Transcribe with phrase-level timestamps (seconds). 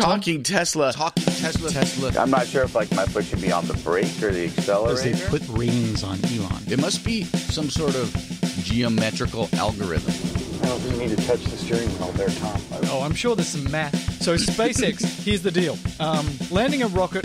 [0.00, 0.92] Talking Tesla.
[0.92, 1.70] Talking Tesla.
[1.70, 2.12] Tesla.
[2.20, 4.58] I'm not sure if like my foot should be on the brake or the Because
[4.58, 5.16] accelerator.
[5.16, 6.62] they put rings on Elon.
[6.68, 8.12] It must be some sort of
[8.62, 10.12] geometrical algorithm.
[10.62, 12.60] I don't think you need to touch the steering wheel there, Tom.
[12.84, 13.94] Oh, I'm sure there's some math.
[14.22, 15.76] So SpaceX, here's the deal.
[15.98, 17.24] Um, landing a rocket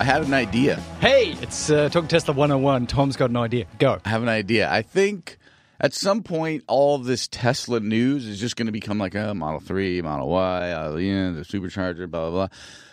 [0.00, 0.76] I had an idea.
[1.00, 2.86] Hey, it's uh, Talk Tesla 101.
[2.86, 3.66] Tom's got an idea.
[3.78, 4.00] Go.
[4.02, 4.72] I have an idea.
[4.72, 5.36] I think
[5.78, 9.60] at some point, all this Tesla news is just going to become like a Model
[9.60, 12.48] 3, Model Y, uh, yeah, the supercharger, blah, blah, blah.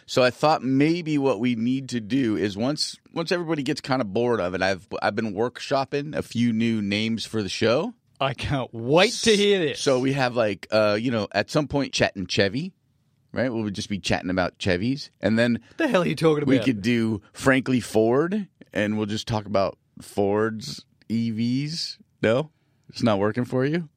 [0.06, 4.02] So I thought maybe what we need to do is once once everybody gets kind
[4.02, 7.94] of bored of it, I've I've been workshopping a few new names for the show.
[8.20, 9.80] I can't wait to hear this.
[9.80, 12.74] So we have like uh, you know, at some point chatting Chevy,
[13.34, 13.52] right?
[13.52, 15.10] We'll just be chatting about Chevys.
[15.22, 16.52] And then what the hell are you talking about?
[16.52, 21.98] we could do Frankly Ford and we'll just talk about Ford's EVs.
[22.22, 22.52] No?
[22.90, 23.90] It's not working for you?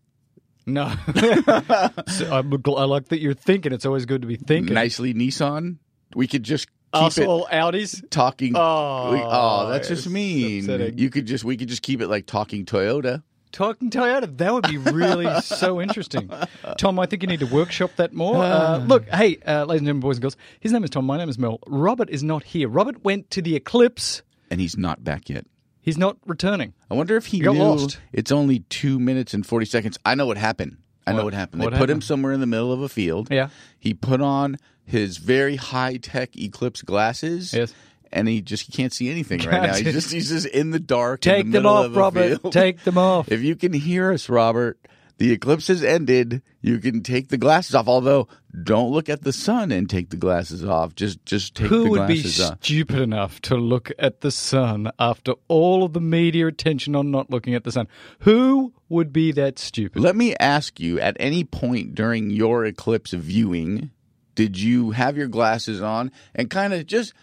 [0.66, 0.88] No.
[1.16, 3.72] so I'm, gl- I like that you're thinking.
[3.72, 4.74] It's always good to be thinking.
[4.74, 5.78] Nicely Nissan?
[6.14, 8.08] We could just keep oh, Us it all Audis.
[8.10, 10.60] talking Oh, we- oh, that's just mean.
[10.64, 10.98] upsetting.
[10.98, 13.22] You could just we could just keep it like talking Toyota.
[13.52, 14.36] Talking Toyota.
[14.38, 16.30] That would be really so interesting.
[16.78, 18.36] Tom, I think you need to workshop that more.
[18.44, 21.04] Uh, look, hey, uh, ladies and gentlemen, boys and girls, his name is Tom.
[21.04, 21.58] My name is Mel.
[21.66, 22.68] Robert is not here.
[22.68, 24.22] Robert went to the eclipse.
[24.50, 25.46] And he's not back yet.
[25.82, 26.74] He's not returning.
[26.90, 27.98] I wonder if he got knew lost.
[28.12, 29.98] it's only two minutes and forty seconds.
[30.04, 30.76] I know what happened.
[31.06, 31.62] I know What- what happened.
[31.62, 33.28] what they put him somewhere in the middle of a field.
[33.30, 33.48] Yeah.
[33.78, 37.52] He put on his very high tech eclipse glasses.
[37.54, 37.72] Yes.
[38.12, 39.74] And he just he can't see anything right now.
[39.74, 41.24] He's just he's just in the dark.
[41.26, 42.40] in Take the them off, of Robert.
[42.40, 42.52] field.
[42.52, 43.30] Take them off.
[43.30, 44.78] If you can hear us, Robert,
[45.18, 46.42] the eclipse has ended.
[46.62, 47.88] You can take the glasses off.
[47.88, 48.28] Although,
[48.64, 50.94] don't look at the sun and take the glasses off.
[50.94, 52.58] Just just take Who the would be glasses off.
[52.62, 57.30] stupid enough to look at the sun after all of the media attention on not
[57.30, 57.86] looking at the sun?
[58.20, 60.02] Who would be that stupid?
[60.02, 63.90] Let me ask you: At any point during your eclipse viewing,
[64.34, 67.14] did you have your glasses on and kind of just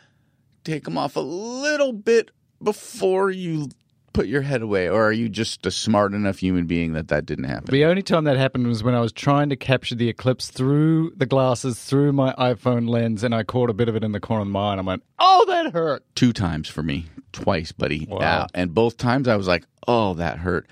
[0.68, 3.70] take them off a little bit before you
[4.12, 7.26] put your head away, or are you just a smart enough human being that that
[7.26, 7.72] didn't happen?
[7.72, 11.14] The only time that happened was when I was trying to capture the eclipse through
[11.16, 14.20] the glasses, through my iPhone lens, and I caught a bit of it in the
[14.20, 14.72] corner of my eye.
[14.74, 18.08] And I went, "Oh, that hurt." two times for me, twice, buddy.
[18.10, 18.20] Wow.
[18.20, 20.68] Yeah, and both times I was like, "Oh, that hurt."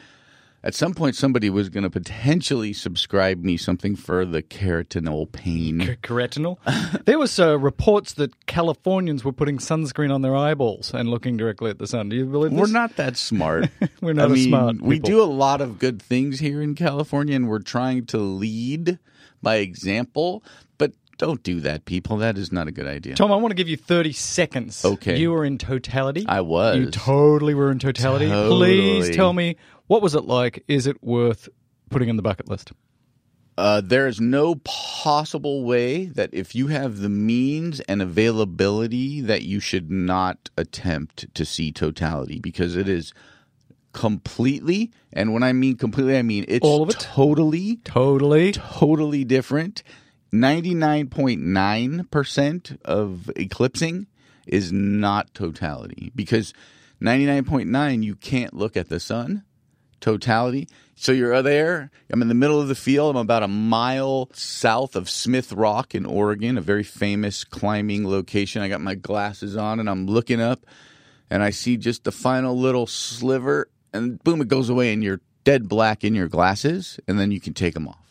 [0.65, 5.79] At some point, somebody was going to potentially subscribe me something for the keratinol pain.
[5.79, 6.59] C- Retinal.
[7.05, 11.69] there was uh, reports that Californians were putting sunscreen on their eyeballs and looking directly
[11.69, 12.09] at the sun.
[12.09, 12.59] Do you believe this?
[12.59, 13.69] We're not that smart.
[14.01, 17.35] We're not I mean, smart We do a lot of good things here in California,
[17.35, 18.97] and we're trying to lead
[19.43, 20.43] by example.
[21.17, 22.17] Don't do that, people.
[22.17, 23.15] That is not a good idea.
[23.15, 24.83] Tom, I want to give you 30 seconds.
[24.83, 25.17] Okay.
[25.17, 26.25] You were in totality.
[26.27, 26.77] I was.
[26.77, 28.27] You totally were in totality.
[28.29, 29.55] Please tell me,
[29.87, 30.63] what was it like?
[30.67, 31.47] Is it worth
[31.89, 32.71] putting in the bucket list?
[33.57, 39.43] Uh, there is no possible way that if you have the means and availability that
[39.43, 43.13] you should not attempt to see totality because it is
[43.93, 46.99] completely and when I mean completely I mean it's All of it?
[46.99, 48.51] totally Totally.
[48.51, 49.83] totally different.
[50.41, 54.07] 99.9% of eclipsing
[54.45, 56.53] is not totality because
[57.01, 59.43] 99.9 you can't look at the sun
[59.99, 60.67] totality.
[60.95, 61.89] So you're there.
[62.11, 63.15] I'm in the middle of the field.
[63.15, 68.61] I'm about a mile south of Smith Rock in Oregon, a very famous climbing location.
[68.61, 70.65] I got my glasses on and I'm looking up
[71.29, 75.21] and I see just the final little sliver and boom, it goes away and you're
[75.43, 78.04] dead black in your glasses and then you can take them off.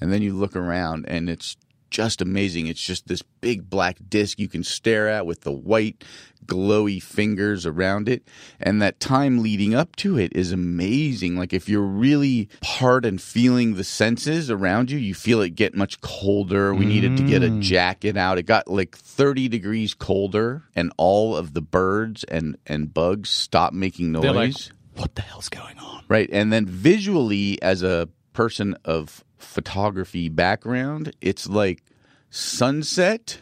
[0.00, 1.56] And then you look around and it's
[1.90, 2.66] just amazing.
[2.66, 6.04] It's just this big black disc you can stare at with the white
[6.44, 8.22] glowy fingers around it.
[8.60, 11.36] And that time leading up to it is amazing.
[11.36, 15.74] Like if you're really part and feeling the senses around you, you feel it get
[15.74, 16.74] much colder.
[16.74, 17.62] We needed to get a mm.
[17.62, 18.38] jacket out.
[18.38, 23.74] It got like 30 degrees colder and all of the birds and, and bugs stopped
[23.74, 24.70] making noise.
[24.96, 26.04] What the hell's going on?
[26.08, 26.28] Right.
[26.32, 31.82] And then visually, as a person of photography background, it's like
[32.28, 33.40] sunset,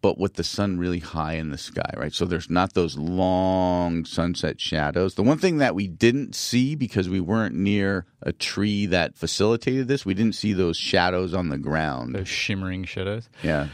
[0.00, 2.14] but with the sun really high in the sky, right?
[2.14, 5.16] So there's not those long sunset shadows.
[5.16, 9.86] The one thing that we didn't see because we weren't near a tree that facilitated
[9.86, 12.14] this, we didn't see those shadows on the ground.
[12.14, 13.28] Those shimmering shadows.
[13.42, 13.68] Yeah.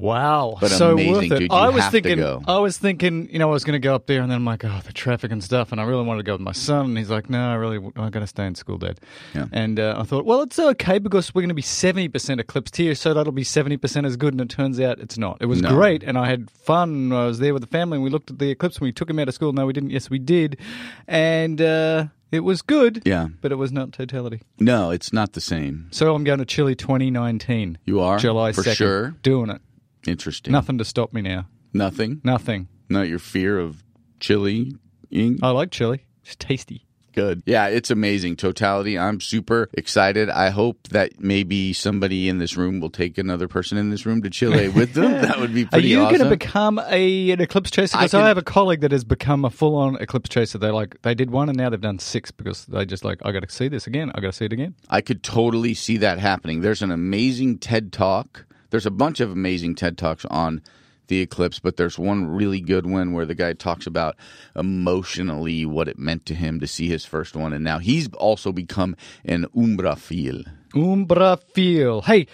[0.00, 1.38] Wow, But so amazing, worth it.
[1.40, 1.52] dude.
[1.52, 2.22] I was thinking.
[2.22, 4.44] I was thinking, you know, I was going to go up there, and then I'm
[4.44, 6.86] like, oh, the traffic and stuff, and I really wanted to go with my son,
[6.86, 9.00] and he's like, no, I really, I got to stay in school, Dad.
[9.34, 9.46] Yeah.
[9.52, 12.76] And uh, I thought, well, it's okay because we're going to be seventy percent eclipsed
[12.76, 14.34] here, so that'll be seventy percent as good.
[14.34, 15.38] And it turns out it's not.
[15.40, 15.70] It was No.
[15.70, 17.12] great, and I had fun.
[17.12, 19.10] I was there with the family, and we looked at the eclipse, and we took
[19.10, 19.52] him out of school.
[19.52, 19.90] No, we didn't.
[19.90, 20.58] Yes, we did,
[21.06, 23.02] and uh, it was good.
[23.04, 23.28] Yeah.
[23.40, 24.42] but it was not totality.
[24.60, 25.88] No, it's not the same.
[25.90, 27.78] So I'm going to Chile 2019.
[27.84, 28.18] You are?
[28.18, 28.76] July For 2nd.
[28.76, 29.10] sure?
[29.22, 29.60] Doing it.
[30.06, 30.52] Interesting.
[30.52, 31.46] Nothing to stop me now.
[31.72, 32.20] Nothing.
[32.24, 32.68] Nothing.
[32.88, 33.82] Not your fear of
[34.20, 34.72] chili.
[35.12, 36.04] I like chili.
[36.24, 36.84] It's tasty.
[37.14, 37.42] Good.
[37.46, 38.36] Yeah, it's amazing.
[38.36, 38.96] Totality.
[38.98, 40.30] I'm super excited.
[40.30, 44.22] I hope that maybe somebody in this room will take another person in this room
[44.22, 45.10] to Chile with them.
[45.12, 46.18] That would be pretty Are you awesome.
[46.18, 47.96] going to become a an eclipse chaser?
[47.96, 50.58] I Because I, can- have a colleague that has become a full on eclipse chaser.
[50.58, 53.32] They like they did one and now they've done six because they just like I
[53.32, 54.12] got to see this again.
[54.14, 54.76] I got to see it again.
[54.88, 56.60] I could totally see that happening.
[56.60, 58.44] There's an amazing TED Talk.
[58.70, 60.62] There's a bunch of amazing TED Talks on
[61.08, 64.16] the eclipse, but there's one really good one where the guy talks about
[64.54, 67.52] emotionally what it meant to him to see his first one.
[67.52, 68.94] And now he's also become
[69.24, 70.44] an umbraphile.
[70.74, 72.02] Umbra feel.
[72.02, 72.26] Hey,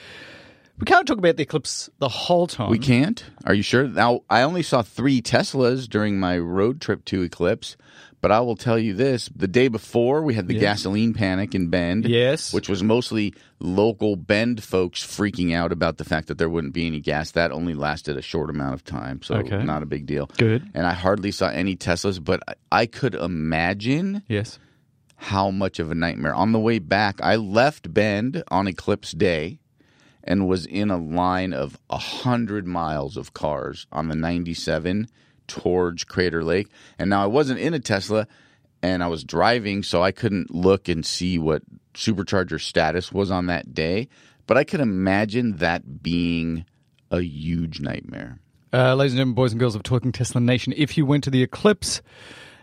[0.79, 2.69] we can't talk about the eclipse the whole time.
[2.69, 3.25] We can't?
[3.45, 3.87] Are you sure?
[3.87, 7.77] Now, I only saw three Teslas during my road trip to Eclipse,
[8.25, 9.29] but I will tell you this.
[9.37, 12.07] The day before, we had the gasoline panic in Bend.
[12.09, 12.55] Yes.
[12.55, 16.87] Which was mostly local Bend folks freaking out about the fact that there wouldn't be
[16.87, 17.33] any gas.
[17.33, 19.63] That only lasted a short amount of time, so Okay.
[19.63, 20.31] not a big deal.
[20.39, 20.67] Good.
[20.73, 22.41] And I hardly saw any Teslas, but
[22.73, 24.59] I- could imagine Yes.
[25.17, 26.35] how much of a nightmare.
[26.35, 29.59] On the way back, I left Bend on Eclipse Day
[30.23, 35.09] and was in a line of a hundred miles of cars on the 97
[35.47, 36.69] towards Crater Lake.
[36.99, 38.27] And now I wasn't in a Tesla
[38.83, 41.63] and I was driving, so I couldn't look and see what
[41.95, 44.09] supercharger status was on that day.
[44.47, 46.67] But I could imagine that being
[47.11, 48.39] a huge nightmare.
[48.73, 51.31] Uh, ladies and gentlemen, boys and girls of Talking Tesla Nation, if you went to
[51.31, 52.03] the eclipse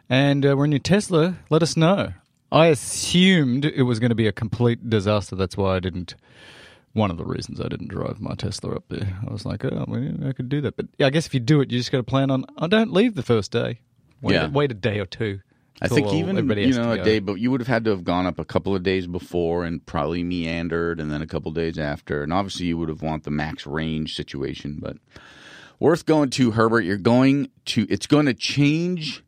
[0.10, 2.14] and uh, were in your Tesla, let us know.
[2.52, 5.38] I assumed it was going to be a complete disaster.
[5.38, 6.16] That's why I didn't.
[6.94, 9.18] One of the reasons I didn't drive my Tesla up there.
[9.28, 10.76] I was like, oh, well, I could do that.
[10.76, 12.46] But yeah, I guess if you do it, you just got to plan on.
[12.58, 13.80] I don't leave the first day.
[14.22, 14.48] Wait, Yeah.
[14.50, 15.40] wait a day or two.
[15.82, 17.04] I think even you know a go.
[17.04, 19.66] day, but you would have had to have gone up a couple of days before
[19.66, 23.02] and probably meandered, and then a couple of days after, and obviously you would have
[23.02, 24.78] want the max range situation.
[24.80, 24.98] But
[25.80, 26.82] worth going to Herbert.
[26.82, 27.88] You're going to.
[27.90, 29.24] It's going to change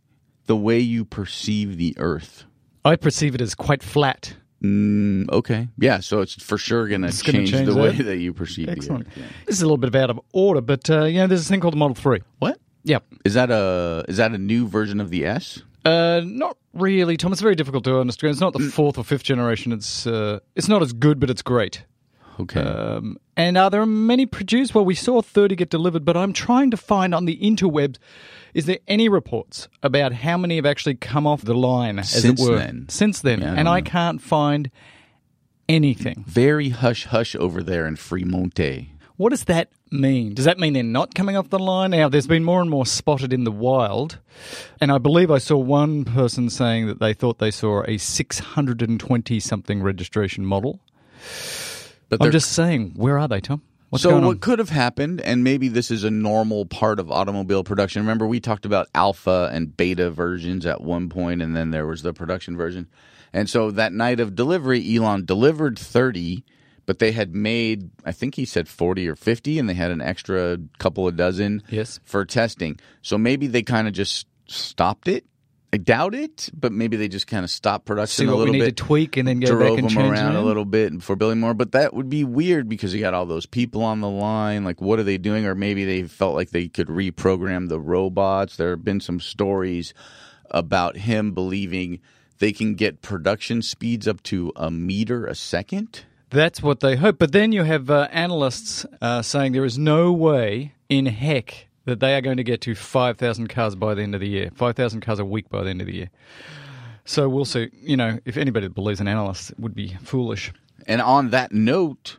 [0.46, 2.44] the way you perceive the Earth.
[2.86, 4.36] I perceive it as quite flat.
[4.64, 6.00] Mm, okay, yeah.
[6.00, 7.76] So it's for sure going to change, the that.
[7.76, 9.14] way that you perceive Excellent.
[9.14, 9.20] the.
[9.22, 9.26] Yeah.
[9.46, 11.60] This is a little bit out of order, but uh, you know, there's a thing
[11.60, 12.22] called the Model Three.
[12.40, 13.04] What Yep.
[13.26, 15.62] is that a is that a new version of the S?
[15.86, 17.34] Uh, not really, Tom.
[17.34, 18.32] It's very difficult to understand.
[18.32, 19.74] It's not the fourth or fifth generation.
[19.74, 21.84] It's uh, it's not as good, but it's great.
[22.40, 22.62] Okay.
[22.62, 24.74] Um, and are there many produced?
[24.76, 27.98] Well, we saw 30 get delivered, but I'm trying to find on the interwebs,
[28.54, 32.42] is there any reports about how many have actually come off the line, as Since
[32.42, 32.58] it were?
[32.58, 32.86] then.
[32.90, 33.42] Since then.
[33.42, 34.70] Yeah, I and don't I can't find
[35.68, 36.24] anything.
[36.28, 38.60] Very hush hush over there in Fremont.
[39.16, 40.34] What does that mean?
[40.34, 41.92] Does that mean they're not coming off the line?
[41.92, 44.20] Now, there's been more and more spotted in the wild,
[44.82, 49.40] and I believe I saw one person saying that they thought they saw a 620
[49.40, 50.80] something registration model.
[52.22, 53.62] I'm just saying, where are they, Tom?
[53.90, 57.64] What's so what could have happened, and maybe this is a normal part of automobile
[57.64, 58.02] production.
[58.02, 62.02] Remember, we talked about alpha and beta versions at one point, and then there was
[62.02, 62.88] the production version.
[63.34, 66.44] And so that night of delivery, Elon delivered thirty,
[66.88, 70.02] but they had made, I think he said forty or fifty, and they had an
[70.02, 72.00] extra couple of dozen Yes.
[72.04, 72.80] for testing.
[73.04, 75.24] So maybe they kind of just stopped it.
[75.74, 78.52] I doubt it, but maybe they just kind of stopped production See a what we
[78.52, 80.66] need bit to tweak and then go drove back and them change around a little
[80.66, 81.56] bit before building more.
[81.56, 84.64] But that would be weird because you got all those people on the line.
[84.64, 85.48] Like, what are they doing?
[85.48, 88.56] Or maybe they felt like they could reprogram the robots.
[88.56, 89.96] There have been some stories
[90.52, 92.02] about him believing
[92.38, 96.04] they can get production speeds up to a meter a second.
[96.30, 97.18] That's what they hope.
[97.18, 102.00] But then you have uh, analysts uh, saying there is no way in heck that
[102.00, 105.02] they are going to get to 5,000 cars by the end of the year, 5,000
[105.02, 106.10] cars a week by the end of the year.
[107.06, 107.70] So we'll see.
[107.74, 110.54] You know, if anybody believes in analysts it would be foolish.
[110.88, 112.18] And on that note,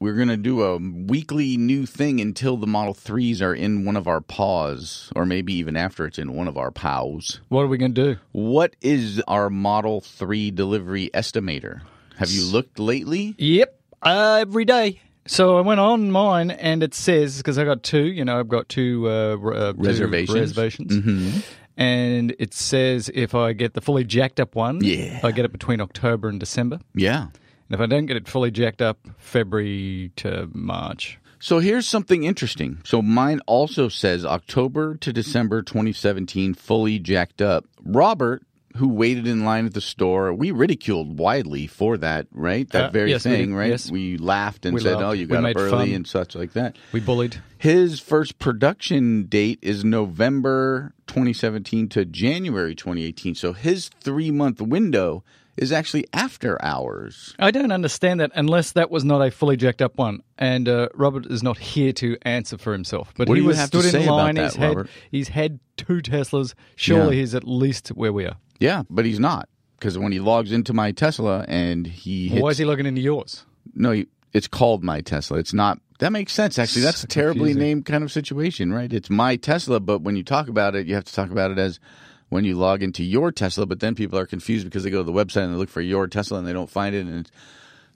[0.00, 3.96] we're going to do a weekly new thing until the Model 3s are in one
[3.96, 7.40] of our paws, or maybe even after it's in one of our pows.
[7.48, 8.20] What are we going to do?
[8.32, 11.82] What is our Model 3 delivery estimator?
[12.16, 13.34] Have you looked lately?
[13.38, 15.00] Yep, uh, every day.
[15.28, 18.04] So I went on mine, and it says because I got two.
[18.04, 20.34] You know, I've got two, uh, uh, two Reservations.
[20.38, 21.40] reservations, Mm-hmm.
[21.76, 25.20] and it says if I get the fully jacked up one, Yeah.
[25.22, 26.80] I get it between October and December.
[26.94, 27.22] Yeah.
[27.70, 31.18] And if I don't get it fully jacked up, February to March.
[31.40, 32.78] So here's something interesting.
[32.84, 37.64] So mine also says October to December 2017, fully jacked up.
[37.84, 38.42] Robert,
[38.78, 42.68] who waited in line at the store, we ridiculed widely for that, right?
[42.70, 43.54] That Uh, very yes, thing, did.
[43.56, 43.70] right?
[43.70, 43.90] Yes.
[43.90, 45.04] We laughed and We said, laughed.
[45.04, 45.88] "Oh, you got up early fun.
[45.90, 47.36] and such like that." We bullied.
[47.58, 53.34] His first production date is November 2017 to January 2018.
[53.34, 55.24] So his three month window
[55.56, 57.34] is actually after hours.
[57.38, 60.20] I don't understand that unless that was not a fully jacked up one.
[60.38, 63.12] And uh, Robert is not here to answer for himself.
[63.16, 64.36] But What he was have to stood in line.
[64.36, 66.54] that, he's had he's had two Teslas.
[66.76, 67.20] Surely Yeah.
[67.22, 68.36] he's at least where we are.
[68.58, 69.48] Yeah, but he's not
[69.78, 73.00] because when he logs into my Tesla and he hits, Why is he logging into
[73.00, 73.44] yours?
[73.74, 75.38] no, you- it's called my Tesla.
[75.38, 75.80] It's not.
[76.00, 76.58] That makes sense.
[76.58, 77.62] Actually, that's a terribly confusing.
[77.62, 78.92] named kind of situation, right?
[78.92, 81.58] It's my Tesla, but when you talk about it, you have to talk about it
[81.58, 81.80] as
[82.28, 83.64] when you log into your Tesla.
[83.64, 85.80] But then people are confused because they go to the website and they look for
[85.80, 87.30] your Tesla and they don't find it, and it's,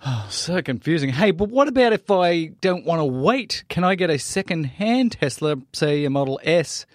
[0.07, 1.11] oh, So confusing.
[1.11, 3.63] Hey, but what about if I don't want to wait?
[3.69, 6.87] Can I get a second-hand Tesla, say a Model S,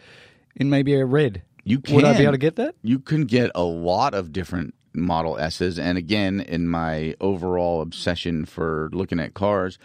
[0.56, 1.44] in maybe a red?
[1.68, 1.96] You can.
[1.96, 2.76] Would I be able to get that?
[2.82, 8.46] You can get a lot of different Model S's, and again, in my overall obsession
[8.46, 9.78] for looking at cars.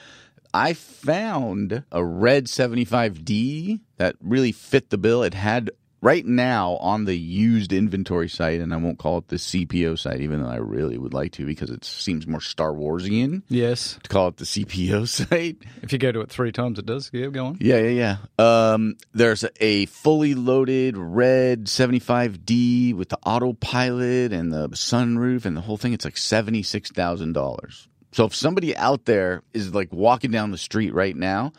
[0.55, 5.23] I found a red 75D that really fit the bill.
[5.23, 5.71] It had
[6.03, 10.21] right now on the used inventory site, and I won't call it the CPO site,
[10.21, 13.99] even though I really would like to because it seems more Star Warsian Yes.
[14.03, 15.59] to call it the CPO site.
[15.83, 17.09] If you go to it three times, it does.
[17.13, 17.59] Yeah, go on.
[17.61, 18.73] Yeah, yeah, yeah.
[18.73, 25.61] Um, there's a fully loaded red 75D with the autopilot and the sunroof and the
[25.61, 25.93] whole thing.
[25.93, 27.87] It's like $76,000.
[28.13, 31.53] So if somebody out there is like walking down the street right now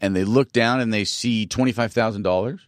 [0.00, 2.60] and they look down and they see $25,000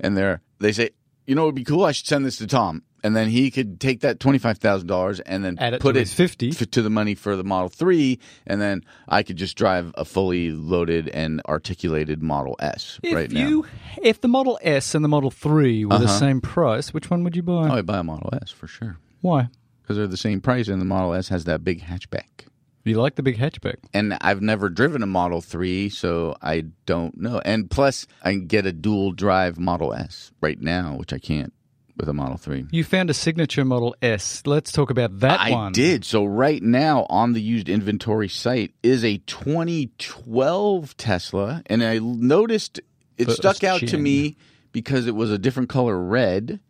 [0.00, 0.90] and they're, they say,
[1.26, 1.84] you know, it would be cool.
[1.84, 2.82] I should send this to Tom.
[3.02, 6.14] And then he could take that $25,000 and then Add it put to it his
[6.14, 6.50] 50.
[6.50, 8.18] f- to the money for the Model 3.
[8.46, 13.30] And then I could just drive a fully loaded and articulated Model S If right
[13.30, 13.46] now.
[13.46, 13.66] you,
[14.02, 16.18] if the Model S and the Model Three were the Uh-huh.
[16.18, 17.68] same price, which one would you buy?
[17.68, 18.96] Oh, I'd buy a Model S for sure.
[19.20, 19.48] Why?
[19.82, 22.46] Because they're the same price and the Model S has that big hatchback.
[22.84, 23.76] You like the big hatchback?
[23.94, 27.40] And I've never driven a Model 3, so I don't know.
[27.42, 31.52] And plus, I can get a dual drive Model S right now, which I can't
[31.96, 32.66] with a Model 3.
[32.72, 34.42] You found a signature Model S.
[34.44, 35.72] Let's talk about that I one.
[35.72, 36.04] did.
[36.04, 42.80] So right now on the used inventory site is a 2012 Tesla, and I noticed
[43.16, 44.36] it First stuck out to me
[44.72, 46.60] because it was a different color red,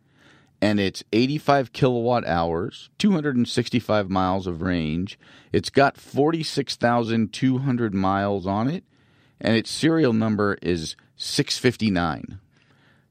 [0.61, 5.19] and it's 85 kilowatt hours, 265 miles of range.
[5.51, 8.83] It's got 46,200 miles on it,
[9.39, 12.39] and its serial number is 659.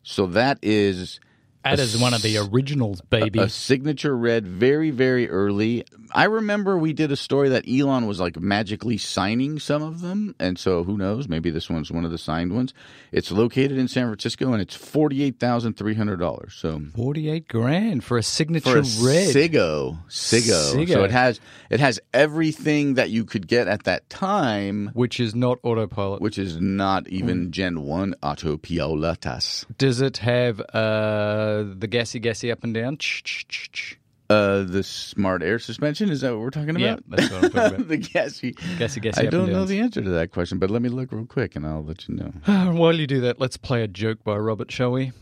[0.02, 1.20] So that is
[1.64, 3.38] That is one of the originals, baby.
[3.40, 8.20] a signature red very very early i remember we did a story that elon was
[8.20, 12.10] like magically signing some of them and so who knows maybe this one's one of
[12.10, 12.72] the signed ones
[13.10, 18.78] it's located in san francisco and it's $48300 so Forty-eight grand for a for signature
[18.78, 19.34] a red.
[19.34, 20.74] Sigo, Sigo.
[20.74, 20.88] Sigo.
[20.92, 21.40] So it has
[21.70, 26.20] it has everything that you could get at that time, which is not autopilot.
[26.20, 29.64] which is not even Gen One autopilotas.
[29.78, 32.96] Does it have uh, the gassy, gassy up and down?
[32.96, 33.98] Ch-ch-ch-ch.
[34.30, 37.02] Uh, the smart air suspension is that what we're talking Yeah, about?
[37.10, 37.88] that's what I'm talking about.
[37.88, 38.52] the gassy.
[38.78, 41.26] Gassy, gassy I don't know the answer to that question, but let me look real
[41.26, 42.32] quick and I'll let you know.
[42.72, 45.12] While you do that, let's play a joke by Robert, shall we?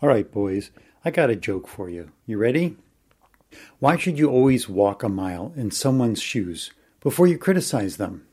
[0.00, 0.70] All right, boys,
[1.04, 2.12] I got a joke for you.
[2.26, 2.76] You ready?
[3.80, 6.70] Why should you always walk a mile in someone's shoes
[7.00, 8.24] before you criticize them?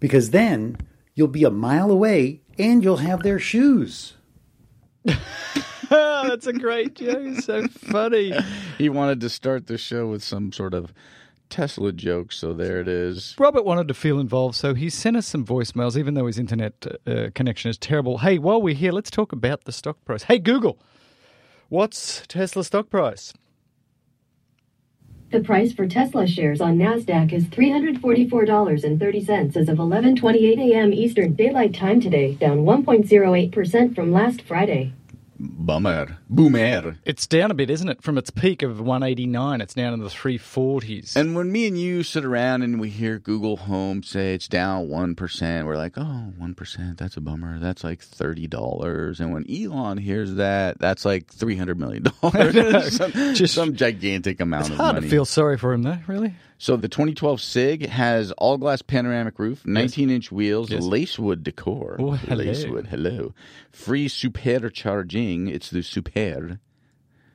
[0.00, 0.78] Because then
[1.14, 4.14] you'll be a mile away and you'll have their shoes.
[5.90, 7.40] That's a great joke.
[7.40, 8.32] So funny.
[8.78, 10.92] He wanted to start the show with some sort of
[11.48, 13.34] Tesla joke, so there it is.
[13.38, 16.86] Robert wanted to feel involved, so he sent us some voicemails, even though his internet
[17.06, 18.18] uh, connection is terrible.
[18.18, 20.24] Hey, while we're here, let's talk about the stock price.
[20.24, 20.78] Hey, Google,
[21.70, 23.32] what's Tesla stock price?
[25.32, 30.92] The price for Tesla shares on Nasdaq is $344.30 as of 11:28 a.m.
[30.92, 34.92] Eastern Daylight Time today, down 1.08% from last Friday.
[35.38, 36.18] Bummer.
[36.28, 36.96] Boomer.
[37.04, 38.02] It's down a bit, isn't it?
[38.02, 41.16] From its peak of 189, it's down in the 340s.
[41.16, 44.88] And when me and you sit around and we hear Google Home say it's down
[44.88, 47.58] 1%, we're like, oh, 1%, that's a bummer.
[47.58, 49.20] That's like $30.
[49.20, 52.04] And when Elon hears that, that's like $300 million.
[52.90, 55.06] some, Just- some gigantic amount it's of hard money.
[55.06, 56.34] to feel sorry for him, though, really.
[56.58, 60.84] So the 2012 SIG has all glass panoramic roof, 19 inch wheels, Yes.
[60.84, 61.96] lacewood decor.
[61.98, 62.44] Oh, hello.
[62.44, 63.34] Lacewood, hello.
[63.70, 65.48] Free supercharging.
[65.50, 66.58] It's the super.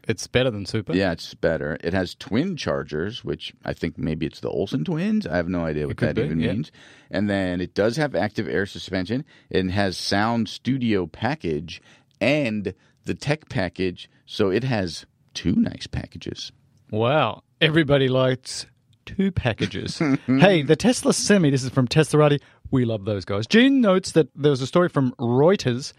[0.08, 0.94] It's better than Super.
[0.94, 1.78] Yeah, it's better.
[1.84, 5.28] It has twin chargers, which I think maybe it's the Olsen twins.
[5.28, 6.54] I have no idea what that be, even yeah.
[6.54, 6.72] means.
[7.12, 9.24] And then it does have active air suspension.
[9.51, 11.82] It has sound studio package
[12.20, 12.74] and
[13.06, 14.10] the tech package.
[14.25, 16.51] So it has two nice packages.
[16.90, 17.44] Wow.
[17.62, 18.66] Everybody likes
[19.15, 19.98] two packages.
[20.27, 22.39] hey, the Tesla Semi, this is from Teslarati.
[22.72, 23.48] We love those guys.
[23.48, 25.94] Gene notes that there was a story from Reuters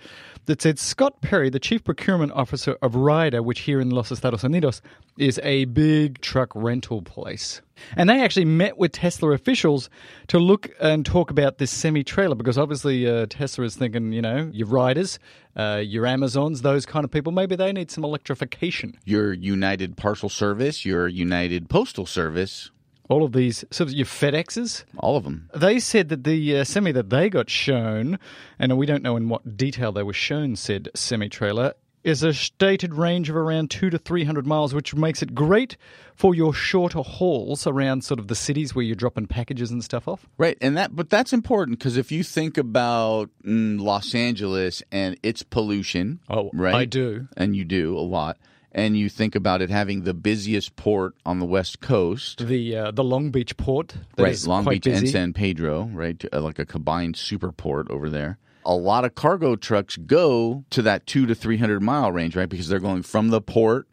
[0.46, 4.42] that said Scott Perry, the chief procurement officer of Ryder, which here in Los Estados
[4.42, 4.80] Unidos
[5.18, 7.60] is a big truck rental place.
[7.96, 9.90] And they actually met with Tesla officials
[10.28, 14.22] to look and talk about this semi trailer because obviously uh, Tesla is thinking, you
[14.22, 15.18] know, your Ryders,
[15.56, 18.96] uh, your Amazons, those kind of people, maybe they need some electrification.
[19.04, 22.70] Your United Parcel Service, your United Postal Service,
[23.08, 25.50] All of these, of your FedExes, all of them.
[25.54, 28.18] They said that the uh, semi that they got shown,
[28.58, 32.32] and we don't know in what detail they were shown said semi trailer, is a
[32.34, 35.76] stated range of around two to three hundred miles, which makes it great
[36.14, 40.08] for your shorter hauls around sort of the cities where you're dropping packages and stuff
[40.08, 40.26] off.
[40.38, 45.16] Right, and that but that's important because if you think about mm, Los Angeles and
[45.22, 47.28] its pollution, Oh, right, I do.
[47.36, 48.36] and you do a lot,
[48.72, 52.90] and you think about it having the busiest port on the west coast, The uh,
[52.90, 55.08] the Long Beach port, right, Long Beach and.
[55.08, 58.38] San Pedro, right, uh, like a combined super port over there.
[58.64, 62.48] A lot of cargo trucks go to that two to three hundred mile range, right,
[62.48, 63.88] because they're going from the port.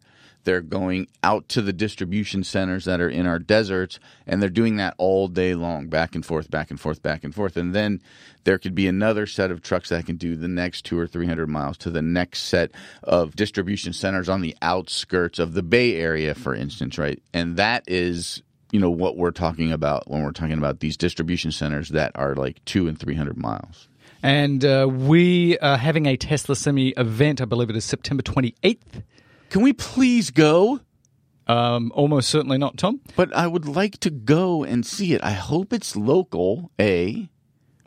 [0.50, 4.78] They're going out to the distribution centers that are in our deserts, and they're doing
[4.78, 7.56] that all day long, back and forth, back and forth, back and forth.
[7.56, 8.02] And then
[8.46, 11.28] there could be another set of trucks that can do the next two or three
[11.28, 12.72] hundred miles to the next set
[13.04, 17.22] of distribution centers on the outskirts of the Bay Area, for instance, right?
[17.32, 18.42] And that is
[18.72, 22.34] you know what we're talking about when we're talking about these distribution centers that are
[22.34, 23.88] like two and three hundred miles.
[24.24, 27.40] And uh, we are having a Tesla Semi event.
[27.40, 29.04] I believe it is September 28th.
[29.50, 30.80] Can we please go?
[31.48, 33.02] Um, almost certainly not, Tom.
[33.16, 35.24] But I would like to go and see it.
[35.24, 36.72] I hope it's local.
[36.80, 37.28] A.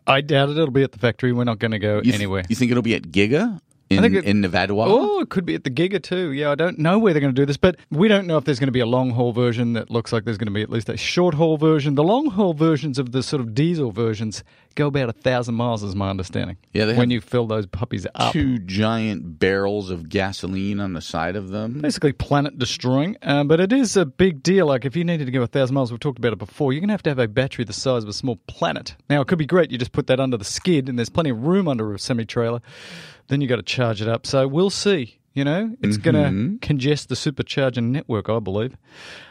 [0.07, 0.53] I doubt it.
[0.59, 1.33] It'll be at the factory.
[1.33, 2.43] We're not going to go You th- anywhere.
[2.49, 3.61] you think it'll be at Giga
[3.99, 4.75] in it- in Nevada?
[4.77, 6.33] Oh, it could be at the Giga too.
[6.33, 8.45] Yeah, I don't know where they're going to do this, but we don't know if
[8.45, 10.63] there's going to be a long haul version that looks like there's going to be
[10.63, 11.95] at least a short haul version.
[11.95, 14.43] The long haul versions of the sort of diesel versions
[14.75, 16.57] go about a thousand miles, is my understanding.
[16.73, 18.33] Yeah, they when you fill those puppies up.
[18.33, 21.81] Two giant barrels of gasoline on the side of them.
[21.81, 24.67] Basically, planet destroying, uh, but it is a big deal.
[24.67, 26.81] Like, if you needed to go a thousand miles, we've talked about it before, you're
[26.81, 28.97] going to have to have a battery the size of a small planet.
[29.11, 29.71] Now, it could be great.
[29.71, 32.25] You just put that under the skid, and there's plenty of room under a semi
[32.25, 32.61] trailer.
[33.29, 34.27] Then you got to charge it up.
[34.27, 35.19] So we'll see.
[35.35, 38.77] You know, it's going to congest the supercharger network, I believe.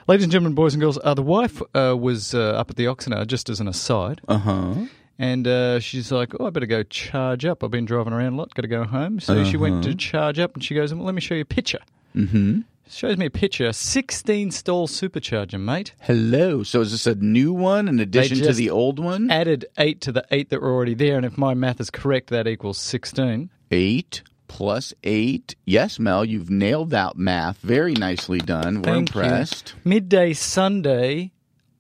[0.08, 2.86] Ladies and gentlemen, boys and girls, uh, the wife uh, was uh, up at the
[2.86, 4.20] Oxnard, just as an aside.
[4.28, 4.74] Uh huh.
[5.20, 7.64] And uh, she's like, "Oh, I better go charge up.
[7.64, 8.52] I've been driving around a lot.
[8.56, 11.14] Got to go home." So she went to charge up, and she goes, "Well, let
[11.14, 11.82] me show you a picture."
[12.16, 12.62] Mm-hmm.
[12.90, 13.72] Shows me a picture.
[13.72, 15.94] Sixteen stall supercharger, mate.
[16.02, 16.64] Hello.
[16.64, 19.30] So is this a new one in addition to the old one?
[19.30, 22.32] Added eight to the eight that were already there, and if my math is correct,
[22.32, 23.52] that equals sixteen.
[23.72, 25.56] Eight plus eight.
[25.66, 27.58] Yes, Mel, you've nailed that math.
[27.60, 28.78] Very nicely done.
[28.82, 29.22] We're Thank you.
[29.22, 29.76] impressed.
[29.86, 31.32] Midday Sunday,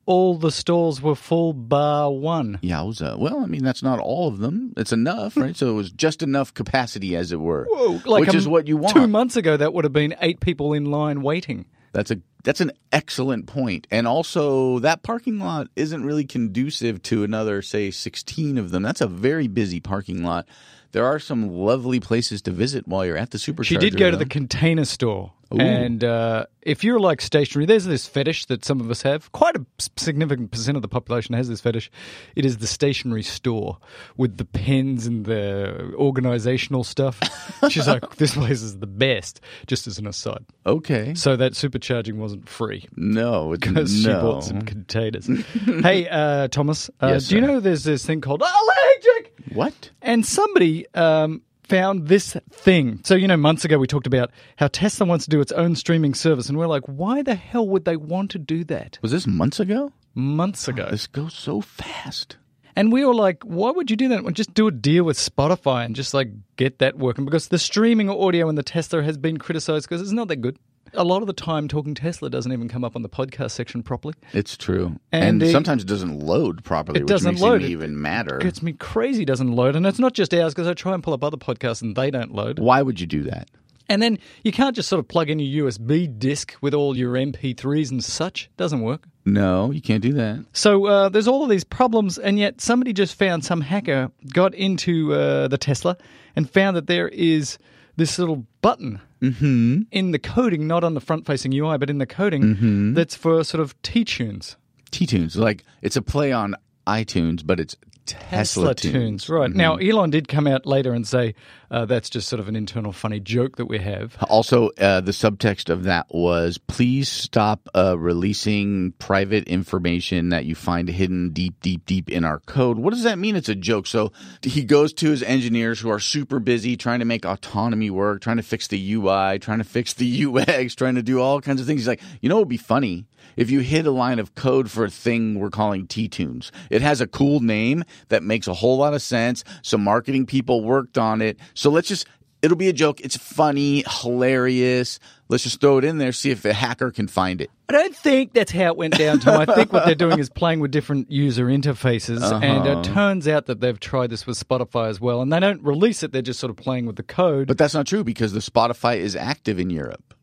[0.05, 2.59] all the stalls were full, bar one.
[2.63, 3.19] Yowza.
[3.19, 4.73] Well, I mean, that's not all of them.
[4.77, 5.55] It's enough, right?
[5.55, 7.67] so it was just enough capacity, as it were.
[8.05, 8.95] Like which a- is what you want.
[8.95, 11.65] Two months ago, that would have been eight people in line waiting.
[11.93, 13.85] That's a that's an excellent point.
[13.91, 18.81] And also that parking lot isn't really conducive to another say 16 of them.
[18.81, 20.47] That's a very busy parking lot.
[20.91, 23.65] There are some lovely places to visit while you're at the supercharger.
[23.65, 25.33] She did go to the container store.
[25.59, 29.31] And uh, if you're like stationary, there's this fetish that some of us have.
[29.33, 29.65] Quite a
[29.97, 31.91] significant percent of the population has this fetish.
[32.35, 33.77] It is the stationery store
[34.15, 37.19] with the pens and the organizational stuff.
[37.69, 40.45] She's like, this place is the best, just as an aside.
[40.65, 41.13] Okay.
[41.15, 45.27] So that supercharging wasn't free No, it's because she bought some containers.
[45.65, 49.30] hey, uh, Thomas, uh, Yes, do you know there's this thing called allergic?
[49.53, 49.91] What?
[50.01, 53.01] And somebody um, found this thing.
[53.03, 55.75] So, you know, months ago we talked about how Tesla wants to do its own
[55.75, 56.49] streaming service.
[56.49, 58.99] And we're like, why the hell would they want to do that?
[59.01, 59.91] Was this months ago?
[60.13, 60.87] Months ago.
[60.91, 62.37] This goes so fast.
[62.75, 64.23] And we were like, why would you do that?
[64.23, 67.59] Well, just do a deal with Spotify and just like get that working because the
[67.59, 70.57] streaming audio in the Tesla has been criticized because it's not that good.
[70.93, 73.81] A lot of the time, talking Tesla doesn't even come up on the podcast section
[73.83, 74.13] properly.
[74.33, 74.99] It's true.
[75.11, 77.61] And And, the- sometimes it doesn't load properly, It which doesn't makes load.
[77.61, 78.37] it It even matter.
[78.39, 79.75] Gets me crazy, doesn't load.
[79.75, 82.11] And it's not just ours because I try and pull up other podcasts and they
[82.11, 82.59] don't load.
[82.59, 83.49] Why would you do that?
[83.89, 87.13] And then you can't just sort of plug in your USB disk with all your
[87.17, 88.49] MP3s and such.
[88.55, 89.05] Doesn't work.
[89.25, 90.45] No, you can't do that.
[90.53, 94.53] So uh, there's all of these problems, and yet somebody just found some hacker got
[94.55, 95.97] into uh, the Tesla
[96.37, 97.57] and found that there is
[97.97, 99.81] this little button Mm-hmm.
[99.91, 102.93] in the coding, not on the front facing UI, but in the coding Mm-hmm.
[102.95, 104.55] that's for sort of T tunes.
[104.89, 106.55] T tunes, like it's a play on
[106.87, 109.25] iTunes, but it's Tesla, tunes.
[109.25, 109.33] Mm-hmm.
[109.33, 109.51] Right.
[109.51, 111.35] Now, Elon did come out later and say
[111.71, 114.17] uh, that's just sort of an internal funny joke that we have.
[114.29, 120.53] Also, uh, the subtext of that was please stop uh, releasing private information that you
[120.53, 122.77] find hidden deep, deep, deep in our code.
[122.77, 123.37] What does that mean?
[123.37, 123.87] It's a joke.
[123.87, 128.21] So he goes to his engineers who are super busy trying to make autonomy work,
[128.21, 131.61] trying to fix the UI, trying to fix the UX, trying to do all kinds
[131.61, 131.81] of things.
[131.81, 133.05] He's like, you know what would be funny?
[133.35, 136.81] If you hit a line of code for a thing we're calling T Tunes, it
[136.81, 139.43] has a cool name that makes a whole lot of sense.
[139.61, 141.37] Some marketing people worked on it.
[141.61, 142.07] So let's just,
[142.41, 143.01] it'll be a joke.
[143.01, 144.97] It's funny, hilarious.
[145.29, 147.51] Let's just throw it in there, see if a hacker can find it.
[147.69, 149.39] I don't think that's how it went down, Tom.
[149.39, 152.79] I think what they're doing is playing with different user interfaces, and Uh-huh.
[152.79, 155.21] it turns out that they've tried this with Spotify as well.
[155.21, 157.47] And they don't release it; they're just sort of playing with the code.
[157.47, 160.15] But that's not true because the Spotify is active in Europe.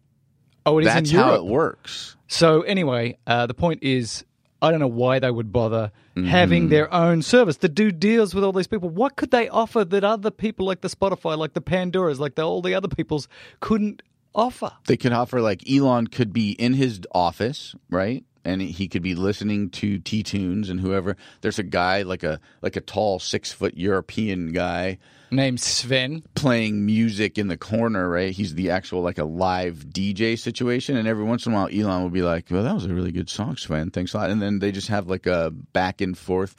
[0.67, 1.29] oh, it is That's in Europe.
[1.31, 2.17] That's how it works.
[2.27, 4.25] So anyway, uh, the point is,
[4.61, 6.27] I don't know why they would bother Mm-hmm.
[6.31, 8.89] having their own service to do deals with all these people.
[8.89, 12.43] What could they offer that other people, like the Spotify, like the Pandoras, like the,
[12.43, 13.29] all the other people's,
[13.61, 14.03] couldn't
[14.35, 14.73] offer?
[14.89, 18.25] They could offer like Elon could be in his office, right?
[18.49, 21.17] And he could be listening to T Tunes and whoever.
[21.43, 24.99] There's a guy like a like a tall six foot European guy
[25.31, 26.23] Named Sven.
[26.35, 28.33] playing music in the corner, right?
[28.33, 32.03] He's the actual like a live DJ situation, and every once in a while, Elon
[32.03, 33.91] will be like, "Well, that was a really good song, Sven.
[33.91, 36.57] Thanks a lot." And then they just have like a back and forth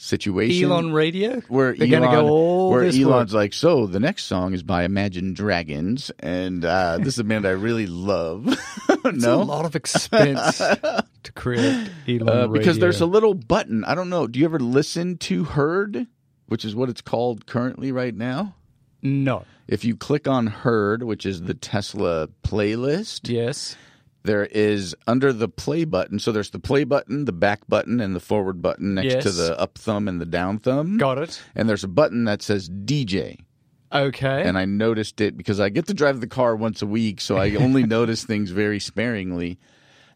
[0.00, 0.70] situation.
[0.70, 1.40] Elon Radio.
[1.48, 3.40] where they're Elon, to go all where this Elon's way.
[3.40, 7.46] like, so the next song is by Imagine Dragons, and uh, this is a band
[7.46, 8.46] I really love.
[9.02, 10.58] It's a lot of expense
[11.22, 12.80] to create Elon uh, because Radio.
[12.80, 13.82] there's a little button.
[13.84, 14.26] I don't know.
[14.26, 16.06] Do you ever listen to Heard,
[16.46, 18.54] which is what it's called currently right now?
[19.02, 19.44] no.
[19.68, 23.76] If you click on Heard, which is the Tesla playlist, Yes.
[24.22, 26.18] There is under the play button.
[26.18, 29.58] So there's the play button, the back button, and the forward button next to the
[29.58, 30.98] up thumb and the down thumb.
[30.98, 31.42] Got it.
[31.54, 33.38] And there's a button that says DJ.
[33.92, 34.44] Okay.
[34.44, 37.36] and I noticed it because I get to drive the car once a week, so
[37.36, 39.58] I only notice things very sparingly.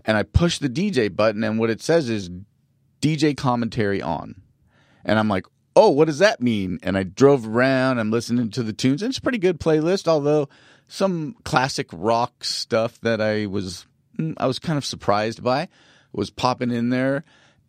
[0.05, 2.31] And I push the DJ button, and what it says is
[3.01, 4.43] DJ commentary on.
[5.05, 6.79] And I'm like, oh, what does that mean?
[6.83, 10.07] And I drove around, I'm listening to the tunes, and it's a pretty good playlist,
[10.07, 10.49] although
[10.87, 13.87] some classic rock stuff that I was
[14.39, 15.69] I was kind of surprised by
[16.13, 17.25] was popping in there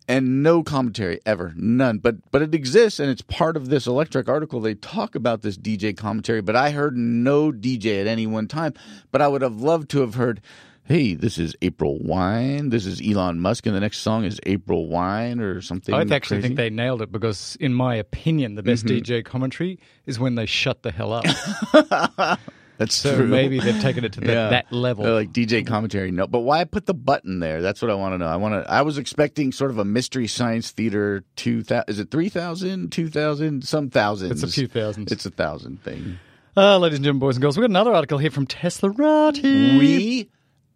[0.08, 4.28] and no commentary ever none but but it exists and it's part of this Electrek
[4.28, 8.46] article they talk about this dj commentary but i heard no dj at any one
[8.46, 8.72] time
[9.10, 10.40] but i would have loved to have heard
[10.84, 14.86] hey this is april wine this is elon musk and the next song is april
[14.86, 16.42] wine or something I actually crazy.
[16.42, 18.98] think they nailed it because, in my opinion, the best Mm-hmm.
[19.12, 22.38] DJ commentary is when they shut the hell up.
[22.78, 24.48] that's So true maybe they've taken it to the, Yeah.
[24.50, 25.04] that level.
[25.04, 26.10] They're like DJ commentary.
[26.10, 27.62] No, but why put the button there?
[27.62, 28.26] That's what I want to know.
[28.26, 28.70] I want to.
[28.70, 31.24] I was expecting sort of a mystery science theater.
[31.36, 31.84] Two thousand?
[31.88, 32.92] Is it three thousand?
[32.92, 33.64] Two thousand?
[33.64, 34.42] Some thousands.
[34.42, 35.12] It's a few thousands.
[35.12, 36.18] It's a thousand thing.
[36.56, 39.78] Uh, ladies and gentlemen, boys and girls, we've got another article here from Tesla Teslarati.
[39.78, 40.30] We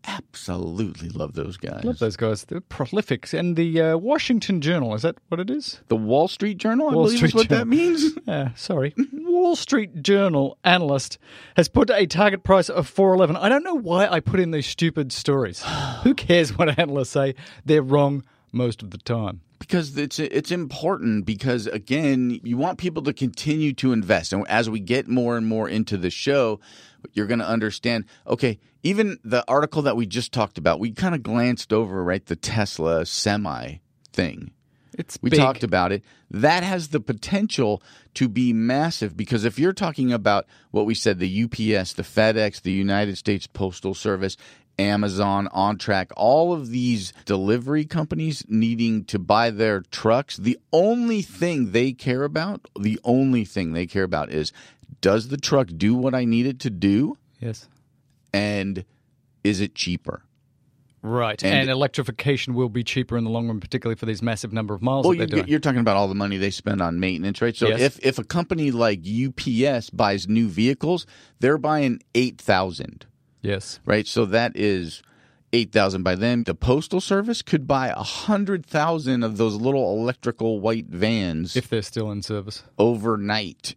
[0.06, 1.84] absolutely love those guys.
[1.84, 2.44] Love those guys.
[2.44, 3.32] They're prolific.
[3.32, 5.80] And the uh, Washington Journal, is that what it is?
[5.88, 6.88] The Wall Street Journal.
[6.88, 7.64] I believe Street is what Journal.
[7.64, 8.12] that means.
[8.30, 8.94] Uh, sorry.
[9.12, 11.18] Wall Street Journal analyst
[11.56, 13.36] has put a target price of 411.
[13.36, 15.62] I don't know why I put in these stupid stories.
[16.04, 17.34] Who cares what analysts say?
[17.64, 19.40] They're wrong most of the time.
[19.58, 24.68] because it's it's important because again you want people to continue to invest and as
[24.70, 26.58] we get more and more into the show
[27.12, 31.14] you're going to understand okay even the article that we just talked about we kind
[31.14, 33.76] of glanced over right the Tesla semi
[34.12, 34.50] thing
[34.98, 35.38] It's we big.
[35.38, 37.82] talked about it that has the potential
[38.14, 42.62] to be massive because if you're talking about what we said the UPS the FedEx
[42.62, 44.36] the United States Postal Service
[44.80, 51.72] Amazon, OnTrac, all of these delivery companies needing to buy their trucks, the only thing
[51.72, 54.52] they care about, the only thing they care about is
[55.02, 57.68] does the truck do what I need it to do Yes.
[58.32, 58.84] and
[59.44, 60.22] is it cheaper?
[61.02, 61.42] Right.
[61.42, 64.74] And- And, electrification will be cheaper in the long run, particularly for these massive number
[64.74, 65.48] of miles Well, doing.
[65.48, 67.56] you're talking about all the money they spend on maintenance, right?
[67.56, 67.80] So Yes.
[67.80, 71.06] if if a company like UPS buys new vehicles,
[71.38, 73.06] they're buying 8,000.
[73.42, 73.80] Yes.
[73.84, 74.06] right?
[74.06, 75.02] So that is
[75.52, 76.44] eight thousand by them.
[76.44, 81.68] The postal service could buy a hundred thousand of those little electrical white vans If
[81.68, 82.62] they're still in service.
[82.78, 83.74] overnight.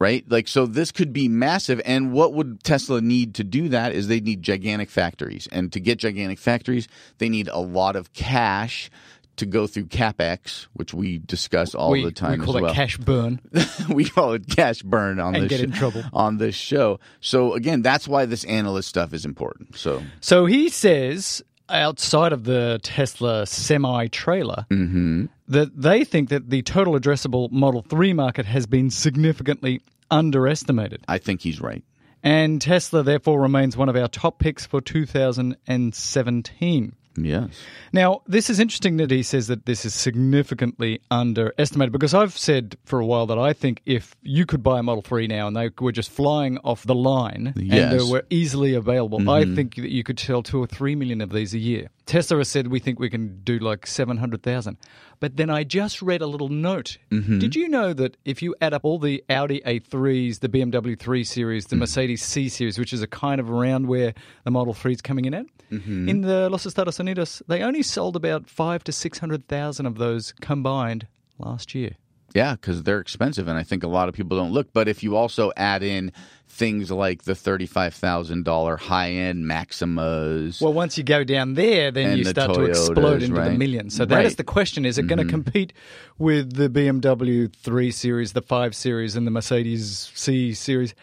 [0.00, 0.24] Right?
[0.30, 1.80] Like, so this could be massive.
[1.84, 5.48] And what would Tesla need to do that is they need gigantic factories.
[5.50, 6.86] And to get gigantic factories,
[7.18, 8.90] they need a lot of cash
[9.38, 12.64] to go through capex, which we discuss all we, the time we call as it
[12.64, 12.74] well.
[12.74, 13.40] cash burn.
[13.88, 16.02] we call it cash burn on And this get sho- in trouble.
[16.12, 17.00] on this show.
[17.20, 19.76] So again, that's why this analyst stuff is important.
[19.76, 25.26] So So he says, outside of the Tesla semi trailer, Mm-hmm.
[25.48, 31.02] that they think that the total addressable Model 3 market has been significantly underestimated.
[31.08, 31.82] I think he's right.
[32.22, 36.92] And Tesla, therefore, remains one of our top picks for 2017.
[37.24, 37.50] Yes.
[37.92, 42.76] Now, this is interesting that he says that this is significantly underestimated because I've said
[42.84, 45.56] for a while that I think if you could buy a Model 3 now and
[45.56, 49.54] they were just flying off the line and they were easily available, I mm-hmm.
[49.54, 51.88] think that you could sell two or three million of these a year.
[52.08, 54.78] Tesla has said we think we can do like 700,000.
[55.20, 56.96] But then I just read a little note.
[57.10, 57.38] Mm-hmm.
[57.38, 61.22] Did you know that if you add up all the Audi A3s, the BMW 3
[61.22, 61.80] Series, the mm.
[61.80, 65.26] Mercedes C Series, which is a kind of around where the Model 3 is coming
[65.26, 66.08] in at, mm-hmm.
[66.08, 71.06] in the Los Estados Unidos, they only sold about five to 600,000 of those combined
[71.38, 71.90] last year.
[72.34, 74.72] Yeah, because they're expensive, and I think a lot of people don't look.
[74.72, 76.12] But if you also add in
[76.46, 82.18] things like the thirty-five thousand dollar high-end Maximas, Well, once you go down there, then
[82.18, 83.96] you the start to explode Toyotas, into the millions.
[83.96, 84.36] So that is Right.
[84.36, 85.30] the question: Is it going to mm-hmm.
[85.30, 85.72] compete
[86.18, 90.94] with the BMW 3 Series, the 5 Series, and the Mercedes C Series,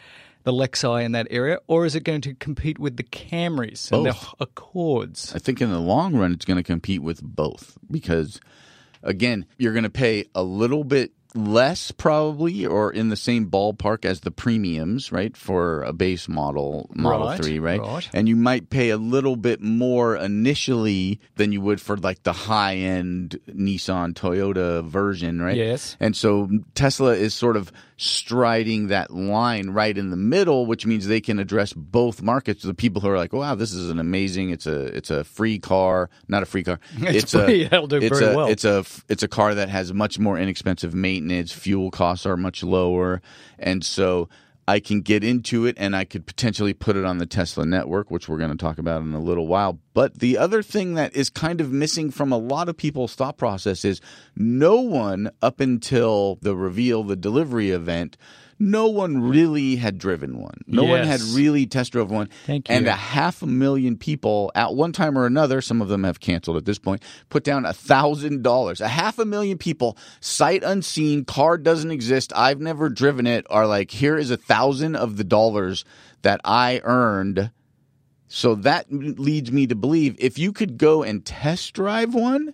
[0.43, 4.05] the Lexi in that area, or is it going to compete with the Camrys and
[4.05, 5.33] the Accords?
[5.35, 8.39] I think in the long run, it's going to compete with both because,
[9.01, 14.06] again, you're going to pay a little bit less probably or in the same ballpark
[14.06, 17.80] as the premiums, right, for a base model Model Right, 3, right?
[17.80, 18.10] right.
[18.13, 22.34] And you might pay a little bit more initially than you would for like the
[22.34, 25.58] high end Nissan Toyota version, right?
[25.58, 25.98] Yes.
[26.00, 31.08] And so Tesla is sort of striding that line right in the middle, which means
[31.08, 32.63] they can address both markets.
[32.63, 34.49] The people who are like, "Wow, this is an amazing!
[34.49, 36.79] It's a it's a free car, not a free car.
[36.99, 37.65] It's free.
[37.65, 40.19] a That'll do it's very a, well." It's a it's a car that has much
[40.19, 41.51] more inexpensive maintenance.
[41.51, 43.21] Fuel costs are much lower,
[43.60, 44.29] and so."
[44.67, 48.10] I can get into it and I could potentially put it on the Tesla network,
[48.10, 49.80] which we're going to talk about in a little while.
[49.93, 53.38] But the other thing that is kind of missing from a lot of people's thought
[53.38, 54.01] process is
[54.36, 58.17] no one up until the reveal, the delivery event,
[58.58, 60.62] no one really had driven one.
[60.65, 62.30] No one had really test drove one.
[62.46, 62.76] Thank you.
[62.76, 66.20] And a half a million people at one time or another, some of them have
[66.20, 68.80] canceled at this point, put down a thousand dollars.
[68.80, 73.68] A half a million people, sight unseen, car doesn't exist, I've never driven it, are
[73.68, 75.84] like, here is a thousand of the dollars
[76.22, 77.52] that I earned.
[78.28, 82.54] So that leads me to believe if you could go and test drive one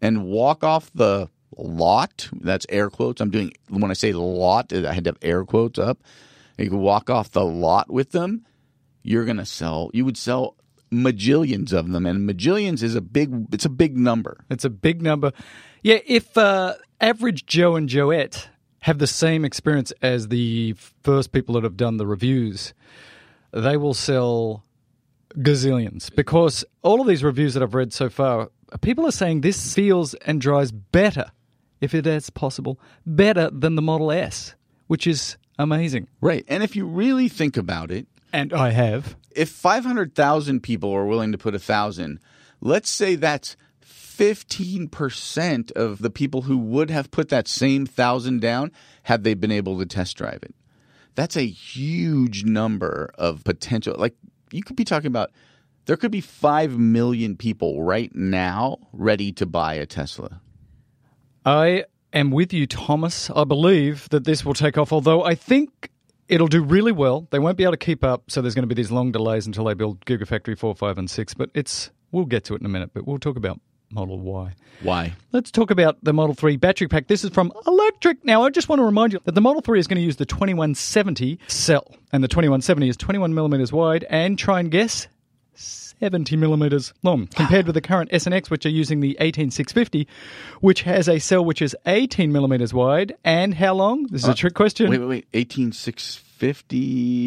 [0.00, 3.20] and walk off the lot, that's air quotes.
[3.20, 5.98] I'm doing, when I say lot, I had to have air quotes up.
[6.58, 8.46] You could walk off the lot with them
[9.06, 10.56] you're going to sell you would sell
[10.92, 15.00] majillions of them and majillions is a big it's a big number It's a big
[15.00, 15.32] number.
[15.82, 18.48] Yeah, if uh, average Joe and Joette
[18.80, 22.74] have the same experience as the first people that have done the reviews,
[23.52, 24.64] they will sell
[25.36, 29.74] gazillions because all of these reviews that I've read so far, people are saying this
[29.74, 31.30] feels and dries better,
[31.80, 34.54] if it is possible, better than the Model S,
[34.86, 36.06] which is amazing.
[36.20, 39.16] right and if you really think about it And I have.
[39.30, 42.20] if 500,000 people are willing to put a thousand
[42.60, 48.70] let's say that's 15% of the people who would have put that same thousand down
[49.04, 50.54] had they been able to test drive it
[51.14, 54.14] that's a huge number of potential like
[54.52, 55.30] you could be talking about
[55.86, 60.40] there could be 5 million people right now ready to buy a tesla
[61.46, 63.30] I am with you, Thomas.
[63.30, 65.90] I believe that this will take off, although I think
[66.28, 67.28] it'll do really well.
[67.30, 69.46] They won't be able to keep up, so there's going to be these long delays
[69.46, 71.34] until they build Gigafactory 4, 5, and 6.
[71.34, 73.60] But it's we'll get to it in a minute, but we'll talk about
[73.92, 74.54] Model Y.
[74.82, 77.06] why Let's talk about the Model 3 battery pack.
[77.06, 78.16] This is from Electrek.
[78.24, 80.16] Now, I just want to remind you that the Model 3 is going to use
[80.16, 85.06] the 2170 cell, and the 2170 is 21 millimeters wide, and try and guess
[86.00, 90.06] 70 millimeters long, compared with the current SNX, which are using the 18650,
[90.60, 94.06] which has a cell which is 18 millimeters wide, and how long?
[94.08, 94.90] This is a uh, trick question.
[94.90, 95.26] Wait, wait, wait.
[95.32, 96.25] 18650,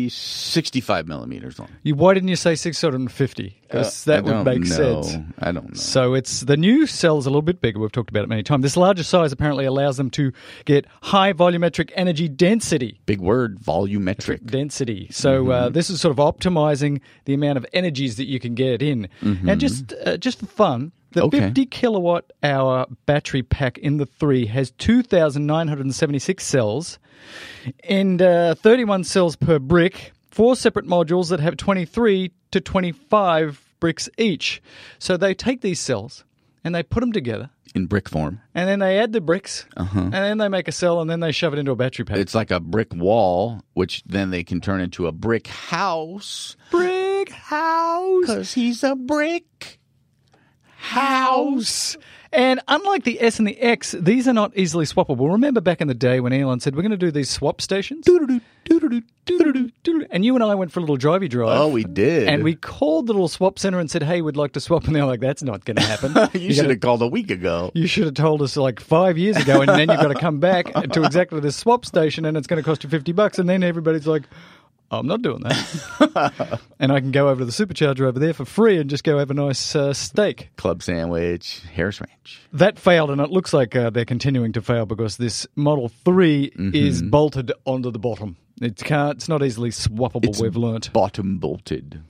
[0.10, 1.70] 65 millimeters long.
[1.84, 3.56] You, why didn't you say 650?
[3.62, 5.02] Because that Uh, I would make know.
[5.02, 5.18] sense.
[5.40, 5.74] I don't know.
[5.76, 7.80] So it's the new cell's a little bit bigger.
[7.80, 8.64] We've talked about it many times.
[8.64, 10.32] This larger size apparently allows them to
[10.66, 13.00] get high volumetric energy density.
[13.06, 14.46] Big word, volumetric.
[14.46, 15.08] Density.
[15.12, 15.52] So Mm-hmm.
[15.52, 19.08] uh, this is sort of optimizing the amount of energies that you can get in.
[19.22, 21.24] And just uh, just for fun, the.
[21.24, 21.40] Okay.
[21.40, 27.00] 50 kilowatt hour battery pack in the three has 2,976 cells
[27.88, 30.14] and uh, 31 cells per brick.
[30.32, 34.62] Four separate modules that have 23 to 25 bricks each.
[35.00, 36.24] So they take these cells
[36.64, 38.42] and they put them together, in brick form.
[38.54, 41.32] and then they add the bricks, and then they make a cell, and then they
[41.32, 42.18] shove it into a battery pack.
[42.18, 46.58] It's like a brick wall, which then they can turn into a brick house.
[46.70, 48.22] brick house.
[48.22, 49.79] Because he's a brick
[50.80, 51.98] house.
[52.32, 55.32] And unlike the S and the X, these are not easily swappable.
[55.32, 58.08] Remember back in the day when Elon said, we're going to do these swap stations?
[58.08, 58.42] And
[60.26, 61.60] you and I went for a little drivey drive.
[61.60, 62.28] Oh, we did.
[62.28, 64.86] And we called the little swap center and said, hey, we'd like to swap.
[64.86, 66.30] And they're like, that's not going to happen.
[66.40, 67.72] you should have called a week ago.
[67.74, 70.40] You should have told us like five years ago, and then you've got to come
[70.40, 73.40] back to exactly this swap station, and it's going to cost you fifty bucks.
[73.40, 74.24] And then everybody's like,
[74.92, 78.46] "I'm not doing that," and I can go over to the supercharger over there for
[78.46, 80.50] free and just go have a nice uh, steak.
[80.58, 82.42] Club sandwich, Harris Ranch.
[82.54, 86.50] That failed, and it looks like uh, they're continuing to fail because this Model 3
[86.50, 86.76] Mm-hmm.
[86.76, 88.38] is bolted onto the bottom.
[88.62, 89.16] It can't.
[89.18, 90.40] It's not easily swappable.
[90.42, 90.92] we've learnt.
[90.92, 92.02] Bottom bolted.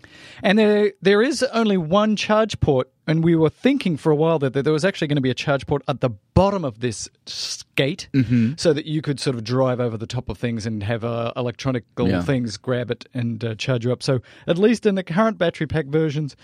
[0.42, 4.40] And there, there is only one charge port, and we were thinking for a while
[4.40, 6.80] that, that there was actually going to be a charge port at the bottom of
[6.80, 8.54] this skate, Mm-hmm.
[8.58, 11.32] so that you could sort of drive over the top of things and have uh,
[11.36, 12.22] electronic Yeah.
[12.24, 14.02] things grab it and uh, charge you up.
[14.02, 16.36] So at least in the current battery pack versions,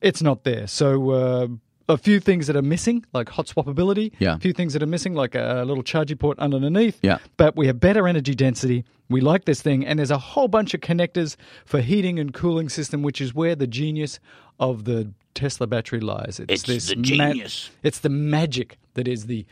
[0.00, 0.66] it's not there.
[0.66, 1.10] So.
[1.10, 1.46] Uh,
[1.88, 4.12] a few things that are missing, like hot swappability.
[4.18, 4.36] Yeah.
[4.36, 6.98] A few things that are missing, like a little charging port underneath.
[7.02, 7.18] Yeah.
[7.36, 8.84] But we have better energy density.
[9.08, 12.68] We like this thing, and there's a whole bunch of connectors for heating and cooling
[12.68, 14.20] system, which is where the genius
[14.60, 16.40] of the Tesla battery lies.
[16.40, 17.70] It's, It's this the ma- genius.
[17.82, 19.46] it's the magic that is the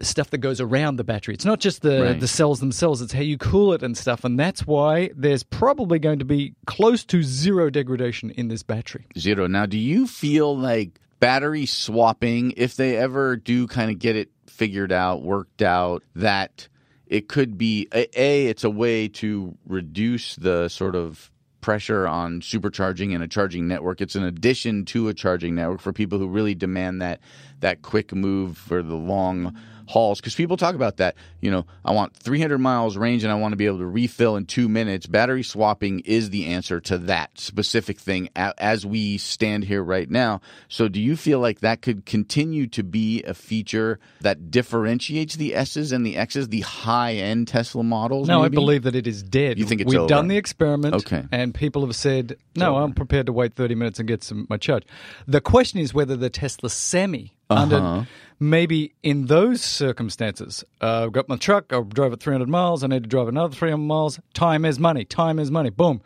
[0.00, 1.34] stuff that goes around the battery.
[1.34, 2.20] It's not just the Right.
[2.20, 4.24] the cells themselves; it's how you cool it and stuff.
[4.24, 9.06] And that's why there's probably going to be close to zero degradation in this battery.
[9.18, 9.46] Zero.
[9.46, 14.30] Now, do you feel like battery swapping, if they ever do kind of get it
[14.46, 16.68] figured out, worked out, that
[17.06, 21.30] it could be a, a it's a way to reduce the sort of
[21.60, 24.00] pressure on supercharging and a charging network.
[24.00, 27.20] It's an addition to a charging network for people who really demand that
[27.60, 29.58] that quick move for the long
[29.88, 33.34] hauls because people talk about that you know i want 300 miles range and i
[33.34, 36.98] want to be able to refill in two minutes battery swapping is the answer to
[36.98, 41.80] that specific thing as we stand here right now so do you feel like that
[41.82, 47.14] could continue to be a feature that differentiates the s's and the x's the high
[47.14, 49.58] end tesla models No, I believe that it is dead.
[49.58, 50.08] You think it's We've over?
[50.08, 50.94] done the experiment.
[50.96, 51.24] Okay.
[51.32, 54.56] And people have said, no, I'm prepared to wait 30 minutes and get some my
[54.58, 54.84] charge.
[55.26, 57.62] The question is whether the Tesla Semi, Uh-huh.
[57.62, 58.06] under
[58.40, 62.86] maybe in those circumstances, uh, I've got my truck, I drove it 300 miles, I
[62.86, 64.20] need to drive another 300 miles.
[64.34, 65.04] Time is money.
[65.04, 65.70] Time is money.
[65.70, 66.00] Boom.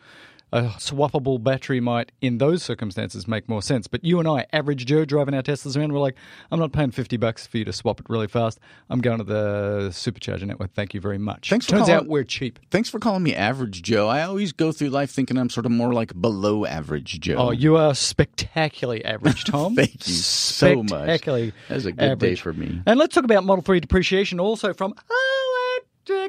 [0.55, 3.87] A swappable battery might, in those circumstances, make more sense.
[3.87, 6.17] But you and I, average Joe, driving our Teslas around, we're like,
[6.51, 8.61] I'm not paying 50 bucks for you to swap it really fast.
[8.91, 10.75] I'm going to the supercharger network.
[10.75, 11.49] Thank you very much.
[11.49, 12.59] Thanks Turns calling- out we're cheap.
[12.71, 14.09] Thanks for calling me average Joe.
[14.09, 17.37] I always go through life thinking I'm sort of more like below average Joe.
[17.37, 19.75] Oh, you are spectacularly average, Tom.
[19.77, 20.89] Thank you so much.
[20.91, 22.83] Spectacularly That was a good day for me.
[22.85, 25.42] And let's talk about Model 3 depreciation also from Electrek.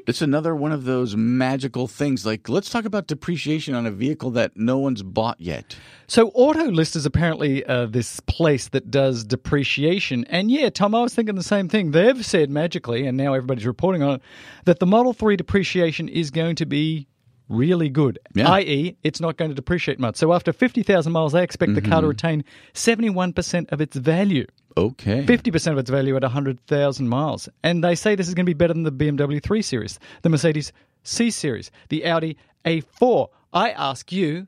[0.08, 2.26] It's another one of those magical things.
[2.26, 5.76] Like, let's talk about depreciation on a vehicle that no one's bought yet.
[6.08, 10.26] So, AutoList is apparently uh, this place that does depreciation.
[10.26, 11.92] And yeah, Tom, I was thinking the same thing.
[11.92, 14.22] They've said magically, and now everybody's reporting on it,
[14.66, 17.08] that the Model 3 depreciation is going to be
[17.50, 18.50] really good, Yeah.
[18.54, 20.16] i.e., it's not going to depreciate much.
[20.16, 22.02] So, after 50,000 miles, they expect the car Mm-hmm.
[22.02, 24.46] to retain 71% of its value.
[24.76, 25.24] Okay.
[25.26, 27.48] 50% of its value at 100,000 miles.
[27.64, 30.30] And they say this is going to be better than the BMW 3 Series, the
[30.30, 33.28] Mercedes C Series, the Audi A4.
[33.54, 34.48] I ask you,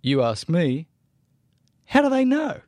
[0.00, 0.88] you ask me,
[1.86, 2.60] how do they know?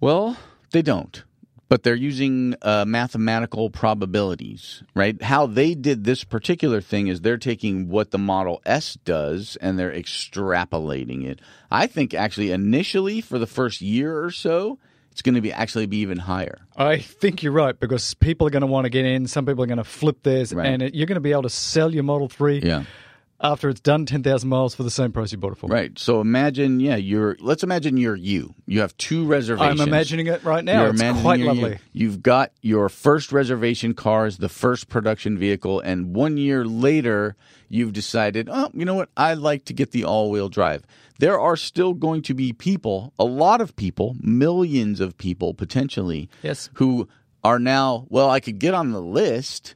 [0.00, 0.36] Well,
[0.70, 1.24] they don't.
[1.68, 5.20] But they're using uh, mathematical probabilities, right?
[5.22, 9.78] How they did this particular thing is they're taking what the Model S does and
[9.78, 11.40] they're extrapolating it.
[11.70, 14.78] I think actually initially for the first year or so,
[15.12, 16.58] it's going to be actually be even higher.
[16.76, 19.26] I think you're right because people are going to want to get in.
[19.26, 20.66] Some people are going to flip theirs, Right.
[20.66, 22.84] and it, you're going to be able to sell your Model 3 Yeah.
[23.40, 25.68] After it's done 10,000 miles for the same price you bought it for.
[25.68, 25.96] Right.
[25.98, 27.36] So imagine, yeah, you're.
[27.40, 28.54] Let's imagine you're you.
[28.66, 29.80] You have two reservations.
[29.80, 30.82] I'm imagining it right now.
[30.84, 31.60] You're it's quite you're you.
[31.60, 31.78] lovely.
[31.92, 37.36] You've got your first reservation car as the first production vehicle, and one year later,
[37.68, 39.08] you've decided, oh, you know what?
[39.16, 40.84] I'd like to get the all-wheel drive.
[41.20, 46.28] There are still going to be people, a lot of people, millions of people potentially,
[46.42, 46.70] Yes.
[46.74, 47.08] who
[47.44, 48.06] are now.
[48.08, 49.74] Well, I could get on the list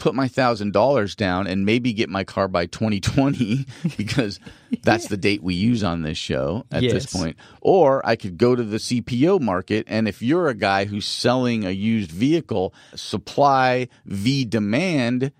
[0.00, 4.40] put my thousand dollars down and maybe get my car by 2020 because
[4.82, 7.36] that's the date we use on this show at this point.
[7.60, 11.64] Or i could go to the cpo market and if you're a guy who's selling
[11.64, 15.32] a used vehicle supply v demand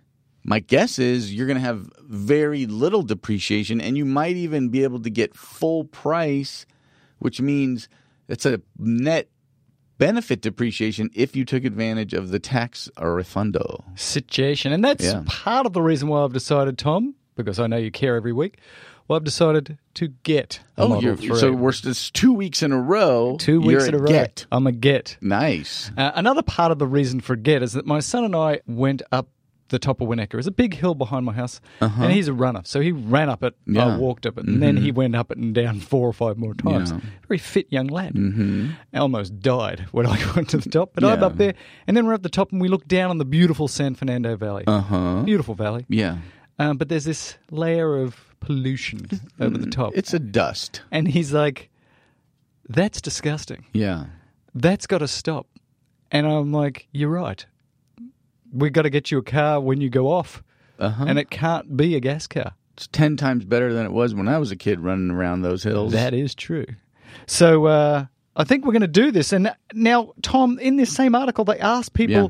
[0.45, 4.85] my guess is you're going to have very little depreciation and you might even be
[4.85, 6.67] able to get full price
[7.19, 7.89] which means
[8.29, 9.29] it's a net
[10.01, 13.85] benefit depreciation if you took advantage of the tax refundo.
[13.97, 14.73] situation.
[14.73, 15.23] And that's Yeah.
[15.27, 18.59] part of the reason why I've decided, Tom, because I know you care every week,
[19.07, 21.37] well, I've decided to get a Oh, you're, 3.
[21.37, 23.37] so we're just two weeks in a row.
[23.39, 24.09] 2 weeks you're in a at row.
[24.09, 24.47] Get.
[24.51, 25.17] I'm a get.
[25.21, 25.91] Nice.
[25.97, 29.03] Uh, another part of the reason for get is that my son and I went
[29.13, 29.29] up
[29.71, 30.33] the top of Winnecker.
[30.33, 32.61] There's a big hill behind my house, and he's a runner.
[32.65, 33.79] So he ran up it, I Uh-huh.
[33.79, 33.85] Yeah.
[33.93, 34.01] Mm-hmm.
[34.01, 36.55] walked up it, and then he went up it and down four or five more
[36.55, 36.93] times.
[36.93, 37.01] Yeah.
[37.29, 38.15] Very fit young lad.
[38.15, 38.71] Mm-hmm.
[38.95, 41.55] Almost died when I got to the top, but I'm up there,
[41.87, 44.37] and then we're at the top and we look down on the beautiful San Fernando
[44.37, 44.65] Valley.
[44.67, 45.23] Uh huh.
[45.23, 45.87] Beautiful valley.
[45.89, 46.19] Yeah.
[46.59, 49.09] Um, but there's this layer of pollution
[49.41, 49.93] over the top.
[49.95, 50.83] It's a dust.
[50.91, 51.71] and he's like,
[52.69, 53.65] that's disgusting.
[53.73, 54.07] Yeah.
[54.55, 55.47] That's got to stop.
[56.11, 57.45] And I'm like, you're right.
[58.53, 60.43] We've got to get you a car when you go off.
[60.79, 61.05] Uh-huh.
[61.07, 62.53] And it can't be a gas car.
[62.77, 65.63] It's 10 times better than it was when I was a kid running around those
[65.63, 65.93] hills.
[65.93, 66.65] That is true.
[67.27, 69.33] So uh, I think we're going to do this.
[69.35, 72.29] And now, Tom, in this same article, they asked people Yeah.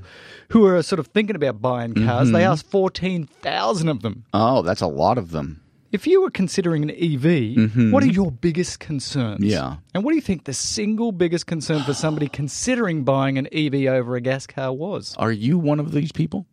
[0.49, 2.53] who are sort of thinking about buying cars, they Mm-hmm.
[2.53, 4.25] asked 14,000 of them.
[4.35, 5.63] oh, that's a lot of them.
[5.93, 9.41] If you were considering an EV, what are your biggest concerns?
[9.41, 9.51] Mm-hmm.
[9.51, 9.77] Yeah.
[9.95, 13.87] And what do you think the single biggest concern for somebody considering buying an EV
[13.87, 15.17] over a gas car was?
[15.19, 16.47] Are you one of these people?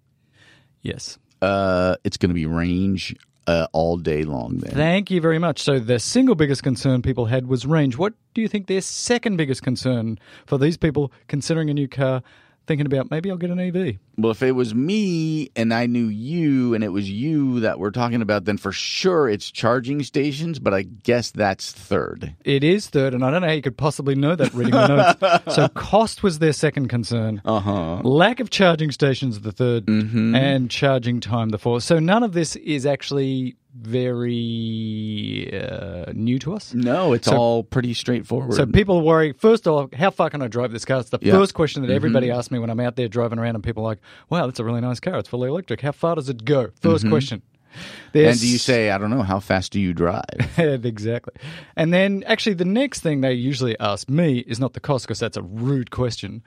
[0.81, 1.19] Yes.
[1.41, 3.15] Uh, it's going to be range
[3.47, 4.73] uh, all day long then.
[4.73, 5.61] Thank you very much.
[5.61, 7.97] So the single biggest concern people had was range.
[7.97, 12.21] What do you think their second biggest concern for these people considering a new car,
[12.67, 13.95] thinking about maybe I'll get an EV?
[14.17, 17.91] Well, if it was me and I knew you and it was you that we're
[17.91, 22.35] talking about, then for sure it's charging stations, but I guess that's third.
[22.43, 25.15] It is third, and I don't know how you could possibly know that reading the
[25.19, 25.55] notes.
[25.55, 27.41] so cost was their second concern.
[27.45, 27.95] Uh huh.
[28.03, 30.35] Lack of charging stations the 3rd Mm-hmm.
[30.35, 31.83] and charging time the fourth.
[31.83, 36.73] So none of this is actually very uh, new to us.
[36.73, 38.53] No, it's So- all pretty straightforward.
[38.53, 40.99] So people worry, first off, how far can I drive this car?
[40.99, 41.33] It's the Yeah.
[41.33, 41.41] Mm-hmm.
[41.41, 43.87] first question that everybody asks me when I'm out there driving around and people are
[43.87, 43.99] like,
[44.29, 45.17] wow, that's a really nice car.
[45.17, 45.81] It's fully electric.
[45.81, 46.67] How far does it go?
[46.81, 47.41] 1st question.
[48.13, 50.23] and do you say, I don't know, how fast do you drive?
[50.57, 51.33] exactly.
[51.75, 55.19] And then actually the next thing they usually ask me is not the cost because
[55.19, 56.43] that's a rude question.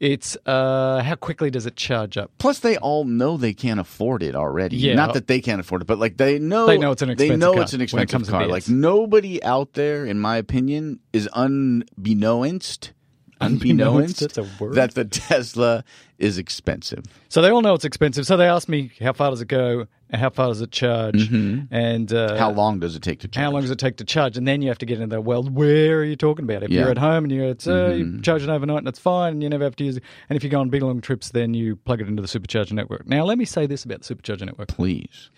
[0.00, 2.30] It's uh, how quickly does it charge up?
[2.38, 4.76] Plus, they all know they can't afford it already.
[4.76, 4.94] Yeah.
[4.94, 7.32] Not that they can't afford it, but like they know They know it's an expensive
[7.32, 8.46] They know car it's an expensive car.
[8.46, 12.92] Like nobody out there, in my opinion, is unbeknownst,
[13.46, 14.74] unbeknownst That's a word.
[14.74, 15.84] that the Tesla
[16.18, 17.04] is expensive.
[17.28, 18.26] So they all know it's expensive.
[18.26, 21.28] So they ask me how far does it go, and how far does it charge,
[21.30, 23.44] and uh, How long does it take to charge?
[23.44, 24.36] How long does it take to charge?
[24.36, 26.62] And then you have to get into the well, where are you talking about?
[26.62, 26.80] If Yeah.
[26.80, 29.42] you're at home and you're it's, uh, you charge it overnight and it's fine and
[29.42, 30.02] you never have to use it.
[30.28, 32.72] And if you go on big long trips, then you plug it into the supercharger
[32.72, 33.06] network.
[33.06, 34.68] Now, let me say this about the supercharger network.
[34.68, 35.30] Please.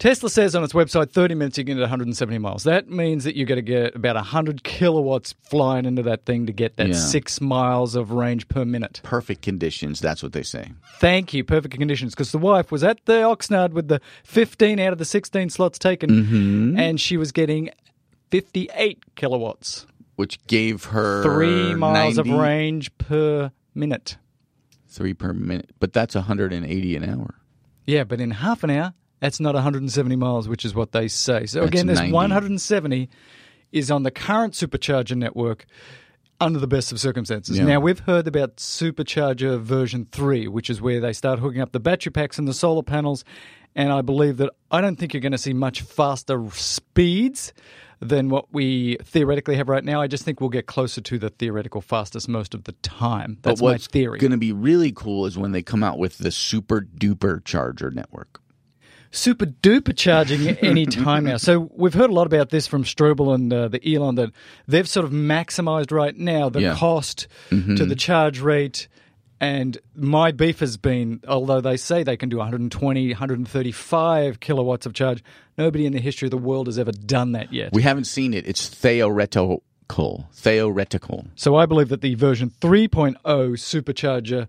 [0.00, 2.64] Tesla says on its website 30 minutes you can get 170 miles.
[2.64, 6.52] That means that you're going to get about 100 kilowatts flying into that thing to
[6.52, 6.94] get that Yeah.
[6.94, 9.00] six miles of range per minute.
[9.04, 10.00] Perfect conditions.
[10.00, 10.72] That's what they say.
[11.00, 11.44] Thank you.
[11.44, 12.14] Perfect conditions.
[12.14, 15.78] Because the wife was at the Oxnard with the 15 out of the 16 slots
[15.78, 16.78] taken, mm-hmm.
[16.78, 17.68] and she was getting
[18.30, 19.86] 58 kilowatts,
[20.16, 24.16] Which gave her three miles 90 of range per minute.
[24.88, 25.70] Three per minute.
[25.78, 27.34] But that's 180 an hour.
[27.86, 31.46] Yeah, but in half an hour, that's not 170 miles, which is what they say.
[31.46, 32.12] So That's again, this 90.
[32.12, 33.08] 170
[33.72, 35.66] is on the current supercharger network
[36.40, 37.58] under the best of circumstances.
[37.58, 37.64] Yeah.
[37.64, 41.80] Now, we've heard about supercharger version 3, which is where they start hooking up the
[41.80, 43.24] battery packs and the solar panels.
[43.76, 47.52] And I believe that I don't think you're going to see much faster speeds
[48.00, 50.00] than what we theoretically have right now.
[50.00, 53.36] I just think we'll get closer to the theoretical fastest most of the time.
[53.42, 54.18] That's but my what's theory.
[54.18, 57.90] going to be really cool is when they come out with the super duper charger
[57.90, 58.39] network.
[59.12, 61.36] Super duper charging any time now.
[61.36, 64.30] So we've heard a lot about this from Straubel and uh, the Elon that
[64.68, 66.76] they've sort of maximized right now the Yeah.
[66.76, 67.74] cost Mm-hmm.
[67.76, 68.86] to the charge rate.
[69.42, 74.92] And my beef has been, although they say they can do 120, 135 kilowatts of
[74.92, 75.24] charge,
[75.56, 77.72] nobody in the history of the world has ever done that yet.
[77.72, 78.46] We haven't seen it.
[78.46, 79.62] It's theoretical.
[80.32, 81.26] Theoretical.
[81.36, 84.46] So I believe that the version 3.0 supercharger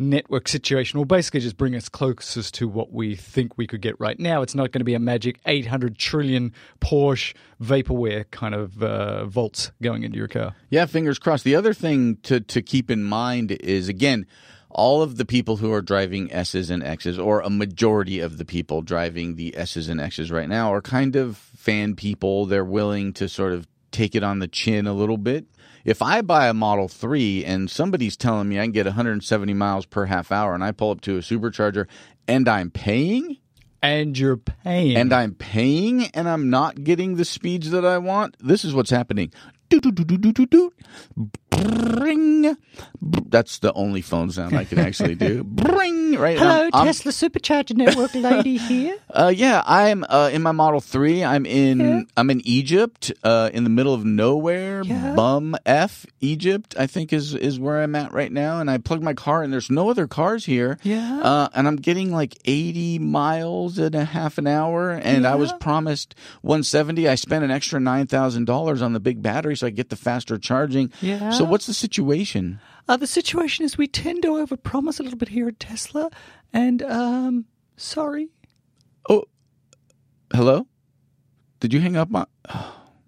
[0.00, 3.98] network situation will basically just bring us closest to what we think we could get
[4.00, 4.42] right now.
[4.42, 9.70] It's not going to be a magic 800 trillion Porsche vaporware kind of uh, volts
[9.82, 10.54] going into your car.
[10.70, 11.44] Yeah, fingers crossed.
[11.44, 14.26] The other thing to, to keep in mind is again,
[14.70, 18.44] all of the people who are driving S's and X's, or a majority of the
[18.44, 22.46] people driving the S's and X's right now, are kind of fan people.
[22.46, 25.46] They're willing to sort of take it on the chin a little bit.
[25.84, 29.86] If I buy a Model 3 and somebody's telling me I can get 170 miles
[29.86, 31.86] per half hour and I pull up to a supercharger
[32.28, 33.38] and I'm paying,
[33.82, 34.96] And you're paying.
[34.96, 38.90] and I'm paying and I'm not getting the speeds that I want, this is what's
[38.90, 39.32] happening.
[41.50, 42.56] Bring.
[43.00, 45.44] That's the only phone sound I can actually do.
[45.44, 46.16] Bring.
[46.18, 46.38] Right.
[46.38, 48.96] Hello, I'm- I'm- Tesla Supercharger Network lady here.
[49.10, 51.22] Uh, yeah, I'm uh, in my Model Three.
[51.24, 54.82] I'm in I'm in Egypt, uh, in the middle of nowhere.
[54.82, 55.14] Yeah.
[55.14, 58.60] Bum F Egypt, I think is is where I'm at right now.
[58.60, 60.78] And I plugged my car, and there's no other cars here.
[60.82, 61.20] Yeah.
[61.22, 65.52] Uh, and I'm getting like 80 miles in a half an hour, and I was
[65.54, 67.08] promised 170.
[67.08, 69.96] I spent an extra nine thousand dollars on the big battery, so I get the
[69.96, 70.90] faster charging.
[71.02, 71.30] Yeah.
[71.30, 72.60] So what's the situation?
[72.88, 76.10] Uh, the situation is we tend to overpromise a little bit here at Tesla,
[76.52, 77.44] and um,
[77.76, 78.30] sorry.
[79.08, 79.24] Oh,
[80.32, 80.66] hello.
[81.60, 82.26] Did you hang up on?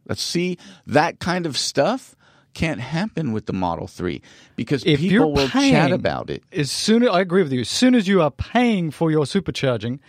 [0.06, 2.14] Let's see that kind of stuff
[2.54, 4.20] can't happen with the Model Three
[4.56, 6.42] because If people will paying, chat about it.
[6.52, 7.60] As soon I agree with you.
[7.60, 10.00] As soon as you are paying for your supercharging,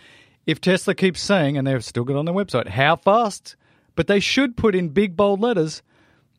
[0.44, 3.56] if Tesla keeps saying, and they've still got on their website, how fast,
[3.94, 5.82] but they should put in big bold letters.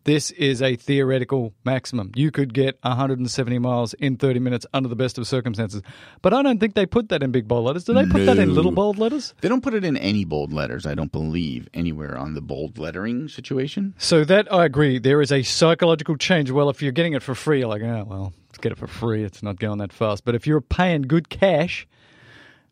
[0.06, 2.12] This is a theoretical maximum.
[2.16, 5.82] You could get 170 miles in 30 minutes under the best of circumstances.
[6.22, 7.86] But I don't think they put that in big bold letters.
[7.86, 9.34] Do they put that in little bold letters?
[9.42, 10.86] They don't put it in any bold letters.
[10.86, 13.96] I don't believe anywhere on the bold lettering situation.
[13.98, 15.00] So that I agree.
[15.00, 16.52] There is a psychological change.
[16.52, 18.88] Well, if you're getting it for free, you're like, oh well, let's get it for
[18.88, 19.24] free.
[19.24, 20.24] It's not going that fast.
[20.24, 21.88] But if you're paying good cash,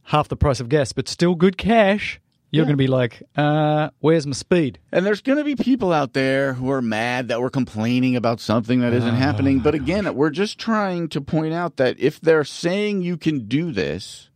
[0.04, 2.22] half the price of gas, but still good cash,
[2.54, 4.78] you're going to be like, uh, where's my speed?
[4.92, 8.40] And there's going to be people out there who are mad that we're complaining about
[8.40, 9.60] something that isn't happening.
[9.60, 13.72] But again, we're just trying to point out that if they're saying you can do
[13.72, 14.30] this,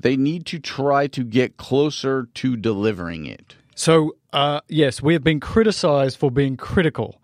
[0.00, 3.54] they need to try to get closer to delivering it.
[3.74, 7.20] So, uh, yes, we have been criticized for being critical.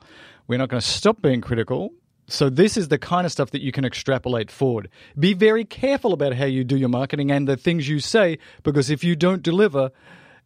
[0.47, 1.93] We're not going to stop being critical.
[2.31, 4.91] So, this is the kind of stuff that you can extrapolate forward.
[5.19, 8.91] Be very careful about how you do your marketing and the things you say, because
[8.91, 9.91] if you don't deliver,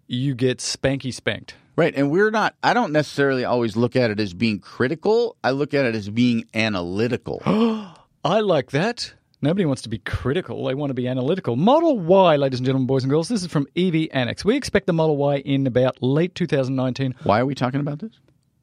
[0.06, 1.56] you get spanky spanked.
[1.74, 1.94] Right.
[1.96, 5.36] And we're not, I don't necessarily always look at it as being critical.
[5.42, 7.42] I look at it as being analytical.
[8.24, 9.14] I like that.
[9.40, 10.64] Nobody wants to be critical.
[10.66, 11.56] They want to be analytical.
[11.56, 14.44] Model Y, ladies and gentlemen, boys and girls, this is from EV Annex.
[14.44, 18.12] We expect the Model Y in about late 2019 Why are we talking about this?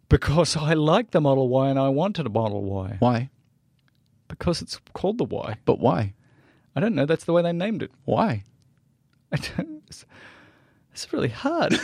[0.09, 2.97] Because I like the Model Y and I wanted a Model Y.
[2.99, 3.29] Why?
[4.27, 5.55] Because it's called the Y.
[5.65, 6.13] But why?
[6.75, 7.05] I don't know.
[7.05, 7.91] That's the way they named it.
[8.05, 8.43] Why?
[9.31, 10.05] I don't, it's,
[10.91, 11.75] it's really hard.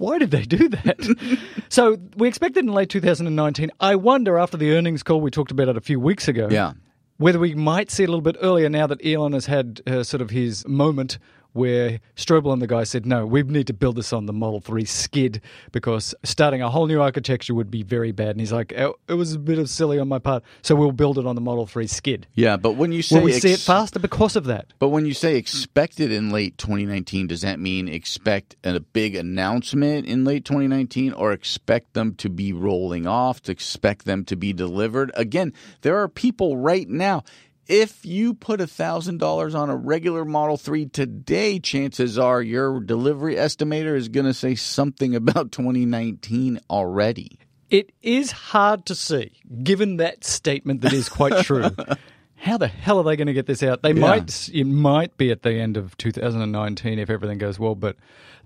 [0.00, 1.38] Why did they do that?
[1.68, 3.70] so we expected in late 2019.
[3.80, 6.48] I wonder after the earnings call we talked about it a few weeks ago.
[6.50, 6.72] Yeah.
[7.18, 10.02] Whether we might see it a little bit earlier now that Elon has had uh,
[10.02, 11.18] sort of his moment
[11.52, 14.60] where Straubel and the guy said, no, we need to build this on the Model
[14.60, 15.40] 3 skid
[15.72, 18.30] because starting a whole new architecture would be very bad.
[18.30, 20.92] And he's like, "Oh, it was a bit of silly on my part, so we'll
[20.92, 22.26] build it on the Model 3 skid.
[22.34, 22.56] Yeah.
[22.56, 24.72] But when you say Will we see it faster because of that?
[24.78, 30.06] But when you say expected in late 2019, does that mean expect a big announcement
[30.06, 34.52] in late 2019 or expect them to be rolling off, to expect them to be
[34.52, 35.10] delivered?
[35.14, 37.24] Again, there are people right now.
[37.70, 43.94] If you put $1,000 on a regular Model 3 today, chances are your delivery estimator
[43.94, 47.38] is going to say something about 2019 already.
[47.70, 49.30] It is hard to see,
[49.62, 51.70] given that statement that is quite true.
[52.34, 53.82] How the hell are they going to get this out?
[53.82, 54.48] They might.
[54.52, 57.76] It might be at the end of 2019 if everything goes well.
[57.76, 57.94] But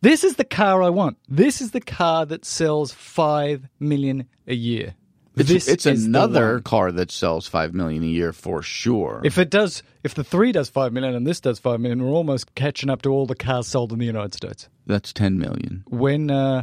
[0.02, 1.16] this is the car I want.
[1.30, 4.96] This is the car that sells five million a year.
[5.36, 9.20] It's, this it's another car that sells 5 million a year for sure.
[9.24, 12.10] If it does, if the three does five million and this does five million, we're
[12.10, 14.68] almost catching up to all the cars sold in the United States.
[14.86, 15.82] That's 10 million.
[15.88, 16.62] When uh,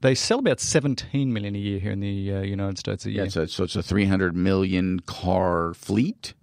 [0.00, 3.24] they sell about 17 million a year here in the uh, United States a year.
[3.24, 6.34] Yeah, so, so it's a 300 million car fleet,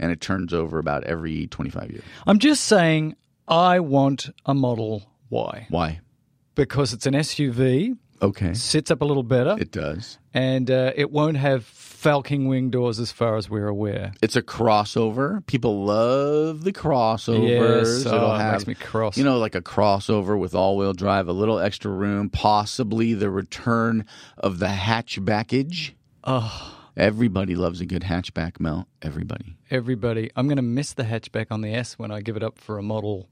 [0.00, 2.04] and it turns over about every 25 years.
[2.26, 3.14] I'm just saying,
[3.46, 5.66] I want a Model Y.
[5.70, 6.00] Why?
[6.60, 8.54] because it's an SUV, Okay.
[8.54, 10.18] sits up a little better, It does.
[10.34, 14.12] and uh, it won't have falcon wing doors as far as we're aware.
[14.22, 15.44] It's a crossover.
[15.46, 18.04] People love the crossovers.
[18.04, 19.16] Yes, oh, it makes me cross.
[19.18, 24.06] You know, like a crossover with all-wheel drive, a little extra room, possibly the return
[24.38, 25.92] of the hatchbackage.
[26.24, 28.86] Oh, Everybody loves a good hatchback, Mel.
[29.00, 29.56] Everybody.
[29.70, 32.58] everybody, I'm going to miss the hatchback on the S when I give it up
[32.58, 33.28] for a Model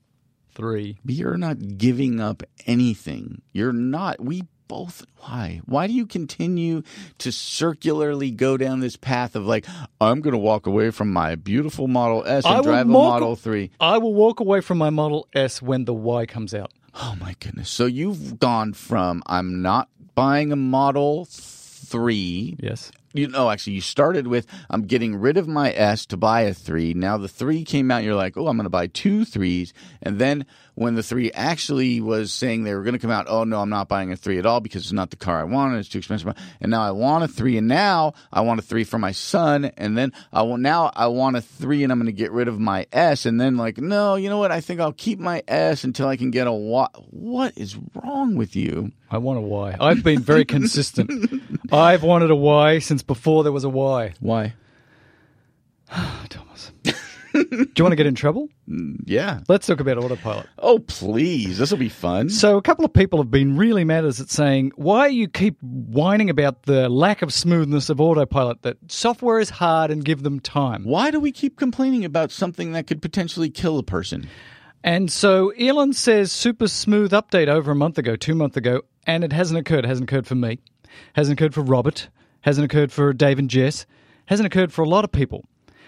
[0.55, 0.99] 3.
[1.05, 3.43] But you're not giving up anything.
[3.53, 4.21] You're not.
[4.25, 5.05] We both.
[5.19, 5.61] Why?
[5.67, 6.83] Why do you continue
[7.19, 9.67] to circularly go down this path of like,
[10.01, 13.35] I'm going to walk away from my beautiful Model S and drive a walk- Model
[13.37, 13.71] 3?
[13.81, 16.71] I will walk away from my Model S when the Y comes out.
[16.95, 17.71] Oh my goodness.
[17.71, 22.91] So you've gone from I'm not buying a Model 3 Yes.
[23.13, 26.55] You know, actually, you started with I'm getting rid of my S to buy a
[26.55, 26.95] three.
[26.95, 29.73] Now the three came out, you're like, oh, I'm going to buy two threes.
[30.03, 30.47] And then
[30.79, 33.69] when the three actually was saying they were going to come out, oh no, I'm
[33.69, 35.79] not buying a three at all because it's not the car I wanted.
[35.79, 36.33] It's too expensive.
[36.61, 39.73] And now I want a three, and now I want a three for my son.
[39.77, 42.47] And then I want now I want a three, and I'm going to get rid
[42.47, 43.27] of my S.
[43.27, 44.53] And then like, no, you know what?
[44.53, 46.87] I think I'll keep my S until I can get a Y.
[47.11, 48.93] What is wrong with you?
[49.11, 49.77] I want a Y.
[49.81, 51.11] I've been very consistent.
[51.73, 54.15] I've wanted a Y since before there was a Y.
[54.21, 54.55] Why?
[55.91, 56.07] Why?
[56.29, 56.71] Thomas.
[57.33, 58.49] Do you want to get in trouble?
[58.69, 59.41] Mm, yeah.
[59.49, 60.47] Let's talk about autopilot.
[60.59, 61.59] Oh, please.
[61.59, 62.31] This will be fun.
[62.31, 65.29] So, a couple of people have been really mad at us at saying, why you
[65.29, 70.23] keep whining about the lack of smoothness of autopilot, that software is hard and give
[70.23, 70.85] them time.
[70.85, 74.29] Why do we keep complaining about something that could potentially kill a person?
[74.83, 79.25] And so Elon says super smooth update over a month ago, two months ago, and
[79.25, 79.85] it hasn't occurred.
[79.85, 80.61] It hasn't occurred for me.
[81.15, 82.09] Hasn't occurred for Robert.
[82.43, 83.87] Hasn't occurred for Dave and Jess.
[84.27, 85.45] Hasn't occurred for a lot of people.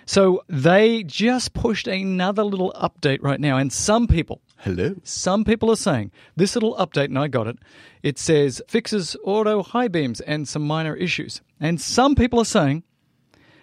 [0.07, 4.97] So they just pushed another little update right now, and some people, Hello.
[5.05, 7.59] some people are saying this little update, and I got it.
[8.03, 12.83] It says fixes auto high beams and some minor issues, and some people are saying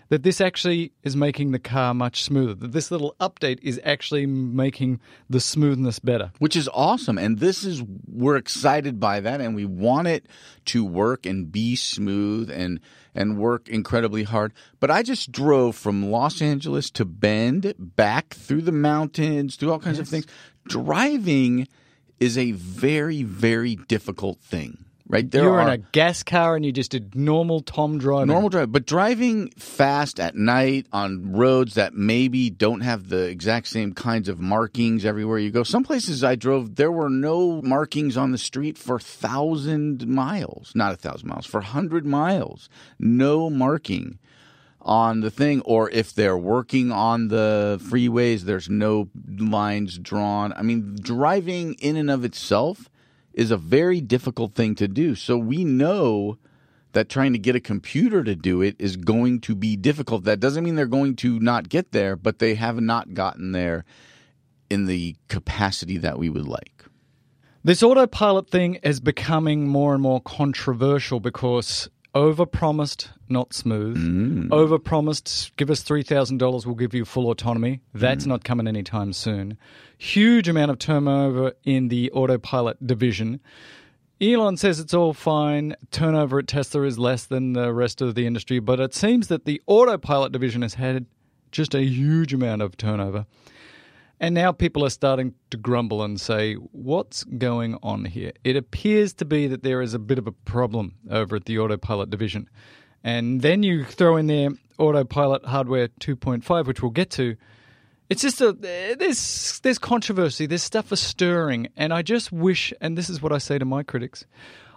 [0.10, 2.54] that this actually is making the car much smoother.
[2.54, 5.00] That this little update is actually making
[5.30, 6.32] the smoothness better.
[6.40, 7.18] Which is awesome.
[7.18, 10.26] And this is, we're excited by that and we want it
[10.66, 12.80] to work and be smooth and,
[13.14, 14.54] and work incredibly hard.
[14.80, 19.80] But I just drove from Los Angeles to Bend, back through the mountains, through all
[19.80, 20.26] kinds of things.
[20.68, 21.68] Driving
[22.20, 24.86] is a very, very difficult thing.
[25.10, 28.28] Right there You're are in a gas car and you just did normal Tom driving.
[28.28, 33.68] normal drive, but driving fast at night on roads that maybe don't have the exact
[33.68, 35.64] same kinds of markings everywhere you go.
[35.64, 40.92] Some places I drove, there were no markings on the street for thousand miles, not
[40.92, 42.68] a thousand miles, for hundred miles,
[43.00, 44.20] no marking
[44.82, 45.62] on the thing.
[45.62, 50.52] Or if they're working on the freeways, there's no lines drawn.
[50.52, 52.90] I mean, driving in and of itself
[53.38, 55.14] is a very difficult thing to do.
[55.14, 56.40] So we know
[56.94, 60.24] that trying to get a computer to do it is going to be difficult.
[60.24, 63.86] That doesn't mean they're going to not get there, but they have not gotten there
[64.72, 66.84] in the capacity that we would like.
[67.64, 73.98] This autopilot thing is becoming more and more controversial because overpromised, not smooth.
[73.98, 74.50] Mm.
[74.50, 77.82] Overpromised, give us $3,000, we'll give you full autonomy.
[77.94, 78.28] That's mm.
[78.28, 79.58] not coming anytime soon.
[79.98, 83.40] Huge amount of turnover in the autopilot division.
[84.20, 85.76] Elon says it's all fine.
[85.92, 89.46] Turnover at Tesla is less than the rest of the industry, but it seems that
[89.46, 91.06] the autopilot division has had
[91.52, 93.28] just a huge amount of turnover.
[94.20, 98.32] And now people are starting to grumble and say, what's going on here?
[98.44, 101.60] It appears to be that there is a bit of a problem over at the
[101.60, 102.50] autopilot division.
[103.04, 104.50] And then you throw in there
[104.80, 107.36] autopilot hardware 2.5, which we'll get to.
[108.10, 112.98] It's just a there's there's controversy, there's stuff is stirring, and I just wish, and
[112.98, 114.26] this is what I say to my critics,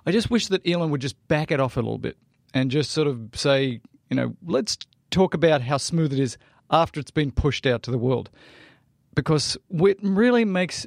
[0.04, 2.16] I just wish that Elon would just back it off a little bit
[2.52, 4.78] and just sort of say, you know, let's
[5.12, 6.38] talk about how smooth it is
[6.72, 8.30] after it's been pushed out to the world
[9.14, 10.86] because it really makes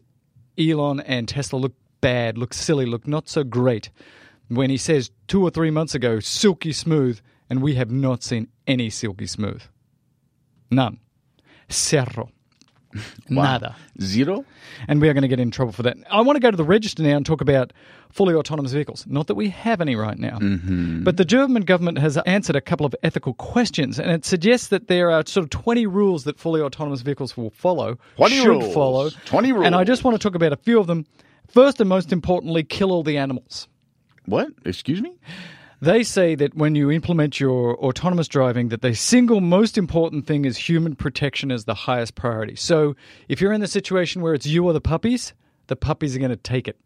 [0.57, 3.89] Elon and Tesla look bad, look silly, look not so great
[4.49, 7.19] when he says two or three months ago, silky smooth,
[7.49, 9.63] and we have not seen any silky smooth.
[10.69, 10.99] None.
[12.93, 13.43] Zero.
[13.43, 13.75] Nada.
[14.01, 14.45] Zero?
[14.87, 15.97] And we are going to get in trouble for that.
[16.09, 17.73] I want to go to the register now and talk about
[18.11, 19.05] fully autonomous vehicles.
[19.07, 20.37] Not that we have any right now.
[20.37, 21.03] Mm-hmm.
[21.03, 24.87] But the German government has answered a couple of ethical questions, and it suggests that
[24.87, 28.73] there are sort of 20 rules that fully autonomous vehicles will follow, 20 should rules.
[28.73, 29.09] follow.
[29.25, 29.65] 20 rules.
[29.65, 31.05] And I just want to talk about a few of them.
[31.47, 33.67] First and most importantly, kill all the animals.
[34.25, 34.49] What?
[34.65, 35.13] Excuse me?
[35.83, 40.45] They say that when you implement your autonomous driving, that the single most important thing
[40.45, 42.55] is human protection as the highest priority.
[42.55, 42.95] So
[43.27, 45.33] if you're in the situation where it's you or the puppies,
[45.67, 46.77] the puppies are going to take it.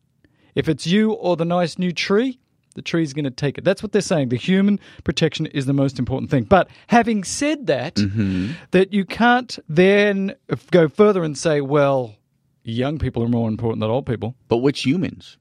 [0.55, 2.39] If it's you or the nice new tree,
[2.73, 3.63] the tree's going to take it.
[3.63, 4.29] That's what they're saying.
[4.29, 6.45] The human protection is the most important thing.
[6.45, 8.53] But having said that, mm-hmm.
[8.71, 10.33] that you can't then
[10.71, 12.15] go further and say, well,
[12.63, 15.37] young people are more important than old people, But which humans?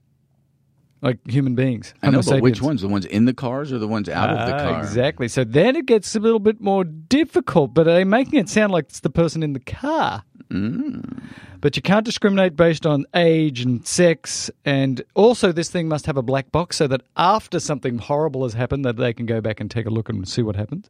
[1.02, 1.94] Like human beings.
[2.02, 2.80] I know, but which ones?
[2.82, 4.80] The ones in the cars or the ones out of the Ah, car?
[4.80, 5.28] Exactly.
[5.28, 8.86] So then it gets a little bit more difficult, but they're making it sound like
[8.86, 10.24] it's the person in the car.
[10.50, 11.22] Mm.
[11.60, 16.16] But you can't discriminate based on age and sex, and also this thing must have
[16.16, 19.60] a black box so that after something horrible has happened, that they can go back
[19.60, 20.88] and take a look and see what happened.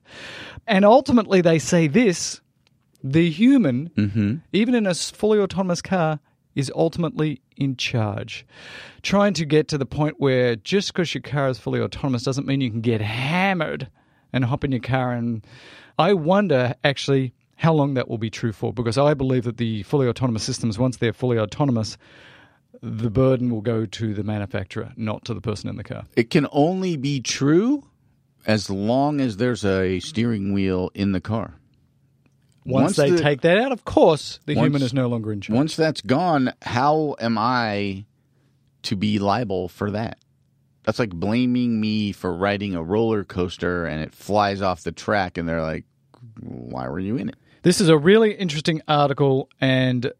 [0.66, 2.40] And ultimately, they say this:
[3.02, 4.34] the human, Mm-hmm.
[4.52, 6.20] even in a fully autonomous car,
[6.56, 8.44] is ultimately in charge.
[9.02, 12.46] Trying to get to the point where just because your car is fully autonomous doesn't
[12.46, 13.88] mean you can get hammered
[14.32, 15.12] and hop in your car.
[15.12, 15.46] And
[15.98, 19.84] I wonder actually how long that will be true for because I believe that the
[19.84, 21.96] fully autonomous systems, once they're fully autonomous,
[22.82, 26.04] the burden will go to the manufacturer, not to the person in the car.
[26.16, 27.84] It can only be true
[28.46, 31.54] as long as there's a steering wheel in the car.
[32.66, 35.40] Once, they the- take that out, of course, the Once- human is no longer in
[35.40, 35.56] charge.
[35.56, 38.04] Once that's gone, how am I
[38.82, 40.18] to be liable for that?
[40.84, 45.36] That's like blaming me for riding a roller coaster and it flies off the track,
[45.38, 45.84] and they're like,
[46.40, 50.12] "Why were you in it?" This is a really interesting article, and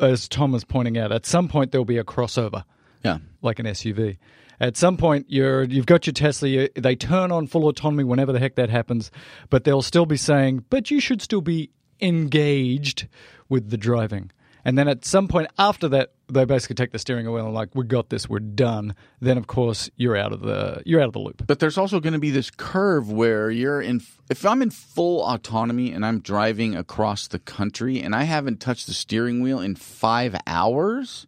[0.00, 2.64] as Tom was pointing out, at some point there'll be a crossover,
[3.04, 4.16] Yeah, like an SUV.
[4.58, 6.48] At some point, you're you've got your Tesla.
[6.48, 9.10] You, they turn on full autonomy whenever the heck that happens,
[9.48, 11.70] but they'll still be saying, "But you should still be
[12.00, 13.08] engaged
[13.48, 14.30] with the driving."
[14.64, 17.74] And then at some point after that, they basically take the steering wheel and like,
[17.74, 18.28] "We got this.
[18.28, 21.46] We're done." Then of course you're out of the you're out of the loop.
[21.46, 24.02] but there's also going to be this curve where you're in.
[24.28, 28.86] If I'm in full autonomy and I'm driving across the country and I haven't touched
[28.86, 31.26] the steering wheel in five hours,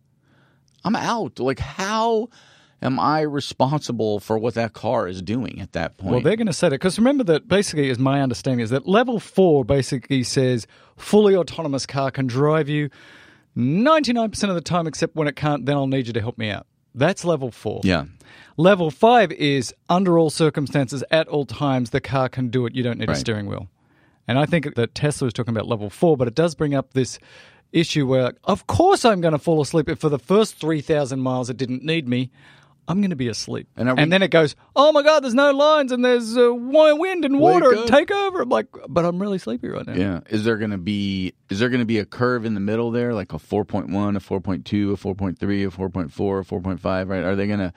[0.85, 1.41] I'm out.
[1.41, 2.29] Like, how
[2.83, 6.13] am I responsible for what that car is doing at that point?
[6.13, 8.87] Well, they're going to say that because remember that basically, is my understanding is that
[8.87, 10.67] level four basically says
[10.97, 12.91] fully autonomous car can drive you
[13.55, 15.65] ninety nine percent of the time, except when it can't.
[15.67, 16.67] Then I'll need you to help me out.
[16.95, 17.81] That's level four.
[17.85, 18.05] yeah.
[18.59, 22.75] Level five is under all circumstances, at all times, the car can do it.
[22.75, 23.69] You don't need a steering wheel.
[24.29, 26.93] And I think that Tesla is talking about level four, but it does bring up
[26.93, 27.19] this
[27.73, 31.49] issue where, of course, I'm going to fall asleep if for the first 3,000 miles
[31.49, 32.31] it didn't need me.
[32.89, 33.69] I'm going to be asleep.
[33.77, 37.25] And And, then it goes, oh my God, there's no lines and there's uh, wind
[37.25, 38.43] and water and take over.
[38.43, 39.95] I'm like, but I'm really sleepy right now.
[39.95, 40.21] Yeah.
[40.29, 42.91] Is there going to be is there going to be a curve in the middle
[42.91, 45.71] there, like a four point one, a four point two, a four point three, a
[45.71, 47.09] four point four, a four point five?
[47.09, 47.23] Right?
[47.23, 47.73] Are they going to?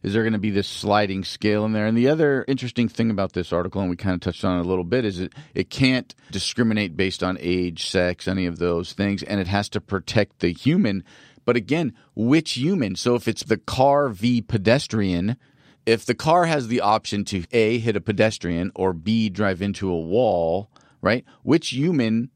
[0.00, 1.86] Is there going to be this sliding scale in there?
[1.86, 4.64] And the other interesting thing about this article, and we kind of touched on it
[4.64, 8.92] a little bit, is it it can't discriminate based on age, sex, any of those
[8.92, 11.04] things, and it has to protect the human.
[11.48, 12.94] But again, which human?
[12.94, 15.38] So if it's the car v pedestrian,
[15.86, 19.90] if the car has the option to A, hit a pedestrian, or B, drive into
[19.90, 20.70] a wall,
[21.00, 21.24] right?
[21.44, 22.28] Which human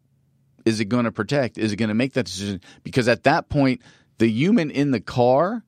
[0.65, 1.59] is it going to protect?
[1.59, 2.63] Is it going to make that decision?
[2.85, 3.83] Because at that point,
[4.17, 5.63] the human in the car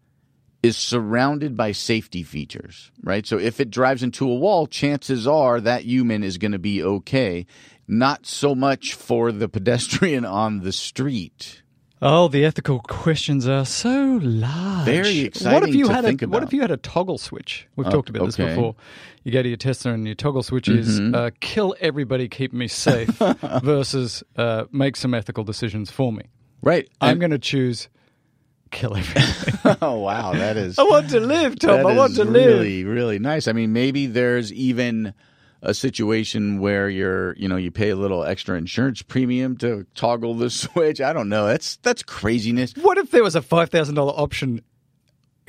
[0.62, 3.26] is surrounded by safety features, right?
[3.26, 6.82] So if it drives into a wall, chances are that human is going to be
[6.82, 7.45] okay.
[7.86, 11.61] Not so much for the pedestrian on the street.
[12.07, 14.84] Oh, the ethical questions are so large.
[14.84, 17.16] Very What if exciting you to had think a, What if you had a toggle
[17.16, 17.66] switch?
[17.76, 18.48] We've Oh, talked about this okay.
[18.50, 18.57] Mm-hmm.
[18.57, 18.74] before.
[19.22, 22.68] You go to your Tesla and your toggle switch is uh, kill everybody, keep me
[22.68, 23.09] safe,
[23.62, 26.24] versus uh, make some ethical decisions for me.
[26.61, 26.90] Right.
[27.00, 27.88] I'm And- going to choose
[28.70, 29.76] kill everything.
[29.82, 30.32] oh, wow.
[30.32, 30.78] That is.
[30.80, 31.86] I want to live, Tom.
[31.86, 32.59] I want to live.
[32.61, 33.48] Really, really nice.
[33.48, 35.14] I mean, maybe there's even
[35.64, 40.34] a situation where you're, you know, you pay a little extra insurance premium to toggle
[40.34, 41.00] the switch.
[41.00, 41.46] I don't know.
[41.46, 42.74] That's that's craziness.
[42.74, 44.62] What if there was a five thousand dollar option?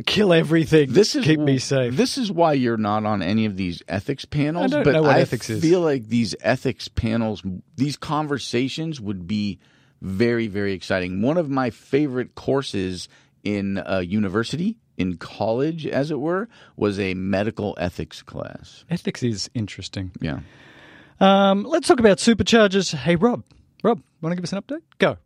[0.05, 0.91] Kill everything.
[0.91, 1.95] This is keep me safe.
[1.95, 4.66] This is why you're not on any of these ethics panels.
[4.66, 5.61] I don't but know what I ethics is.
[5.61, 7.41] feel like these ethics panels,
[7.78, 9.57] these conversations would be
[10.01, 11.22] very, very exciting.
[11.22, 13.07] One of my favorite courses
[13.45, 18.86] in uh, university, in college, as it were, was a medical ethics class.
[18.89, 20.12] Ethics is interesting.
[20.22, 20.39] Yeah.
[21.20, 22.93] Um, let's talk about superchargers.
[22.93, 23.43] Hey, Rob.
[23.84, 24.82] Rob, want to give us an update?
[24.98, 25.18] Go.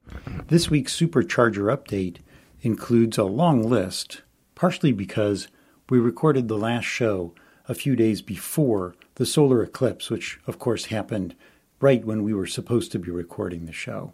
[0.47, 2.17] This week's Supercharger update
[2.61, 4.21] includes a long list,
[4.55, 5.47] partially because
[5.89, 7.33] we recorded the last show
[7.67, 11.35] a few days before the solar eclipse, which of course happened
[11.79, 14.13] right when we were supposed to be recording the show.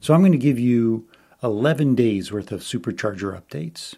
[0.00, 1.08] So I'm going to give you
[1.42, 3.94] 11 days worth of supercharger updates.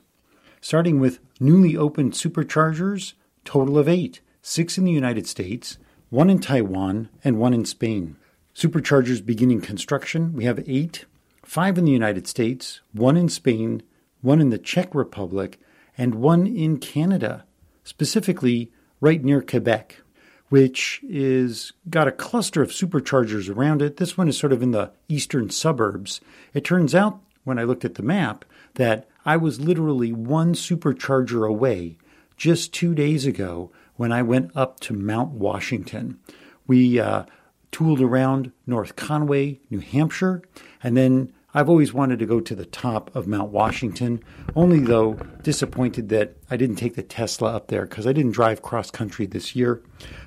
[0.68, 3.12] Starting with newly opened superchargers,
[3.44, 5.78] total of eight six in the United States,
[6.10, 8.16] one in Taiwan, and one in Spain.
[8.52, 11.04] Superchargers beginning construction, we have eight
[11.44, 13.80] five in the United States, one in Spain,
[14.22, 15.60] one in the Czech Republic,
[15.96, 17.44] and one in Canada,
[17.84, 20.02] specifically right near Quebec,
[20.48, 23.98] which is got a cluster of superchargers around it.
[23.98, 26.20] This one is sort of in the eastern suburbs.
[26.54, 28.44] It turns out, when I looked at the map,
[28.76, 31.98] that I was literally one supercharger away
[32.36, 36.20] just two days ago when I went up to Mount Washington.
[36.66, 37.24] We uh,
[37.72, 40.42] tooled around North Conway, New Hampshire,
[40.82, 44.22] and then I've always wanted to go to the top of Mount Washington,
[44.54, 48.60] only though disappointed that I didn't take the Tesla up there because I didn't drive
[48.60, 49.82] cross country this year.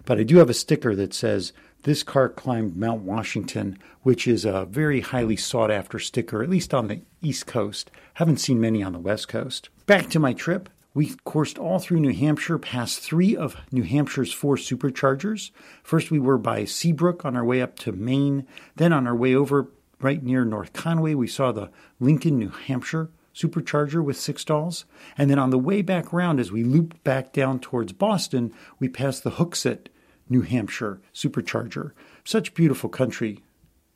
[0.06, 1.54] But I do have a sticker that says,
[1.84, 6.74] This car climbed Mount Washington, which is a very highly sought after sticker, at least
[6.74, 7.90] on the East Coast.
[8.16, 9.70] Haven't seen many on the West Coast.
[9.86, 10.70] Back to my trip.
[10.94, 15.52] We coursed all through New Hampshire, past three of New Hampshire's four superchargers.
[15.82, 18.46] First, we were by Seabrook on our way up to Maine.
[18.76, 19.72] Then, on our way over
[20.02, 21.70] right near North Conway, we saw the
[22.00, 24.86] Lincoln, New Hampshire supercharger with six stalls.
[25.18, 28.90] And then on the way back round, as we looped back down towards Boston, we
[28.90, 29.88] passed the Hooksett,
[30.30, 31.92] New Hampshire supercharger.
[32.24, 33.40] Such beautiful country.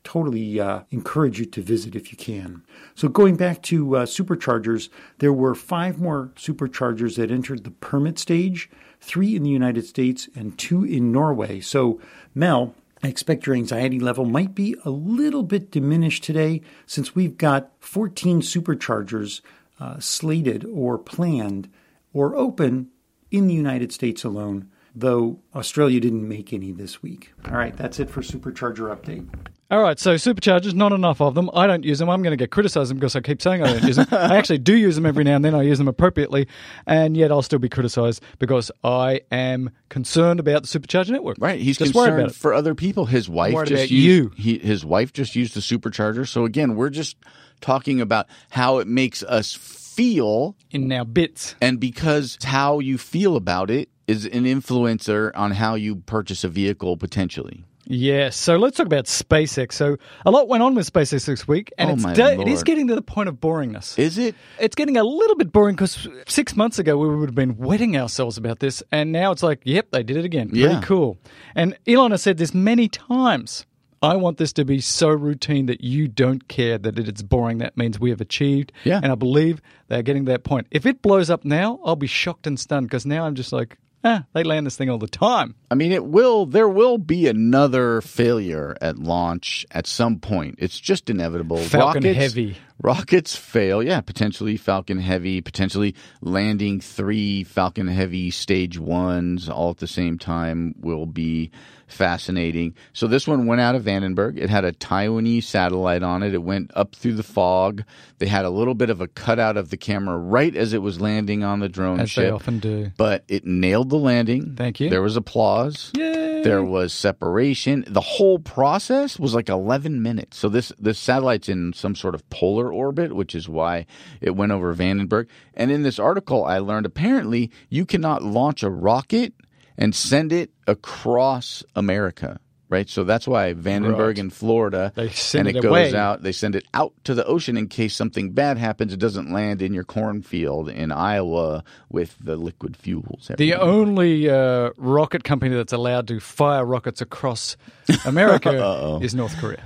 [0.02, 2.62] Totally uh, encourage you to visit if you can.
[2.94, 8.18] So, going back to uh, superchargers, there were five more superchargers that entered the permit
[8.18, 8.68] stage
[9.00, 11.60] three in the United States and two in Norway.
[11.60, 12.00] So,
[12.34, 17.36] Mel, I expect your anxiety level might be a little bit diminished today since we've
[17.36, 19.40] got 14 superchargers
[19.78, 21.68] uh, slated or planned
[22.14, 22.90] or open
[23.30, 27.32] in the United States alone, though Australia didn't make any this week.
[27.46, 29.28] All right, that's it for Supercharger Update.
[29.70, 31.50] All right, so superchargers, not enough of them.
[31.54, 32.08] I don't use them.
[32.10, 34.06] I'm going to get criticised because I keep saying I don't use them.
[34.12, 35.54] I actually do use them every now and then.
[35.54, 36.46] I use them appropriately,
[36.86, 41.38] and yet I'll still be criticised because I am concerned about the supercharger network.
[41.40, 42.36] Right, he's just worried about concerned it.
[42.36, 43.06] for other people.
[43.06, 46.28] His wife just about used He, his wife just used the supercharger.
[46.28, 47.16] So again, we're just
[47.60, 51.56] talking about how it makes us feel, in now bits.
[51.60, 56.48] and because how you feel about it is an influencer on how you purchase a
[56.48, 57.64] vehicle potentially.
[57.86, 58.36] Yes.
[58.36, 59.74] So let's talk about SpaceX.
[59.74, 62.88] So a lot went on with SpaceX this week, and Oh, it's it is getting
[62.88, 63.98] to the point of boringness.
[63.98, 64.34] Is it?
[64.58, 67.94] it's getting a little bit boring because six months ago we would have been wetting
[67.98, 70.48] ourselves about this, and now it's like, yep, they did it again.
[70.48, 70.80] Pretty Yeah.
[70.80, 71.18] cool.
[71.54, 73.66] And Elon has said this many times.
[74.02, 77.58] I want this to be so routine that you don't care that it's boring.
[77.58, 78.70] That means we have achieved.
[78.84, 79.00] Yeah.
[79.02, 80.66] And I believe they're getting to that point.
[80.70, 83.78] If it blows up now, I'll be shocked and stunned because now I'm just like,
[84.04, 85.54] ah, they land this thing all the time.
[85.70, 86.46] I mean, it will.
[86.46, 90.56] There will be another failure at launch at some point.
[90.58, 91.56] It's just inevitable.
[91.58, 92.56] Falcon rockets, Heavy.
[92.82, 93.82] Rockets fail.
[93.82, 95.40] Yeah, potentially Falcon Heavy.
[95.40, 101.50] Potentially landing three Falcon Heavy stage ones all at the same time will be
[101.94, 102.74] fascinating.
[102.92, 104.38] So this one went out of Vandenberg.
[104.38, 106.34] It had a Taiwanese satellite on it.
[106.34, 107.82] It went up through the fog.
[108.18, 111.00] They had a little bit of a cutout of the camera right as it was
[111.00, 112.90] landing on the drone As ship they often do.
[112.96, 114.54] but it nailed the landing.
[114.56, 114.90] Thank you.
[114.90, 115.90] There was applause.
[115.96, 116.42] Yay.
[116.42, 117.84] There was separation.
[117.86, 120.36] The whole process was like 11 minutes.
[120.36, 123.86] So this this satellite's in some sort of polar orbit, which is why
[124.20, 125.28] it went over Vandenberg.
[125.54, 129.32] And in this article, I learned apparently you cannot launch a rocket
[129.78, 132.38] and send it across America.
[132.70, 134.18] Right, so that's why Vandenberg Right.
[134.18, 136.22] in Florida, They send and it it, goes out.
[136.22, 138.92] They send it out to the ocean in case something bad happens.
[138.92, 143.30] It doesn't land in your cornfield in Iowa with the liquid fuels.
[143.36, 147.56] The only uh, rocket company that's allowed to fire rockets across
[148.06, 149.62] America is North Korea.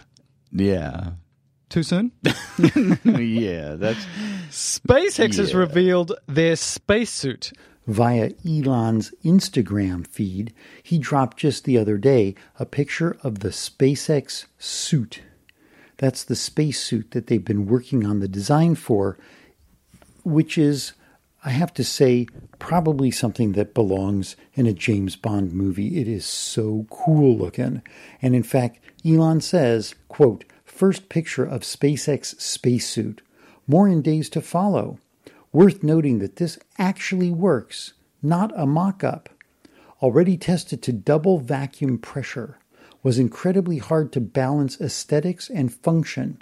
[0.53, 1.11] Yeah.
[1.71, 2.13] Too soon?
[3.05, 4.05] yeah, that's
[4.51, 7.53] SpaceX has revealed their spacesuit.
[7.89, 14.45] Via Elon's Instagram feed, he dropped just the other day a picture of the SpaceX
[14.59, 15.23] suit.
[15.97, 19.17] That's the spacesuit that they've been working on the design for,
[20.23, 20.93] which is,
[21.43, 22.27] I have to say,
[22.59, 25.99] probably something that belongs in a James Bond movie.
[25.99, 27.81] It is so cool looking.
[28.21, 33.23] And in fact, Elon says, quote, first picture of SpaceX spacesuit.
[33.67, 34.99] More in days to follow.
[35.59, 39.29] Worth noting that this actually works, not a mock up.
[40.01, 42.61] Already tested to double vacuum pressure.
[43.03, 46.39] Was incredibly hard to balance aesthetics and function.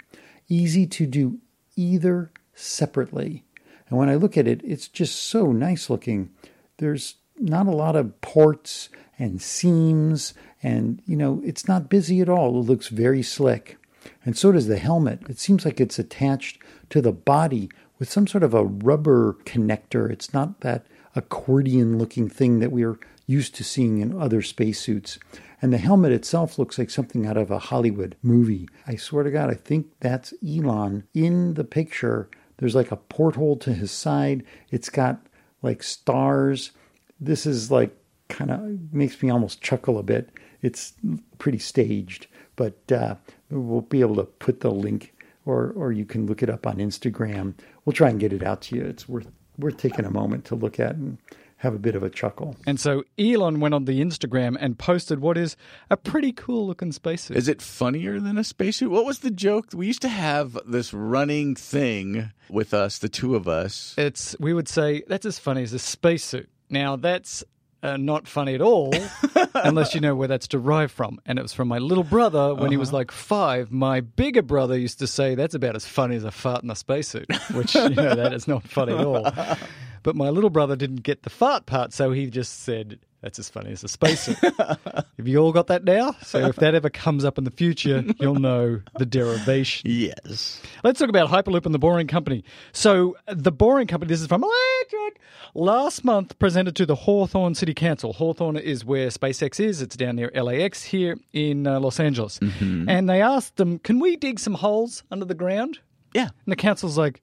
[0.49, 1.39] Easy to do
[1.75, 3.43] either separately.
[3.89, 6.29] And when I look at it, it's just so nice looking.
[6.77, 12.29] There's not a lot of ports and seams, and you know, it's not busy at
[12.29, 12.59] all.
[12.59, 13.77] It looks very slick.
[14.23, 15.23] And so does the helmet.
[15.27, 16.59] It seems like it's attached
[16.91, 20.09] to the body with some sort of a rubber connector.
[20.11, 20.85] It's not that
[21.15, 25.19] accordion looking thing that we're used to seeing in other spacesuits.
[25.61, 28.69] And the helmet itself looks like something out of a Hollywood movie.
[28.85, 32.29] I swear to God, I think that's Elon in the picture.
[32.57, 34.43] There's like a porthole to his side.
[34.71, 35.19] It's got
[35.61, 36.71] like stars.
[37.19, 37.95] This is like
[38.29, 40.29] kind of makes me almost chuckle a bit.
[40.61, 40.93] It's
[41.37, 43.15] pretty staged, but uh,
[43.49, 45.13] we'll be able to put the link,
[45.47, 47.55] or or you can look it up on Instagram.
[47.85, 48.85] We'll try and get it out to you.
[48.85, 49.27] It's worth
[49.57, 51.17] worth taking a moment to look at and
[51.57, 52.55] have a bit of a chuckle.
[52.67, 55.57] And so Elon went on the Instagram and posted what is
[55.89, 57.35] a pretty cool looking spacesuit.
[57.35, 58.91] Is it funnier than a spacesuit?
[58.91, 59.69] What was the joke?
[59.73, 63.95] We used to have this running thing with us, the two of us.
[63.97, 66.49] It's we would say that's as funny as a spacesuit.
[66.69, 67.43] Now that's
[67.83, 68.93] uh, not funny at all,
[69.53, 71.19] unless you know where that's derived from.
[71.25, 73.71] And it was from my little brother when he was like five.
[73.71, 76.75] My bigger brother used to say that's about as funny as a fart in a
[76.75, 79.29] spacesuit, which you know that is not funny at all.
[80.03, 83.49] but my little brother didn't get the fart part, so he just said, "That's as
[83.49, 86.15] funny as a spacesuit." Have you all got that now?
[86.23, 89.89] So if that ever comes up in the future, you'll know the derivation.
[89.89, 90.61] Yes.
[90.83, 92.43] Let's talk about Hyperloop and the Boring Company.
[92.71, 95.17] So, the Boring Company, this is from Electrek,
[95.53, 98.13] last month presented to the Hawthorne City Council.
[98.13, 99.81] Hawthorne is where SpaceX is.
[99.81, 102.39] It's down near LAX here in uh, Los Angeles.
[102.87, 105.79] And they asked them, can we dig some holes under the ground?
[106.13, 106.29] Yeah.
[106.45, 107.21] And the council's like,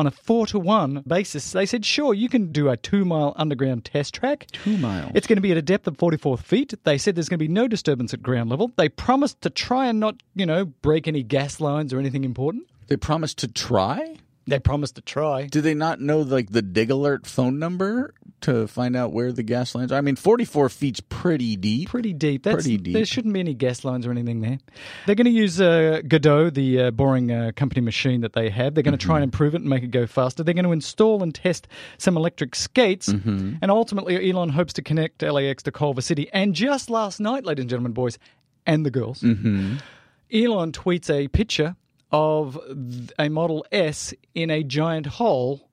[0.00, 3.34] on a four to one basis, they said, sure, you can do a two mile
[3.36, 4.46] underground test track.
[4.50, 5.12] Two miles.
[5.14, 6.72] It's going to be at a depth of 44 feet.
[6.84, 8.72] They said there's going to be no disturbance at ground level.
[8.76, 12.64] They promised to try and not, you know, break any gas lines or anything important.
[12.88, 14.16] They promised to try.
[14.46, 15.46] They promised to try.
[15.46, 19.42] Do they not know like the dig alert phone number to find out where the
[19.42, 19.96] gas lines are?
[19.96, 21.90] I mean, forty-four feet's pretty deep.
[21.90, 22.42] Pretty deep.
[22.42, 22.94] That's, Pretty deep.
[22.94, 24.58] There shouldn't be any gas lines or anything there.
[25.06, 28.74] They're going to use uh, Godot, the uh, boring uh, company machine that they have.
[28.74, 30.42] They're going to try and improve it and make it go faster.
[30.42, 31.68] They're going to install and test
[31.98, 33.08] some electric skates.
[33.08, 36.28] And ultimately, Elon hopes to connect LAX to Culver City.
[36.32, 38.18] And just last night, ladies and gentlemen, boys
[38.66, 41.76] and the girls, Elon tweets a picture
[42.12, 42.58] of
[43.18, 45.68] a Model S in a giant hole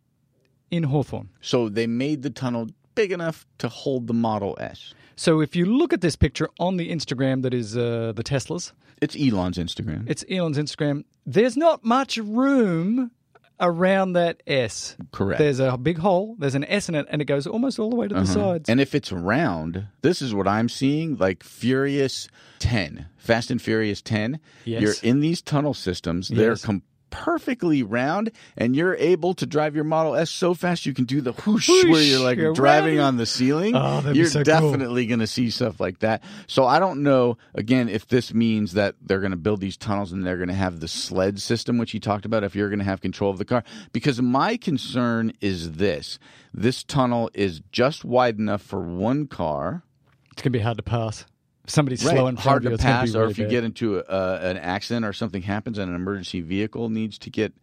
[0.71, 1.29] in Hawthorne.
[1.41, 4.93] So they made the tunnel big enough to hold the Model S.
[5.15, 8.71] So if you look at this picture on the Instagram that is uh, the Teslas,
[9.01, 10.07] It's Elon's Instagram.
[10.09, 13.11] it's Elon's Instagram, there's not much room
[13.59, 14.95] around that S.
[15.11, 15.39] Correct.
[15.39, 17.95] There's a big hole, there's an S in it, and it goes almost all the
[17.95, 18.33] way to the uh-huh.
[18.33, 18.69] sides.
[18.69, 22.27] And if it's round, this is what I'm seeing like Furious
[22.59, 24.39] 10, Fast and Furious 10.
[24.65, 24.81] Yes.
[24.81, 26.61] You're in these tunnel systems, they're Yes.
[27.09, 31.21] Perfectly round, and you're able to drive your Model S so fast you can do
[31.21, 33.03] the whoosh, Whoosh, where you're like you're driving right.
[33.03, 33.75] on the ceiling.
[33.75, 34.43] Oh, you're so cool.
[34.43, 36.23] definitely going to see stuff like that.
[36.47, 40.11] So I don't know, again, if this means that they're going to build these tunnels
[40.11, 42.79] and they're going to have the sled system, which you talked about, if you're going
[42.79, 43.63] to have control of the car.
[43.91, 46.19] Because my concern is this
[46.53, 49.83] this tunnel is just wide enough for one car.
[50.31, 51.25] It's going to be hard to pass.
[51.67, 53.51] Somebody's slow and hard to pass, be or really if you bad.
[53.51, 57.53] get into a, an accident or something happens and an emergency vehicle needs to get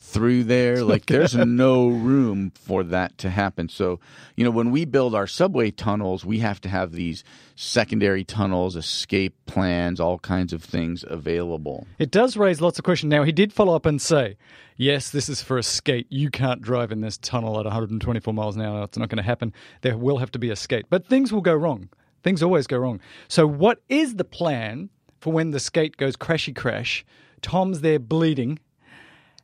[0.00, 3.68] through there, like there's no room for that to happen.
[3.68, 4.00] So,
[4.34, 7.22] you know, when we build our subway tunnels, we have to have these
[7.54, 11.86] secondary tunnels, escape plans, all kinds of things available.
[11.98, 13.10] It does raise lots of questions.
[13.10, 14.38] Now, he did follow up and say,
[14.76, 16.06] yes, this is for a skate.
[16.08, 18.84] You can't drive in this tunnel at 124 miles an hour.
[18.84, 19.52] It's not going to happen.
[19.82, 20.86] There will have to be a skate.
[20.88, 21.90] But things will go wrong.
[22.22, 23.00] Things always go wrong.
[23.28, 24.90] So, what is the plan
[25.20, 27.04] for when the skate goes crashy crash?
[27.42, 28.58] Tom's there bleeding.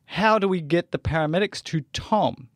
[0.05, 2.49] How do we get the paramedics to Tom?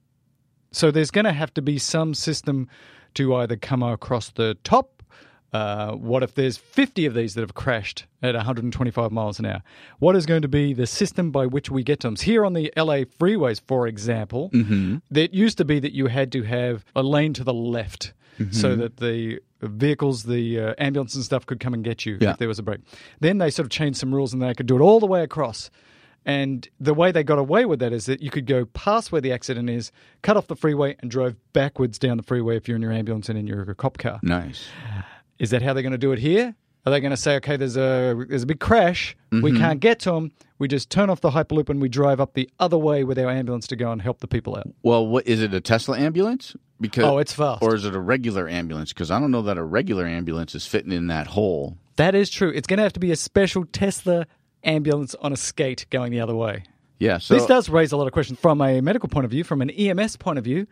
[0.72, 2.70] So there's going to have to be some system
[3.16, 5.04] to either come across the top.
[5.52, 9.62] Uh, what if there's 50 of these that have crashed at 125 miles an hour?
[10.00, 12.16] What is going to be the system by which we get to them?
[12.16, 14.50] Here on the LA freeways, for example,
[15.14, 18.14] it used to be that you had to have a lane to the left
[18.52, 22.32] so that the vehicles, the uh, ambulance and stuff could come and get you Yeah.
[22.32, 22.80] if there was a break.
[23.20, 25.24] Then they sort of changed some rules and they could do it all the way
[25.24, 25.70] across.
[26.26, 29.22] And the way they got away with that is that you could go past where
[29.22, 29.92] the accident is,
[30.22, 33.28] cut off the freeway, and drove backwards down the freeway if you're in your ambulance
[33.28, 34.20] and in your cop car.
[34.22, 34.68] Nice.
[35.40, 36.54] Is that how they're going to do it here?
[36.86, 39.44] Are they going to say, okay, there's a there's a big crash, Mm-hmm.
[39.44, 42.34] we can't get to them, we just turn off the hyperloop and we drive up
[42.34, 44.68] the other way with our ambulance to go and help the people out?
[44.84, 45.54] Well, what is it?
[45.54, 46.54] A Tesla ambulance?
[46.82, 47.62] Because Oh, it's fast.
[47.64, 48.92] Or is it a regular ambulance?
[48.92, 51.78] Because I don't know that a regular ambulance is fitting in that hole.
[51.96, 52.50] That is true.
[52.54, 54.26] It's going to have to be a special Tesla
[54.64, 56.64] ambulance on a skate going the other way.
[57.00, 57.20] Yeah.
[57.20, 59.62] So this does raise a lot of questions from a medical point of view, from
[59.62, 60.68] an EMS point of view.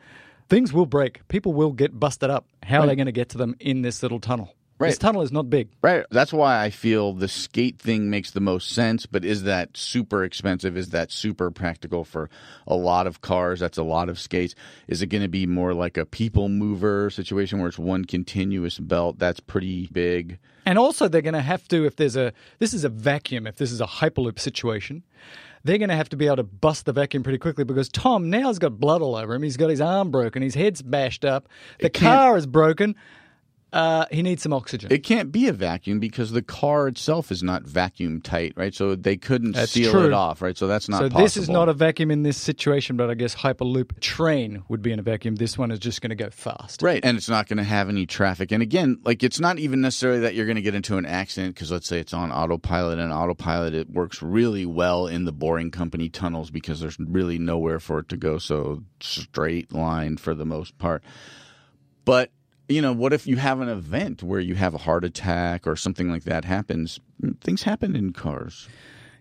[0.50, 1.26] Things will break.
[1.30, 2.46] People will get busted up.
[2.64, 4.54] How are they going to get to them in this little tunnel?
[4.88, 5.70] This tunnel is not big.
[5.82, 6.06] Right.
[6.10, 9.06] That's why I feel the skate thing makes the most sense.
[9.06, 10.78] But is that super expensive?
[10.78, 12.30] Is that super practical for
[12.66, 13.60] a lot of cars?
[13.60, 14.56] That's a lot of skates.
[14.88, 18.80] Is it going to be more like a people mover situation where it's one continuous
[18.80, 19.20] belt?
[19.20, 20.40] That's pretty big.
[20.66, 23.58] And also, they're going to have to, if there's a, this is a vacuum, if
[23.58, 25.04] this is a hyperloop situation,
[25.64, 28.30] they're going to have to be able to bust the vacuum pretty quickly because Tom
[28.30, 29.44] now has got blood all over him.
[29.44, 30.42] He's got his arm broken.
[30.42, 31.50] His head's bashed up.
[31.80, 32.96] The car is broken.
[33.72, 34.92] Uh, he needs some oxygen.
[34.92, 38.74] It can't be a vacuum because the car itself is not vacuum tight, right?
[38.74, 40.06] So they couldn't That's seal true.
[40.06, 40.58] it off, right?
[40.58, 41.22] So that's not so possible.
[41.22, 44.92] this is not a vacuum in this situation, but I guess Hyperloop train would be
[44.92, 45.36] in a vacuum.
[45.36, 46.82] This one is just going to go fast.
[46.82, 47.04] Right.
[47.04, 48.52] And it's not going to have any traffic.
[48.52, 51.54] And again, like it's not even necessarily that you're going to get into an accident
[51.54, 55.70] because let's say it's on autopilot and autopilot, it works really well in the boring
[55.70, 58.40] company tunnels because there's really nowhere for it to go.
[58.40, 61.04] So straight line for the most part.
[62.04, 62.32] But,
[62.70, 65.76] you know, what if you have an event where you have a heart attack or
[65.76, 67.00] something like that happens?
[67.42, 68.70] Things happen in cars.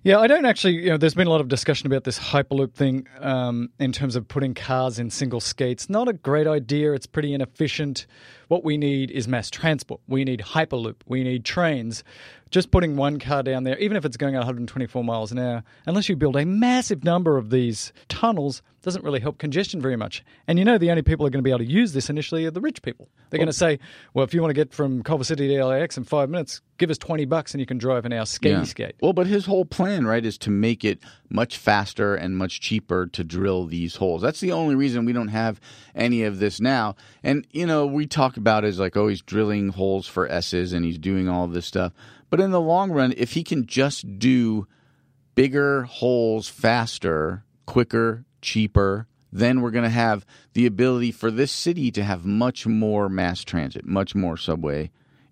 [0.04, 0.74] Yeah, I don't actually.
[0.74, 4.14] You know, there's been a lot of discussion about this hyperloop thing um, in terms
[4.14, 5.90] of putting cars in single skates.
[5.90, 6.92] Not a great idea.
[6.92, 8.06] It's pretty inefficient.
[8.46, 10.00] What we need is mass transport.
[10.06, 10.96] We need hyperloop.
[11.06, 12.04] We need trains.
[12.50, 15.64] Just putting one car down there, even if it's going at 124 miles an hour,
[15.84, 20.24] unless you build a massive number of these tunnels, doesn't really help congestion very much.
[20.46, 22.08] And you know, the only people who are going to be able to use this
[22.08, 23.10] initially are the rich people.
[23.28, 23.78] They're going to say,
[24.14, 26.88] well, if you want to get from Culver City to LAX in five minutes, give
[26.88, 28.94] us 20 bucks and you can drive an hour skatey skate.
[29.02, 33.06] Well, but his whole plan, right, is to make it much faster and much cheaper
[33.08, 34.22] to drill these holes.
[34.22, 35.60] That's the only reason we don't have
[35.94, 36.96] any of this now.
[37.22, 40.72] And, you know, we talk about it as like, oh, he's drilling holes for S's
[40.72, 41.92] and he's doing all this stuff.
[42.30, 44.66] But in the long run, if he can just do
[45.34, 50.24] bigger holes faster, quicker, cheaper, then we're going to have
[50.54, 54.90] the ability for this city to have much more mass transit, much more subway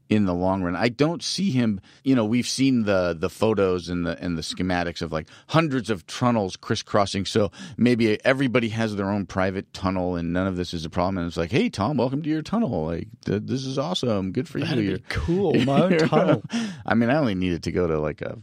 [0.08, 0.76] in the long run.
[0.76, 4.42] I don't see him, you know, we've seen the the photos and the and the
[4.42, 7.24] schematics of like hundreds of tunnels crisscrossing.
[7.24, 11.18] So maybe everybody has their own private tunnel and none of this is a problem
[11.18, 12.86] and it's like, "Hey Tom, welcome to your tunnel.
[12.86, 14.30] Like th- this is awesome.
[14.30, 15.54] Good for you." That'd be cool.
[15.64, 16.42] My own tunnel.
[16.84, 18.38] I mean, I only needed to go to like a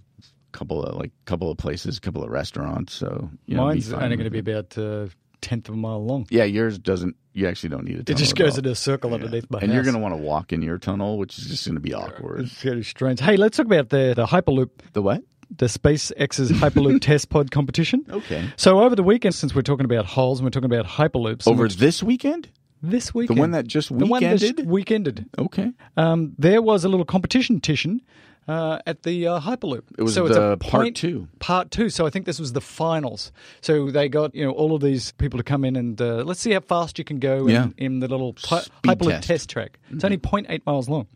[0.54, 2.94] couple of like couple of places, couple of restaurants.
[2.94, 5.10] So you know, Mine's only going to be about a
[5.42, 6.26] tenth of a mile long.
[6.30, 6.46] yeah.
[6.46, 7.16] Yours doesn't.
[7.34, 8.60] You actually don't need a It just goes all.
[8.60, 9.74] in a circle underneath my and house.
[9.74, 11.94] you're going to want to walk in your tunnel, which is just going to be
[11.94, 12.42] awkward.
[12.42, 13.20] It's very strange.
[13.20, 15.24] Hey, let's talk about the, the Hyperloop, The what?
[15.58, 18.06] the SpaceX's Hyperloop test pod competition.
[18.10, 18.48] Okay.
[18.56, 21.64] So over the weekend, since we're talking about holes and we're talking about Hyperloops, Over
[21.64, 22.50] which- this weekend?
[22.84, 24.66] this weekend, The one that just the one that weekended?
[24.68, 25.72] weekended, Okay.
[25.98, 28.00] um, there was a little competition tition
[28.48, 29.84] uh, at the uh, Hyperloop.
[29.98, 31.28] It was so it's a the part point- two.
[31.40, 31.90] Part two.
[31.90, 33.32] So I think this was the finals.
[33.62, 36.40] So they got you know all of these people to come in and uh, let's
[36.40, 37.66] see how fast you can go Yeah.
[37.66, 39.28] in, in the little Speed Hyperloop test.
[39.28, 39.80] test, track.
[39.92, 41.08] It's only 0.8 miles long.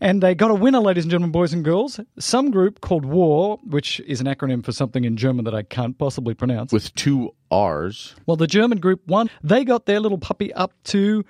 [0.00, 2.00] And they got a winner, ladies and gentlemen, boys and girls.
[2.18, 5.96] Some group called WARR, which is an acronym for something in German that I can't
[5.96, 6.72] possibly pronounce.
[6.72, 8.14] With two R's.
[8.26, 9.30] Well, the German group won.
[9.42, 11.24] They got their little puppy up to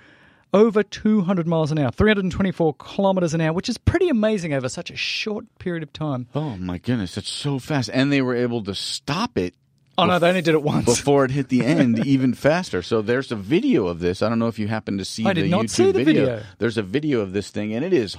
[0.55, 4.89] over 200 miles an hour, 324 kilometers an hour, which is pretty amazing over such
[4.89, 6.27] a short period of time.
[6.33, 7.89] Oh my goodness, that's so fast.
[7.93, 9.53] And they were able to stop it
[9.97, 10.85] Oh, no, they only did it once.
[10.85, 12.81] before it hit the end even faster.
[12.81, 14.21] So there's a video of this.
[14.21, 16.03] I don't know if you happen to see I the did not YouTube see the
[16.03, 16.43] video.
[16.57, 18.17] There's a video of this thing and it is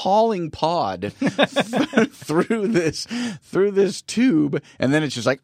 [0.00, 3.06] hauling pod through this
[3.42, 5.40] through this tube and then it's just like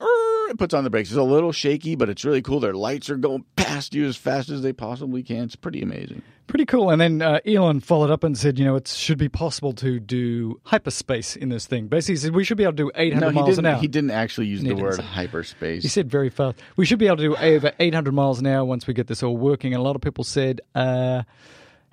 [0.49, 1.11] it puts on the brakes.
[1.11, 2.61] It's a little shaky, but it's really cool.
[2.61, 5.43] Their lights are going past you as fast as they possibly can.
[5.45, 6.23] It's pretty amazing.
[6.47, 6.91] Pretty cool.
[6.91, 9.99] And then uh, Elon followed up and said, you know, it should be possible to
[9.99, 11.89] do hyperspace in this thing.
[11.89, 13.81] Basically, he said we should be able to do 800 No, miles an hour.
[13.81, 15.83] He didn't actually use He the word say- hyperspace.
[15.83, 16.61] He said very fast.
[16.77, 19.25] We should be able to do over 800 miles an hour once we get this
[19.25, 19.75] all working.
[19.75, 21.25] And a lot of people said, uh,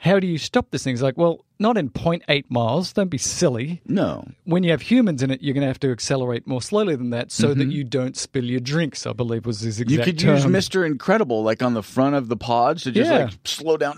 [0.04, 0.93] how do you stop this thing?
[0.93, 2.91] It's like, well, not in 0.8 miles.
[2.93, 3.82] Don't be silly.
[3.86, 4.28] no.
[4.43, 7.10] When you have humans in it, you're going to have to accelerate more slowly than
[7.12, 9.99] that so that you don't spill your drinks, I believe was his exact Mm-hmm.
[9.99, 10.36] You could term.
[10.54, 10.86] use Mr.
[10.86, 13.26] Incredible like on the front of the pods to just Yeah.
[13.26, 13.97] like slow down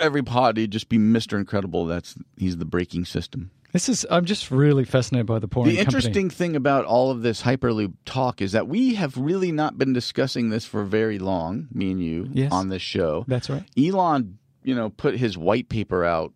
[0.00, 0.56] every pod.
[0.56, 1.36] He'd just be Mr.
[1.38, 1.86] Incredible.
[1.86, 3.50] That's he's the braking system.
[3.72, 5.70] This is, I'm just really fascinated by the point.
[5.70, 9.78] The interesting thing about all of this Hyperloop talk is that we have really not
[9.78, 12.52] been discussing this for very long, me and you, Yes.
[12.52, 13.24] on this show.
[13.28, 13.64] That's right.
[13.78, 16.32] Elon, you know, put his white paper out.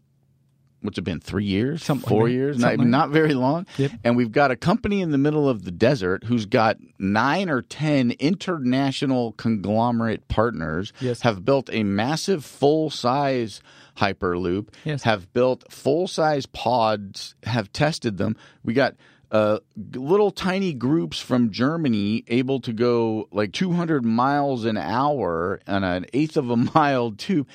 [0.83, 1.21] What's it been?
[1.21, 3.67] Three years, Something four like years, not, like not very long.
[3.77, 3.93] Yep.
[4.05, 7.63] And we've got a company in the middle of the desert who's got nine or
[7.63, 10.93] ten international conglomerate partners.
[11.01, 11.23] Yes.
[11.23, 13.61] Have built a massive full size
[13.97, 14.69] hyperloop.
[14.85, 15.03] Yes.
[15.03, 17.35] Have built full size pods.
[17.45, 18.37] Have tested them.
[18.63, 18.95] We got
[19.31, 19.59] uh,
[19.95, 26.07] little tiny groups from Germany able to go like 200 miles an hour on an
[26.13, 27.49] eighth of a mile tube.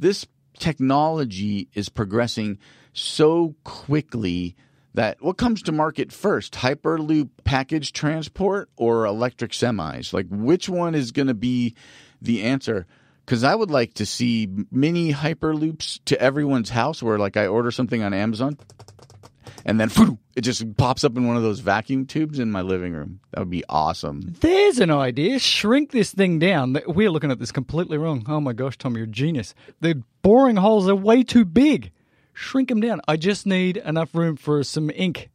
[0.00, 0.26] This
[0.58, 2.58] technology is progressing
[2.94, 4.56] so quickly
[4.94, 10.14] that what comes to market first hyperloop package transport or electric semis?
[10.14, 11.74] Like which one is going to be
[12.22, 12.86] the answer?
[13.26, 17.70] Because i would like to see mini hyperloops to everyone's house where like i order
[17.70, 18.58] something on amazon
[19.64, 19.90] and then
[20.36, 23.40] it just pops up in one of those vacuum tubes in my living room that
[23.40, 25.38] would be awesome There's an idea.
[25.38, 26.76] Shrink this thing down.
[26.86, 28.24] We're looking at this completely wrong.
[28.28, 29.54] Oh my gosh, Tom, you're a genius.
[29.80, 31.90] The boring holes are way too big.
[32.32, 33.00] Shrink them down.
[33.08, 35.28] I just need enough room for some ink.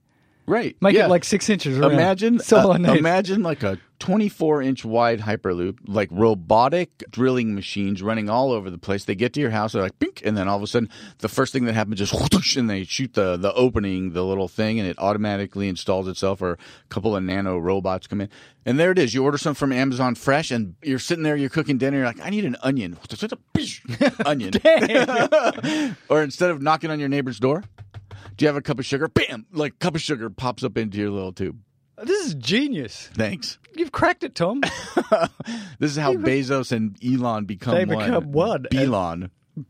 [0.48, 1.06] right Make yeah.
[1.06, 1.92] it like six inches around.
[1.92, 2.98] Imagine, That's all uh, I need.
[2.98, 8.78] imagine like a 24 inch wide hyperloop, like robotic drilling machines running all over the
[8.78, 9.06] place.
[9.06, 10.90] They get to your house, they're like, pink, and then all of a sudden,
[11.20, 14.48] the first thing that happens is, whoosh, and they shoot the the opening, the little
[14.48, 16.42] thing, and it automatically installs itself.
[16.42, 16.58] Or a
[16.90, 18.30] couple of nano robots come in,
[18.66, 19.14] and there it is.
[19.14, 22.22] You order some from Amazon Fresh, and you're sitting there, you're cooking dinner, you're like,
[22.22, 22.98] I need an onion,
[24.26, 24.54] onion,
[26.10, 27.64] or instead of knocking on your neighbor's door.
[28.38, 29.08] Do you have a cup of sugar?
[29.08, 29.46] Bam!
[29.54, 31.58] Like cup of sugar pops up into your little tube.
[32.04, 33.10] This is genius.
[33.14, 33.58] Thanks.
[33.76, 34.62] You've cracked it, Tom.
[35.80, 38.06] This is how Bezos and Elon become They one.
[38.06, 38.66] become one.
[38.74, 39.30] Elon.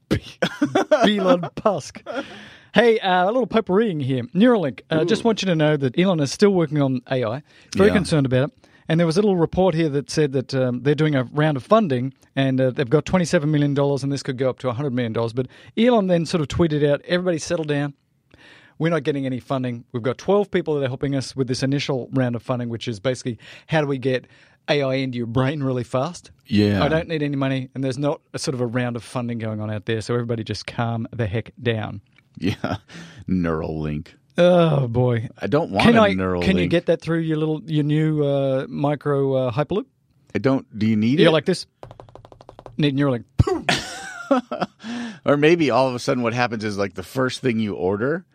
[0.91, 2.01] Elon Musk.
[2.73, 4.23] Hey, uh, a little potpourriing here.
[4.35, 4.81] Neuralink.
[4.89, 7.41] Uh, just want you to know that Elon is still working on AI.
[7.75, 7.95] Very Yeah.
[7.95, 8.55] concerned about it.
[8.87, 11.57] And there was a little report here that said that um, they're doing a round
[11.57, 14.91] of funding and uh, they've got $27 million and this could go up to $100
[14.91, 15.13] million.
[15.13, 17.95] But Elon then sort of tweeted out, everybody settle down.
[18.77, 19.85] We're not getting any funding.
[19.91, 22.87] We've got 12 people that are helping us with this initial round of funding, which
[22.87, 24.27] is basically how do we get
[24.69, 26.31] AI into your brain really fast?
[26.47, 26.83] Yeah.
[26.83, 29.39] I don't need any money, and there's not a sort of a round of funding
[29.39, 30.01] going on out there.
[30.01, 32.01] So everybody just calm the heck down.
[32.37, 32.77] Yeah.
[33.29, 34.09] Neuralink.
[34.37, 35.29] Oh boy!
[35.39, 36.09] I don't want Can a I?
[36.09, 36.43] Neuralink.
[36.43, 39.85] Can you get that through your little your new uh, micro uh, hyperloop?
[40.33, 40.67] I don't.
[40.77, 41.23] Do you need it?
[41.23, 41.33] You're it?
[41.33, 41.65] like this.
[42.77, 43.23] Need Neuralink.
[45.25, 48.25] or maybe all of a sudden what happens is like the first thing you order,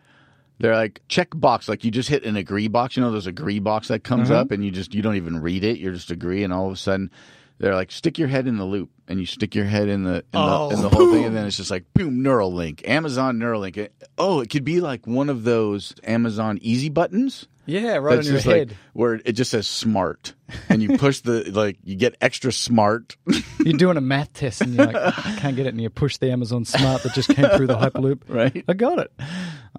[0.61, 1.67] they're like check box.
[1.67, 2.95] Like you just hit an agree box.
[2.95, 4.37] You know, there's a agree box that comes Mm-hmm.
[4.37, 5.79] up, and you just you don't even read it.
[5.79, 7.11] You're just agree, and all of a sudden.
[7.59, 10.15] They're like, stick your head in the loop, and you stick your head in the
[10.15, 13.37] in, Oh, the, in the whole thing, and then it's just like, boom, Neuralink, Amazon
[13.37, 13.77] Neuralink.
[13.77, 17.47] It- oh, it could be like one of those Amazon Easy buttons.
[17.67, 18.69] Yeah, right That's on your head.
[18.69, 20.33] like where it just says smart,
[20.69, 23.15] and you push the like you get extra smart.
[23.63, 25.91] You're doing a math test, and you're like, "Oh, I can't get it, and you
[25.91, 28.21] push the Amazon Smart that just came through the hyperloop.
[28.27, 28.65] Right.
[28.67, 29.11] I got it.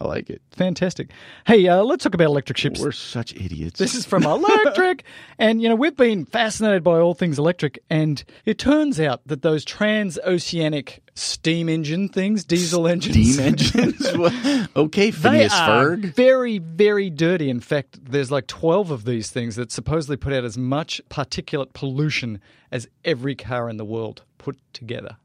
[0.01, 0.41] I like it.
[0.53, 1.11] Fantastic.
[1.47, 2.81] Hey, uh, let's talk about electric ships.
[2.81, 3.79] We're such idiots.
[3.79, 5.03] This is from Electrek.
[5.39, 7.79] and, you know, we've been fascinated by all things electric.
[7.91, 14.69] And it turns out that those transoceanic steam engine things, diesel engines, steam engines.
[14.77, 16.15] Okay, they are Ferg.
[16.15, 17.51] very, very dirty.
[17.51, 21.75] In fact, there's like 12 of these things that supposedly put out as much particulate
[21.75, 22.41] pollution
[22.71, 25.17] as every car in the world put together.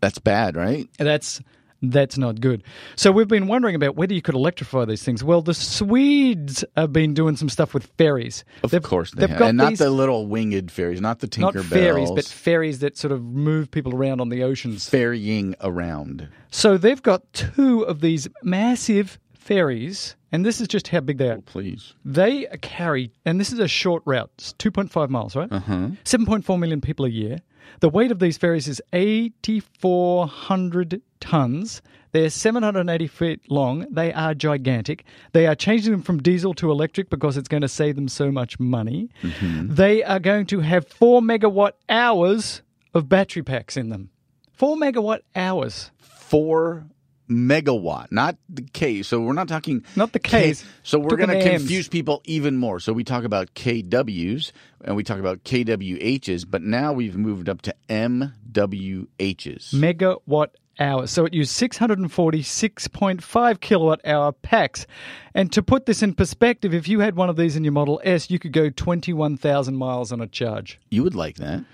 [0.00, 0.88] That's bad, right?
[0.98, 1.40] And That's
[1.92, 2.62] that's not good.
[2.96, 5.22] So we've been wondering about whether you could electrify these things.
[5.24, 8.44] Well, the Swedes have been doing some stuff with ferries.
[8.62, 11.20] Of They've- course they they've have, got and not these- the little winged fairies, not
[11.20, 14.88] the not Tinker ferries, but ferries that sort of move people around on the oceans.
[14.88, 16.28] ferrying around.
[16.50, 21.30] So they've got two of these massive ferries, and this is just how big they
[21.30, 21.38] are.
[21.40, 25.50] Please, They carry, and this is a short route, it's 2.5 miles, right?
[25.52, 25.88] Uh-huh.
[26.04, 27.38] 7.4 million people a year.
[27.80, 31.80] The weight of these ferries is 8,400 tons.
[32.12, 33.86] They're 780 feet long.
[33.90, 35.04] They are gigantic.
[35.32, 38.32] They are changing them from diesel to electric because it's going to save them so
[38.32, 39.10] much money.
[39.22, 39.74] Mm-hmm.
[39.74, 42.62] They are going to have four megawatt hours
[42.94, 44.10] of battery packs in them.
[44.52, 45.90] Four megawatt hours.
[45.98, 46.86] four
[47.28, 49.02] megawatt, not the K.
[49.02, 50.64] So we're not talking Not the K- Ks.
[50.82, 52.80] So we're going to confuse people even more.
[52.80, 54.52] So we talk about KWs
[54.84, 59.74] and we talk about KWHs, but now we've moved up to MWHs.
[59.74, 60.48] megawatt
[60.78, 61.10] hours.
[61.10, 64.86] So it used 646.5 kilowatt hour packs.
[65.34, 68.00] And to put this in perspective, if you had one of these in your Model
[68.04, 70.78] S, you could go 21,000 miles on a charge.
[70.90, 71.64] you would like that.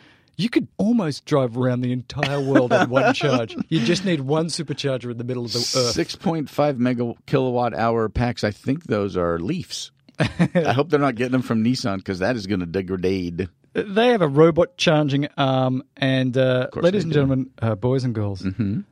[0.42, 3.56] You could almost drive around the entire world on one charge.
[3.68, 5.92] You just need one supercharger in the middle of the earth.
[5.94, 8.42] Six point five mega kilowatt hour packs.
[8.42, 9.92] I think those are Leafs.
[10.18, 13.48] I hope they're not getting them from Nissan because that is going to degrade.
[13.74, 18.44] They have a robot charging arm, and uh, ladies and gentlemen, uh, boys and girls,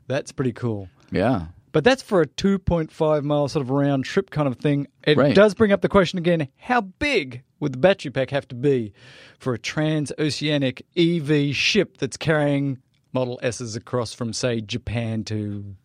[0.06, 0.88] that's pretty cool.
[1.10, 1.46] Yeah.
[1.72, 4.86] But that's for a 2.5 mile sort of round trip kind of thing.
[5.04, 5.34] It Right.
[5.34, 8.92] does bring up the question again how big would the battery pack have to be
[9.38, 12.78] for a transoceanic EV ship that's carrying
[13.12, 15.76] Model S's across from, say, Japan to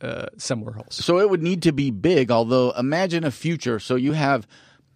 [0.00, 0.96] uh, somewhere else?
[0.96, 3.78] So it would need to be big, although imagine a future.
[3.78, 4.46] So you have,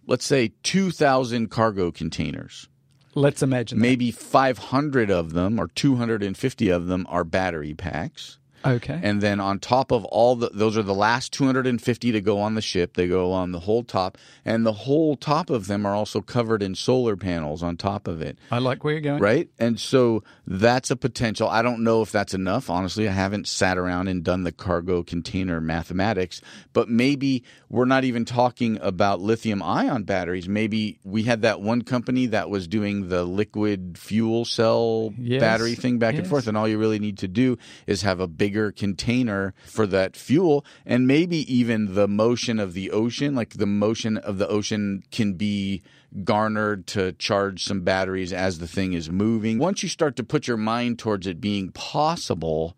[0.05, 2.67] let's say, 2,000 cargo containers.
[3.15, 3.79] Let's imagine.
[3.79, 3.81] that.
[3.81, 8.39] Maybe 500 of them or 250 of them are battery packs.
[8.65, 8.99] Okay.
[9.01, 12.55] And then on top of all the, those are the last 250 to go on
[12.55, 12.95] the ship.
[12.95, 14.17] They go on the whole top.
[14.43, 18.21] And the whole top of them are also covered in solar panels on top of
[18.21, 18.37] it.
[18.51, 19.21] I like where you're going.
[19.21, 19.49] Right?
[19.59, 21.47] And so that's a potential.
[21.49, 22.69] I don't know if that's enough.
[22.69, 26.41] Honestly, I haven't sat around and done the cargo container mathematics,
[26.73, 30.47] but maybe we're not even talking about lithium ion batteries.
[30.47, 35.39] Maybe we had that one company that was doing the liquid fuel cell Yes.
[35.39, 38.27] battery thing back and forth, and all you really need to do is have a
[38.55, 43.65] bigger container for that fuel, and maybe even the motion of the ocean, like the
[43.65, 45.83] motion of the ocean can be
[46.23, 49.59] garnered to charge some batteries as the thing is moving.
[49.59, 52.77] Once you start to put your mind towards it being possible,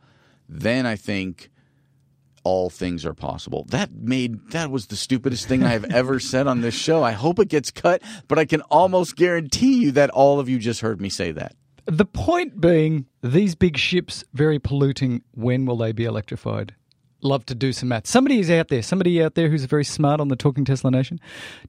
[0.50, 1.52] then I think
[2.44, 3.66] all things are possible.
[3.70, 7.04] That made that was the stupidest thing I have ever said on this show.
[7.04, 10.58] I hope it gets cut, but I can almost guarantee you that all of you
[10.58, 11.56] just heard me say that.
[11.88, 16.76] The point being, these big ships, very polluting, when will they be electrified?
[17.22, 18.06] Love to do some math.
[18.08, 21.20] Somebody is out there, somebody out there who's very smart on the Talking Tesla Nation,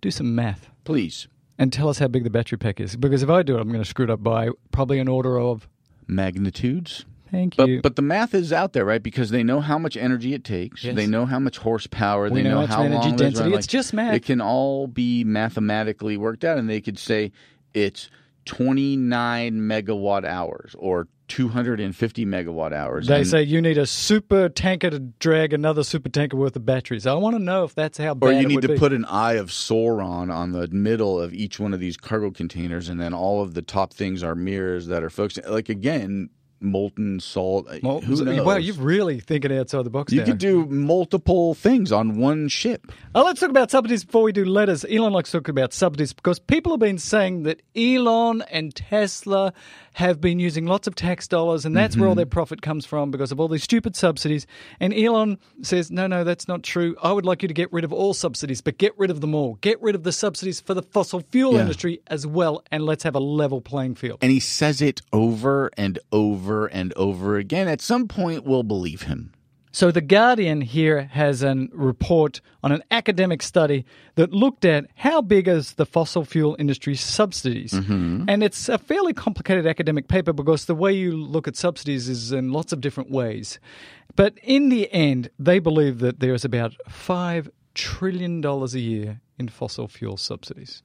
[0.00, 0.68] do some math.
[0.84, 1.28] Please.
[1.56, 2.96] and tell us how big the battery pack is.
[2.96, 5.38] Because if I do it, I'm going to screw it up by probably an order
[5.40, 5.68] of.
[6.06, 7.04] Magnitudes.
[7.30, 7.82] Thank But you.
[7.82, 9.02] but the math is out there, right?
[9.02, 10.82] Because they know how much energy it takes.
[10.82, 10.96] Yes.
[10.96, 12.30] They know how much horsepower.
[12.30, 13.52] We they know know, much how energy long density.
[13.54, 14.14] It's just math.
[14.14, 17.30] It can all be mathematically worked out, and they could say
[17.74, 18.08] it's
[18.48, 23.06] 29 megawatt hours or 250 megawatt hours.
[23.06, 26.64] they And- say you need a super tanker to drag another super tanker worth of
[26.64, 27.06] batteries.
[27.06, 28.78] I want to know if that's how bad Or you need to be.
[28.78, 32.88] put an eye of Sauron on the middle of each one of these cargo containers,
[32.88, 35.40] and then all of the top things are mirrors that are focused.
[35.46, 36.30] Like again,
[36.60, 37.68] molten salt.
[37.82, 38.44] Well, Who knows?
[38.44, 40.26] Wow, you're really thinking outside the box you now.
[40.26, 42.90] could do multiple things on one ship.
[43.14, 44.84] Oh, let's talk about subsidies before we do letters.
[44.88, 49.52] Elon likes to talk about subsidies because people have been saying that Elon and Tesla
[49.98, 52.18] have been using lots of tax dollars and that's where all mm-hmm.
[52.18, 54.46] their profit comes from because of all these stupid subsidies.
[54.78, 56.94] And Elon says, no, no, that's not true.
[57.02, 59.34] I would like you to get rid of all subsidies, but get rid of them
[59.34, 59.56] all.
[59.60, 61.62] Get rid of the subsidies for the fossil fuel Yeah.
[61.62, 64.20] industry as well, and let's have a level playing field.
[64.22, 67.66] And he says it over and over and over again.
[67.66, 69.32] At some point, we'll believe him.
[69.78, 73.84] So, The Guardian here has a report on an academic study
[74.16, 77.74] that looked at how big is the fossil fuel industry subsidies.
[77.74, 78.24] Mm-hmm.
[78.26, 82.32] And it's a fairly complicated academic paper because the way you look at subsidies is
[82.32, 83.60] in lots of different ways.
[84.16, 89.86] But in the end, they believe that there's about $5 trillion a year in fossil
[89.86, 90.82] fuel subsidies.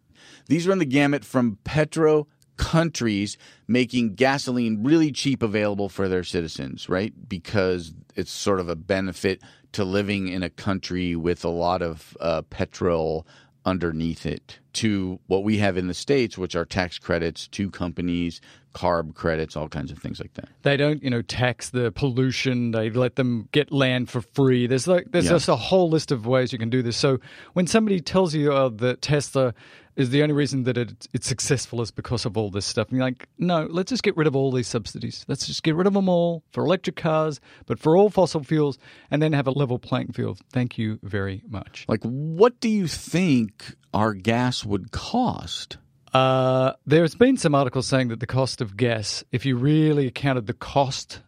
[0.49, 2.28] These run the gamut from petro
[2.58, 7.14] countries making gasoline really cheap available for their citizens, right?
[7.28, 9.42] Because it's sort of a benefit
[9.74, 13.26] to living in a country with a lot of uh, petrol
[13.66, 18.42] underneath it to what we have in the states which are tax credits to companies
[18.76, 22.72] carb credits all kinds of things like that They don't, you know, tax the pollution.
[22.72, 24.68] They let them get land for free.
[24.68, 25.32] There's like there's Yeah.
[25.32, 26.98] just a whole list of ways you can do this.
[26.98, 27.20] So
[27.54, 29.54] when somebody tells you uh, that Tesla
[29.95, 32.98] is the only reason that it, it's successful is because of all this stuff, and
[32.98, 35.26] you're like, no, let's just get rid of all these subsidies.
[35.28, 38.78] Let's just get rid of them all for electric cars, but for all fossil fuels,
[39.11, 40.40] and then have a level playing field.
[40.52, 41.86] Thank you very much.
[41.88, 45.78] like what do you think our gas would cost
[46.14, 50.45] Uh, there's been some articles saying that the cost of gas, if you really counted
[50.45, 51.22] the cost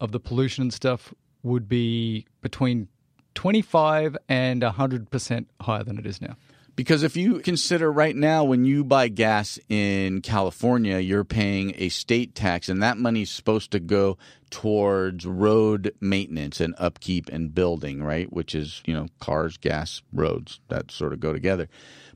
[0.00, 2.88] of the pollution and stuff, would be between
[3.34, 6.36] 25 and 100% higher than it is now.
[6.76, 11.88] Because if you consider right now, when you buy gas in California, you're paying a
[11.88, 14.18] state tax, and that money's supposed to go
[14.50, 18.30] towards road maintenance and upkeep and building, right?
[18.30, 21.68] Which is, you know, cars, gas, roads that sort of go together.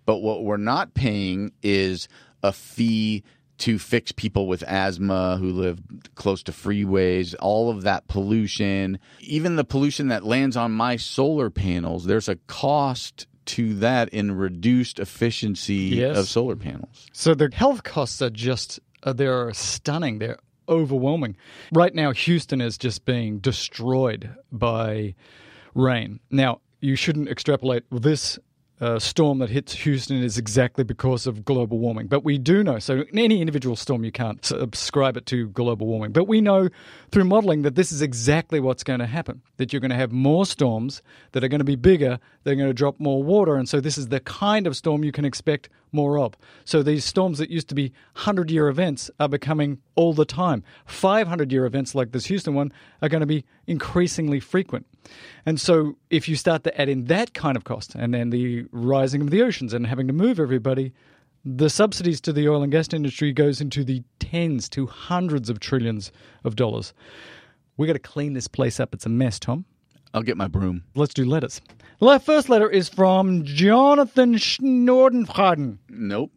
[0.05, 2.07] But what we're not paying is
[2.43, 3.24] a fee
[3.59, 5.81] to fix people with asthma who live
[6.15, 11.51] close to freeways, all of that pollution, even the pollution that lands on my solar
[11.51, 16.16] panels, there's a cost to that in reduced efficiency Yes.
[16.16, 17.06] of solar panels.
[17.12, 20.18] So the health costs are just, uh, they're stunning.
[20.18, 21.36] They're overwhelming.
[21.72, 25.14] Right now, Houston is just being destroyed by
[25.74, 26.20] rain.
[26.31, 28.39] Now, you shouldn't extrapolate this
[28.81, 32.07] uh, storm that hits Houston is exactly because of global warming.
[32.07, 35.86] But we do know, so in any individual storm, you can't subscribe it to global
[35.86, 36.12] warming.
[36.12, 36.70] But we know
[37.11, 40.12] through modeling that this is exactly what's going to happen that you're going to have
[40.12, 41.02] more storms
[41.32, 43.57] that are going to be bigger, they're going to drop more water.
[43.57, 46.35] And so this is the kind of storm you can expect more of.
[46.65, 50.62] So these storms that used to be 100 year events are becoming all the time.
[50.87, 52.73] 500 year events like this Houston one
[53.03, 54.87] are going to be increasingly frequent.
[55.47, 58.67] And so if you start to add in that kind of cost and then the
[58.73, 60.93] rising of the oceans and having to move everybody,
[61.45, 65.59] the subsidies to the oil and gas industry goes into the tens to hundreds of
[65.59, 66.12] trillions
[66.45, 66.93] of dollars.
[67.77, 68.93] We got to clean this place up.
[68.93, 69.65] It's a mess, Tom.
[70.12, 70.85] I'll get my broom.
[70.95, 71.61] Let's do letters.
[72.01, 75.78] The first letter is from Jonathan Schnordenfraden.
[75.89, 76.32] Nope.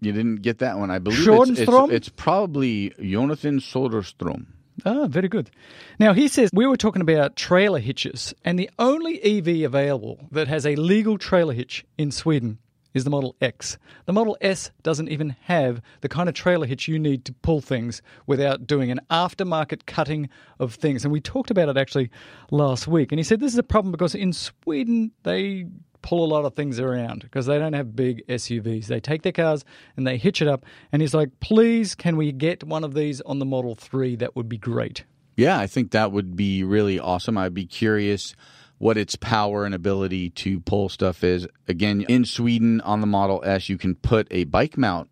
[0.00, 0.90] You didn't get that one.
[0.90, 4.46] I believe it's, it's, it's probably Jonathan Soderstrom.
[4.86, 5.50] Ah, very good.
[5.98, 10.48] Now, he says we were talking about trailer hitches, and the only EV available that
[10.48, 12.58] has a legal trailer hitch in Sweden
[12.94, 13.78] is the Model X.
[14.06, 17.60] The Model S doesn't even have the kind of trailer hitch you need to pull
[17.60, 21.04] things without doing an aftermarket cutting of things.
[21.04, 22.10] And we talked about it actually
[22.50, 23.12] last week.
[23.12, 25.66] And he said this is a problem because in Sweden, they
[26.02, 28.86] pull a lot of things around because they don't have big SUVs.
[28.86, 29.64] They take their cars
[29.96, 30.64] and they hitch it up.
[30.92, 34.16] And he's like, please, can we get one of these on the Model 3?
[34.16, 35.04] That would be great.
[35.36, 37.38] Yeah, I think that would be really awesome.
[37.38, 38.34] I'd be curious
[38.80, 41.46] what its power and ability to pull stuff is.
[41.68, 45.10] Again, in Sweden on the Model S, you can put a bike mount.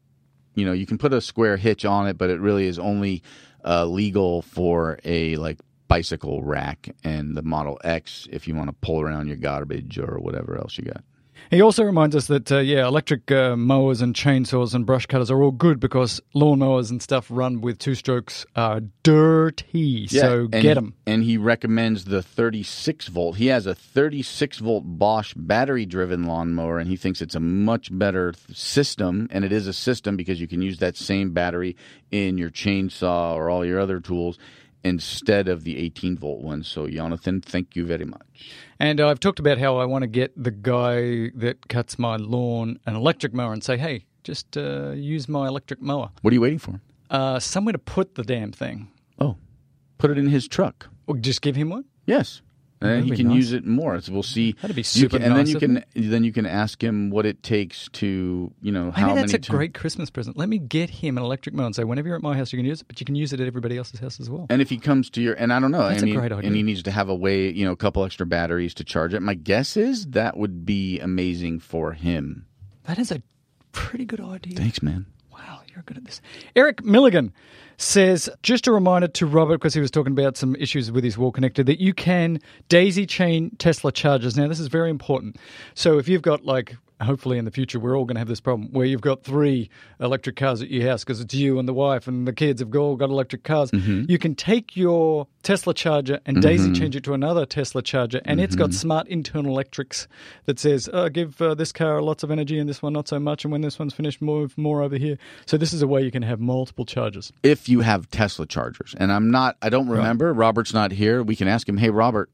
[0.55, 3.23] You know, you can put a square hitch on it, but it really is only
[3.63, 8.77] uh, legal for a like bicycle rack and the Model X if you want to
[8.81, 11.05] pull around your garbage or whatever else you got.
[11.51, 15.31] He also reminds us that, uh, yeah, electric uh, mowers and chainsaws and brush cutters
[15.31, 20.07] are all good because lawnmowers and stuff run with two strokes are dirty.
[20.09, 20.95] so and get he- them.
[21.07, 23.37] And he recommends the 36 volt.
[23.37, 27.89] He has a 36 volt Bosch battery driven lawnmower, and he thinks it's a much
[27.97, 29.29] better system.
[29.31, 31.77] And it is a system because you can use that same battery
[32.11, 34.39] in your chainsaw or all your other tools
[34.85, 36.63] instead of the 18 volt one.
[36.63, 38.53] So, Jonathan, thank you very much.
[38.79, 42.17] And uh, I've talked about how I want to get the guy that cuts my
[42.17, 46.11] lawn an electric mower and say, hey, just uh, use my electric mower.
[46.23, 46.81] What are you waiting for?
[47.11, 48.91] Uh, somewhere to put the damn thing.
[49.19, 49.37] Oh,
[49.99, 50.89] put it in his truck.
[51.07, 51.85] Or just give him one?
[52.07, 52.43] Yes.
[52.81, 53.37] And That'd he can nice.
[53.37, 54.01] use it more.
[54.01, 54.53] So we'll see.
[54.63, 57.11] That'd be You super can- and nice then you can then you can ask him
[57.11, 60.37] what it takes to you know Maybe how that's many a times- great Christmas present.
[60.37, 62.59] Let me get him an electric mower and say, whenever you're at my house, you
[62.59, 64.47] can use it, but you can use it at everybody else's house as well.
[64.49, 66.31] And if he comes to your, and I don't know, That's and, a he, great
[66.45, 69.13] and he needs to have a way, you know, a couple extra batteries to charge
[69.13, 69.23] it.
[69.23, 72.47] My guess is that would be amazing for him.
[72.85, 73.23] That is a
[73.73, 74.55] pretty good idea.
[74.57, 75.07] Thanks, man.
[75.33, 76.21] Wow, you're good at this.
[76.57, 77.33] Eric Milligan
[77.79, 81.17] says, just a reminder to Robert, because he was talking about some issues with his
[81.17, 84.37] wall connector, that you can daisy chain Tesla chargers.
[84.37, 85.37] Now, this is very important.
[85.75, 88.41] So if you've got like, hopefully in the future, we're all going to have this
[88.41, 89.71] problem where you've got three
[90.01, 92.75] electric cars at your house because it's you and the wife and the kids have
[92.75, 93.71] all got electric cars.
[93.71, 94.05] Mm-hmm.
[94.09, 96.49] You can take your Tesla charger and mm-hmm.
[96.49, 98.77] daisy change it to another Tesla charger, and it's got mm-hmm.
[98.77, 100.09] smart internal electrics
[100.47, 103.19] that says, oh, give uh, this car lots of energy and this one not so
[103.19, 105.19] much, and when this one's finished, move more over here.
[105.47, 107.33] So this is a way you can have multiple chargers.
[107.43, 110.33] If you have Tesla chargers, and I'm not, I don't remember.
[110.33, 111.23] Robert's not here.
[111.23, 111.77] We can ask him.
[111.77, 112.31] Hey, Robert.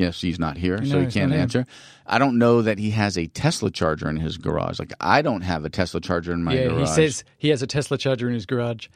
[0.00, 1.66] Yes, he's not here, so he can't answer.
[2.06, 4.78] I don't know that he has a Tesla charger in his garage.
[4.78, 6.88] Like I don't have a Tesla charger in my yeah, garage.
[6.88, 8.88] he says he has a Tesla charger in his garage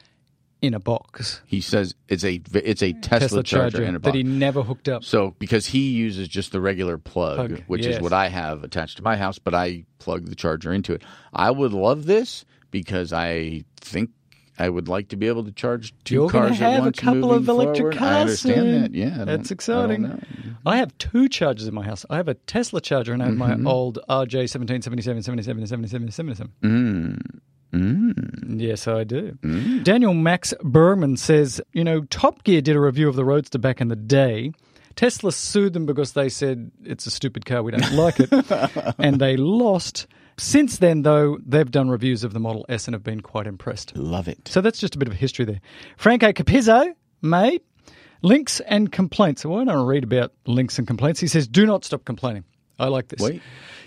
[0.63, 1.41] in a box.
[1.45, 4.15] he says it's a it's a Tesla, Tesla charger, charger in a that box.
[4.15, 5.03] he never hooked up.
[5.03, 7.97] So because he uses just the regular plug, Plug, which yes.
[7.97, 11.03] is what I have attached to my house, but I plug the charger into it.
[11.33, 14.09] I would love this because I think
[14.57, 16.85] I would like to be able to charge 2 You're cars to at have a
[16.85, 17.97] once couple of electric forward.
[17.97, 18.11] cars.
[18.15, 18.81] I understand soon.
[18.83, 18.93] that.
[18.95, 20.03] Yeah, I that's exciting.
[20.03, 20.19] know.
[20.65, 22.05] I have two chargers in my house.
[22.09, 23.63] I have a Tesla charger and I have Mm-hmm.
[23.63, 26.51] my old RJ 17, 77, 77, 77, 77.
[27.73, 28.59] Mm.
[28.59, 29.31] Yes, I do.
[29.83, 33.81] Daniel Max Berman says, you know, Top Gear did a review of the Roadster back
[33.81, 34.53] in the day.
[34.95, 38.29] Tesla sued them because they said it's a stupid car, we don't like it.
[38.97, 40.07] and they lost.
[40.37, 43.95] Since then, though, they've done reviews of the Model S and have been quite impressed.
[43.95, 44.47] Love it.
[44.47, 45.61] So that's just a bit of history there.
[45.97, 47.63] Franco Capizzo, mate,
[48.21, 49.43] links and complaints.
[49.43, 51.19] So why don't I read about links and complaints?
[51.19, 52.43] He says, do not stop complaining.
[52.77, 53.21] I like this.
[53.21, 53.41] Wait.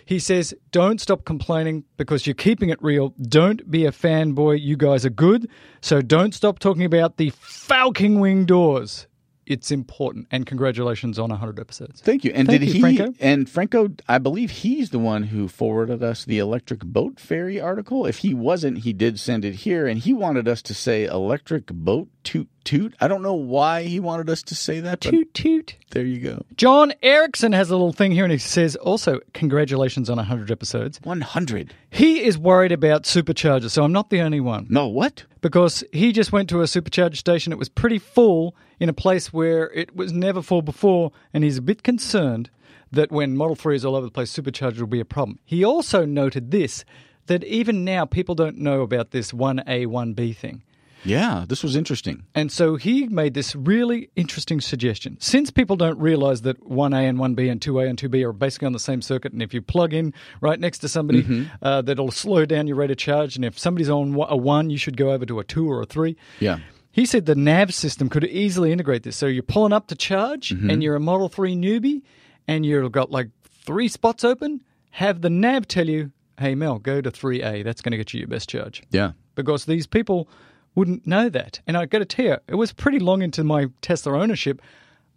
[0.07, 3.13] He says, don't stop complaining because you're keeping it real.
[3.21, 4.63] Don't be a fanboy.
[4.63, 5.51] You guys are good.
[5.83, 9.07] So don't stop talking about the Falcon Wing doors.
[9.49, 10.27] It's important.
[10.31, 12.01] And congratulations on 100 episodes.
[12.03, 12.33] Thank you.
[12.35, 12.81] And Thank did you, he?
[12.81, 13.15] Franco.
[13.19, 18.05] And Franco, I believe he's the one who forwarded us the electric boat ferry article.
[18.07, 21.67] If he wasn't, he did send it here, and he wanted us to say electric
[21.69, 22.95] boat toot toot.
[23.01, 25.77] I don't know why he wanted us to say that, but Toot toot.
[25.93, 26.45] there you go.
[26.55, 31.01] John Erickson has a little thing here and he says also, congratulations on 100 episodes.
[31.03, 31.73] One hundred.
[31.89, 34.67] He is worried about superchargers, so I'm not the only one.
[34.69, 35.25] No, what?
[35.41, 37.53] Because he just went to a supercharger station.
[37.55, 41.59] It was pretty full in a place where it was never full before, and he's
[41.59, 42.51] a bit concerned
[42.91, 45.39] that when Model 3 is all over the place, supercharger will be a problem.
[45.45, 46.85] He also noted this
[47.27, 50.63] that even now people don't know about this 1A, 1B thing.
[51.05, 52.25] Yeah, this was interesting.
[52.35, 55.17] And so he made this really interesting suggestion.
[55.21, 58.73] Since people don't realize that 1A and 1B and 2A and 2B are basically on
[58.73, 61.45] the same circuit, and if you plug in right next to somebody, Mm-hmm.
[61.63, 63.37] uh, that'll slow down your rate of charge.
[63.37, 65.87] And if somebody's on a 1, you should go over to a 2 or a
[65.87, 66.17] 3.
[66.41, 66.59] Yeah.
[66.99, 69.17] He said the nav system could easily integrate this.
[69.17, 70.71] So you're pulling up to charge Mm-hmm.
[70.71, 72.03] and you're a Model 3 newbie
[72.49, 73.29] and you've got like
[73.67, 74.63] three spots open.
[74.91, 76.11] Have the nav tell you,
[76.41, 77.63] hey, Mel, go to 3A.
[77.63, 79.13] That's going to get you your best charge Yeah.
[79.37, 80.29] because these people
[80.75, 81.61] wouldn't know that.
[81.69, 84.61] And I got to tell you, it was pretty long into my Tesla ownership.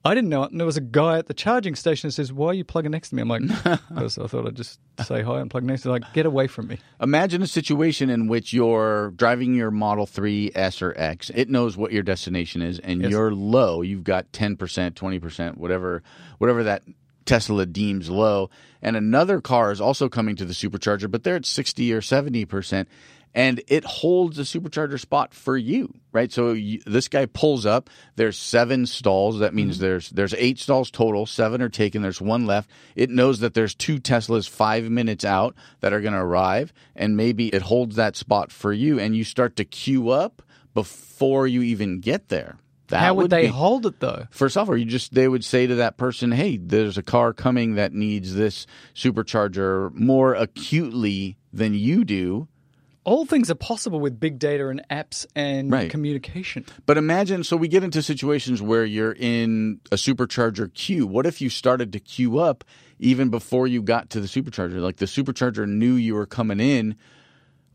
[0.03, 0.51] I didn't know it.
[0.51, 2.89] And there was a guy at the charging station that says, Why are you plugging
[2.91, 3.21] next to me?
[3.21, 3.41] I'm like,
[3.89, 5.91] because I thought I'd just say hi and plug next to me.
[5.93, 6.79] Like, get away from me.
[6.99, 11.29] Imagine a situation in which you're driving your Model 3 S or X.
[11.35, 13.11] It knows what your destination is, and Yes.
[13.11, 13.81] you're low.
[13.83, 14.57] You've got 10%,
[14.95, 16.01] 20%, whatever,
[16.39, 16.81] whatever that
[17.25, 18.49] Tesla deems low.
[18.81, 22.87] And another car is also coming to the supercharger, but they're at 60 or 70%.
[23.33, 26.31] And it holds a supercharger spot for you, right?
[26.31, 27.89] So you, this guy pulls up.
[28.17, 29.39] There's seven stalls.
[29.39, 29.85] That means mm-hmm.
[29.85, 31.25] there's there's eight stalls total.
[31.25, 32.01] Seven are taken.
[32.01, 32.69] There's one left.
[32.95, 37.15] It knows that there's two Teslas five minutes out that are going to arrive, and
[37.15, 40.41] maybe it holds that spot for you, and you start to queue up
[40.73, 42.57] before you even get there.
[42.91, 44.27] That How would, they be- hold it though?
[44.31, 47.75] for software you just they would say to that person hey there's a car coming
[47.75, 52.49] that needs this supercharger more acutely than you do
[53.03, 55.89] All things are possible with big data and apps and Right.
[55.89, 56.65] communication.
[56.85, 61.41] but imagine so we get into situations where you're in a supercharger queue what if
[61.41, 62.63] you started to queue up
[62.99, 66.95] even before you got to the supercharger like the supercharger knew you were coming in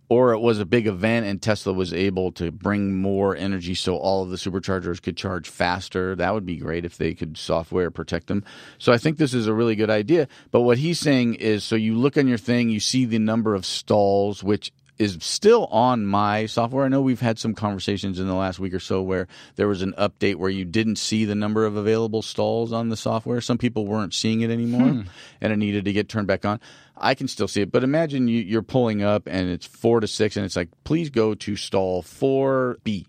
[0.08, 3.96] or it was a big event and Tesla was able to bring more energy so
[3.96, 6.14] all of the superchargers could charge faster.
[6.14, 8.44] That would be great if they could software protect them.
[8.78, 10.28] So I think this is a really good idea.
[10.52, 13.56] But what he's saying is so you look on your thing, you see the number
[13.56, 16.84] of stalls, which is still on my software.
[16.84, 19.82] I know we've had some conversations in the last week or so where there was
[19.82, 23.40] an update where you didn't see the number of available stalls on the software.
[23.40, 25.02] Some people weren't seeing it anymore hmm.
[25.40, 26.60] and it needed to get turned back on.
[26.96, 30.08] I can still see it, but imagine you, you're pulling up and it's four to
[30.08, 33.06] six and it's like, please go to stall 4B.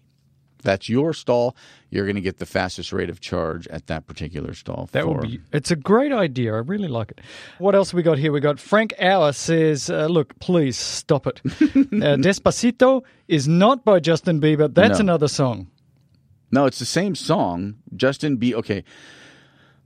[0.64, 1.56] That's your stall.
[1.90, 4.90] You're going to get the fastest rate of charge at that particular stall.
[4.92, 5.40] That would be.
[5.54, 6.54] It's a great idea.
[6.54, 7.22] I really like it.
[7.60, 8.32] What else we got here?
[8.32, 11.42] We got Frank Auer says, uh, "Look, please stop it.
[11.46, 11.50] uh,
[12.18, 14.74] Despacito is not by Justin Bieber.
[14.74, 15.04] That's No.
[15.04, 15.68] another song.
[16.52, 17.76] No, it's the same song.
[17.96, 18.56] Justin B.
[18.56, 18.84] Okay.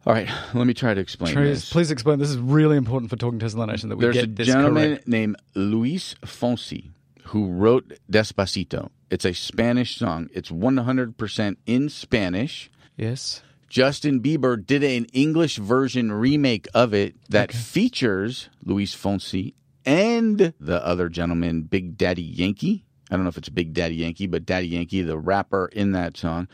[0.06, 0.30] All right.
[0.54, 1.70] Let me try to explain Please, this.
[1.72, 2.18] please explain.
[2.20, 5.08] This is really important for Talking Tesla Nation that we There's get a gentleman correct.
[5.08, 6.90] named Luis Fonsi
[7.26, 8.90] who wrote Despacito.
[9.12, 10.30] It's a Spanish song.
[10.34, 12.72] It's 100% in Spanish.
[12.96, 13.42] Yes.
[13.68, 19.54] Justin Bieber did an English version remake of it that features Luis Fonsi
[19.86, 22.86] and the other gentleman, Big Daddy Yankee.
[23.10, 26.16] I don't know if it's Big Daddy Yankee, but Daddy Yankee, the rapper in that
[26.16, 26.48] song.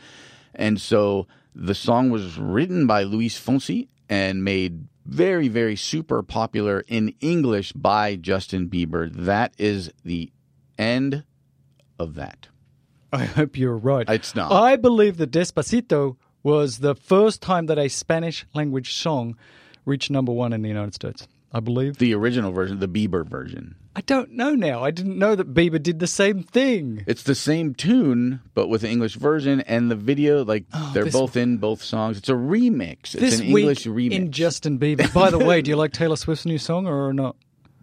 [0.52, 6.80] And so the song was written by Luis Fonsi and made very, very super popular
[6.88, 9.12] in English by Justin Bieber.
[9.14, 10.32] That is the
[10.76, 11.22] end
[11.98, 12.48] of that.
[13.12, 14.08] I hope you're right.
[14.08, 14.52] It's not.
[14.52, 19.36] I believe that Despacito was the first time that a Spanish language song
[19.84, 21.26] reached number one in the United States.
[21.50, 21.96] I believe.
[21.96, 23.74] The original version, the Bieber version.
[23.96, 24.84] I don't know now.
[24.84, 27.02] I didn't know that Bieber did the same thing.
[27.06, 30.44] It's the same tune, but with the English version and the video.
[30.44, 32.18] Like oh, they're Oh, this- both in both songs.
[32.18, 33.14] It's a remix.
[33.14, 34.12] It's this an week English remix.
[34.12, 35.10] in Justin Bieber.
[35.14, 37.34] By the way, do you like Taylor Swift's new song or not?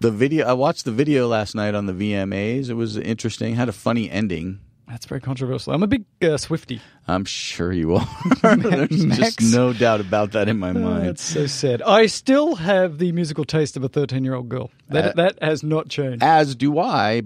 [0.05, 0.45] The video.
[0.45, 2.69] I watched the video last night on the VMAs.
[2.69, 3.55] It was interesting.
[3.55, 4.59] Had a funny ending.
[4.87, 5.73] That's very controversial.
[5.73, 6.79] I'm a big uh, Swifty.
[7.07, 8.07] I'm sure you are.
[8.55, 9.35] There's Max?
[9.35, 11.07] just no doubt about that in my mind.
[11.07, 11.81] That's so sad.
[11.81, 14.69] I still have the musical taste of a 13 year old girl.
[14.89, 16.21] That Uh, that has not changed.
[16.21, 17.23] As do I,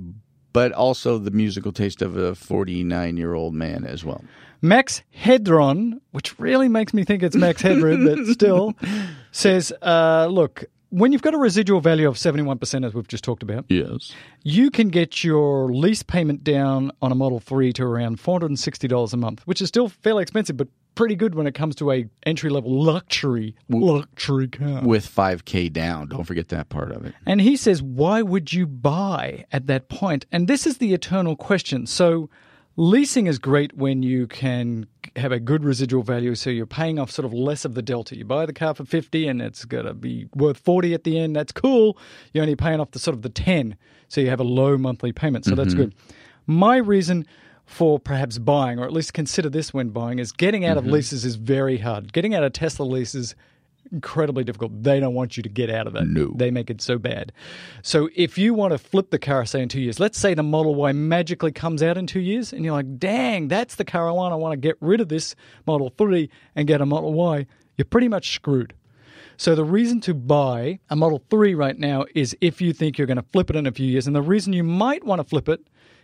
[0.53, 4.23] but also the musical taste of a 49 year old man as well.
[4.61, 8.73] Max Hedron, which really makes me think it's Max Hedron, but still,
[9.31, 13.43] says, uh, look, when you've got a residual value of 71%, as we've just talked
[13.43, 14.13] about, Yes.
[14.43, 19.17] you can get your lease payment down on a Model 3 to around $460 a
[19.17, 22.49] month, which is still fairly expensive, but pretty good when it comes to a entry
[22.49, 24.81] level luxury luxury car.
[24.83, 26.07] With 5K down.
[26.09, 27.13] Don't forget that part of it.
[27.25, 30.25] And he says, why would you buy at that point?
[30.31, 31.85] And this is the eternal question.
[31.85, 32.29] So,
[32.79, 34.87] leasing is great when you can
[35.17, 38.15] have a good residual value, so you're paying off sort of less of the delta.
[38.15, 41.19] You buy the car for 50 and it's going to be worth 40 at the
[41.19, 41.35] end.
[41.35, 41.97] That's cool.
[42.31, 43.75] You're only paying off the sort of the 10,
[44.07, 45.43] so you have a low monthly payment.
[45.45, 45.83] So, that's mm-hmm.
[45.83, 45.95] good.
[46.47, 47.27] My reason
[47.65, 50.93] for perhaps buying, or at least consider this when buying, is getting out of mm-hmm.
[50.93, 52.13] leases is very hard.
[52.13, 53.35] Getting out of Tesla leases
[53.91, 54.83] incredibly difficult.
[54.83, 56.07] They don't want you to get out of it.
[56.07, 56.33] No.
[56.35, 57.31] They make it so bad.
[57.81, 60.43] So if you want to flip the car, say in two years, let's say the
[60.43, 64.07] Model Y magically comes out in two years, and you're like, dang, that's the car
[64.07, 64.33] I want.
[64.33, 65.35] I want to get rid of this
[65.65, 67.45] Model 3 and get a Model Y.
[67.77, 68.73] You're pretty much screwed.
[69.37, 73.07] So the reason to buy a Model 3 right now is if you think you're
[73.07, 74.05] going to flip it in a few years.
[74.05, 75.61] And the reason you might want to flip it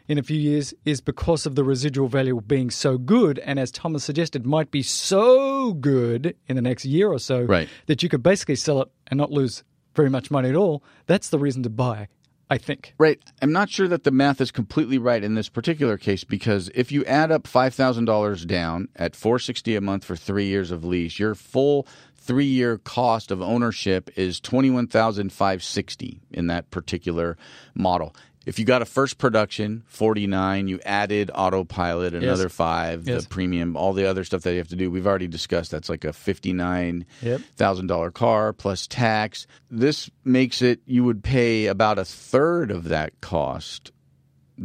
[0.08, 3.40] in a few years is because of the residual value being so good.
[3.40, 7.70] And as Thomas suggested, might be so good in the next year or so Right.
[7.88, 9.64] that you could basically sell it and not lose
[9.96, 10.84] very much money at all.
[11.08, 12.08] That's the reason to buy,
[12.50, 12.94] I think.
[12.98, 13.20] Right.
[13.42, 16.92] I'm not sure that the math is completely right in this particular case because if
[16.92, 20.70] you add up five thousand dollars down at four sixty a month for three years
[20.70, 26.20] of lease, your full three year cost of ownership is twenty one thousand five sixty
[26.32, 27.38] in that particular
[27.74, 28.14] model.
[28.46, 33.24] If you got a first production, forty nine, you added autopilot, another five, Yes.
[33.24, 34.92] the premium, all the other stuff that you have to do.
[34.92, 37.42] We've already discussed that's like a fifty nine Yep.
[37.56, 39.48] thousand dollar car plus tax.
[39.72, 43.92] This makes it you would pay about a third of that cost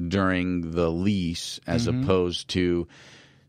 [0.08, 2.02] during the lease as mm-hmm.
[2.02, 2.86] opposed to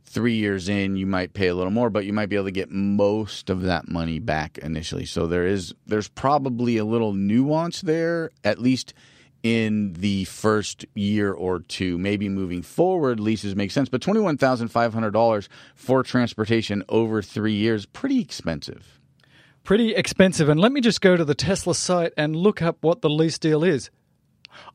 [0.05, 2.51] three years in you might pay a little more but you might be able to
[2.51, 7.79] get most of that money back initially so there is there's probably a little nuance
[7.79, 8.93] there at least
[9.43, 11.97] in the first year or two.
[11.97, 13.89] Maybe moving forward, leases make sense.
[13.89, 18.99] But twenty one thousand five hundred dollars for transportation over three years, pretty expensive.
[19.63, 20.49] Pretty expensive.
[20.49, 23.37] And let me just go to the Tesla site and look up what the lease
[23.37, 23.89] deal is.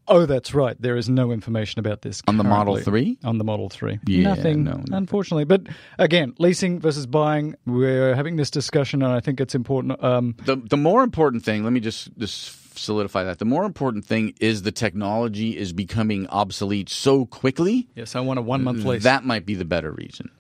[0.09, 0.81] Oh, that's right.
[0.81, 3.19] There is no information about this On the Model 3?
[3.25, 4.65] On the Model Three, Yeah, nothing.
[4.65, 5.45] no, unfortunately.
[5.45, 5.67] But
[5.99, 7.57] again, leasing versus buying.
[7.67, 10.03] We're having this discussion, and I think it's important.
[10.03, 13.39] Um, The the more important thing, let me just just solidify that.
[13.39, 17.89] The more important thing is the technology is becoming obsolete so quickly.
[17.95, 19.03] yes, I want a one month lease.
[19.05, 20.31] That might be the better reason.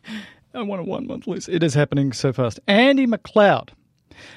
[0.54, 1.48] I want a one month lease.
[1.48, 2.58] It is happening so fast.
[2.66, 3.70] Andy McLeod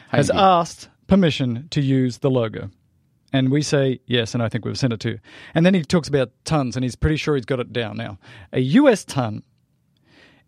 [0.09, 0.41] has Andy.
[0.41, 2.69] asked permission to use the logo.
[3.35, 5.19] And we say yes, and I think we've sent it to you.
[5.55, 8.19] And then he talks about tons, and he's pretty sure he's got it down now.
[8.51, 9.41] A US ton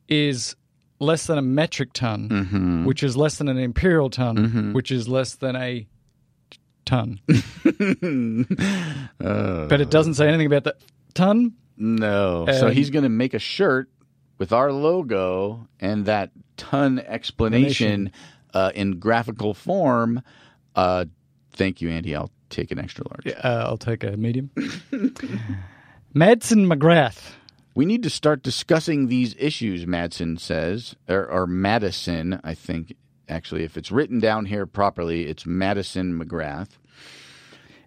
[0.07, 0.55] is
[0.99, 2.85] less than a metric ton, Mm-hmm.
[2.85, 5.87] which is less than an imperial ton, which is less than a
[6.85, 7.19] ton.
[9.19, 10.75] but it doesn't say anything about the
[11.13, 11.53] ton.
[11.77, 12.45] No.
[12.59, 13.89] so Um, he's going to make a shirt
[14.37, 18.11] with our logo and that ton explanation
[18.53, 20.21] uh, in graphical form.
[20.75, 21.05] Uh,
[21.51, 22.15] thank you, Andy.
[22.15, 23.27] I'll take an extra large.
[23.27, 24.49] Uh, I'll take a medium.
[26.15, 27.31] Madsen McGrath.
[27.75, 32.95] We need to start discussing these issues, Madsen says, or, or Madison, I think.
[33.27, 36.69] Actually, if it's written down here properly, it's Madison McGrath.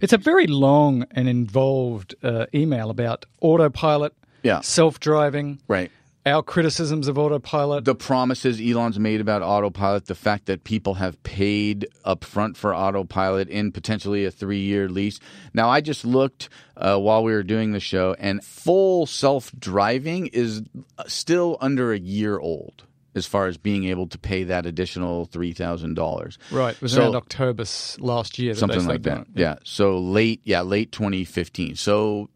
[0.01, 4.60] It's a very long and involved uh, email about autopilot, Yeah.
[4.60, 5.90] self driving, Right.
[6.24, 7.85] our criticisms of autopilot.
[7.85, 12.74] the promises Elon's made about autopilot, the fact that people have paid up front for
[12.74, 15.19] autopilot in potentially a three year lease.
[15.55, 20.28] Now, I just looked uh, while we were doing the show, and full self driving
[20.28, 20.62] is
[21.06, 26.39] still under a year old as far as being able to pay that additional $3,000.
[26.52, 27.64] right, it was So- around October
[27.98, 28.55] last year.
[28.55, 29.20] Something like that.
[29.22, 29.26] it.
[29.35, 29.56] Yeah.
[29.64, 31.74] So late, yeah, late 2015.
[31.76, 32.28] So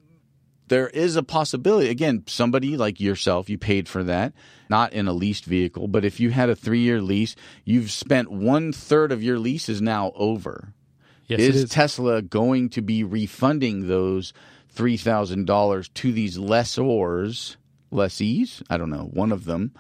[0.68, 1.88] there is a possibility.
[1.90, 4.32] Again, somebody like yourself, you paid for that,
[4.70, 8.72] not in a leased vehicle, but if you had a three-year lease, you've spent one
[8.72, 10.72] third of your lease is now over.
[11.28, 11.70] Yes, is is.
[11.70, 14.32] Tesla going to be refunding those
[14.68, 17.56] three thousand dollars to these lessors,
[17.90, 18.62] lessees?
[18.70, 19.72] I don't know, one of them.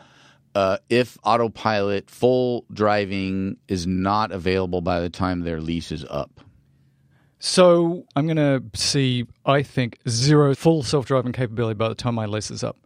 [0.54, 6.40] Uh, if autopilot full driving is not available by the time their lease is up.
[7.38, 12.14] So I'm going to see, I think, zero full self driving capability by the time
[12.14, 12.76] my lease is up.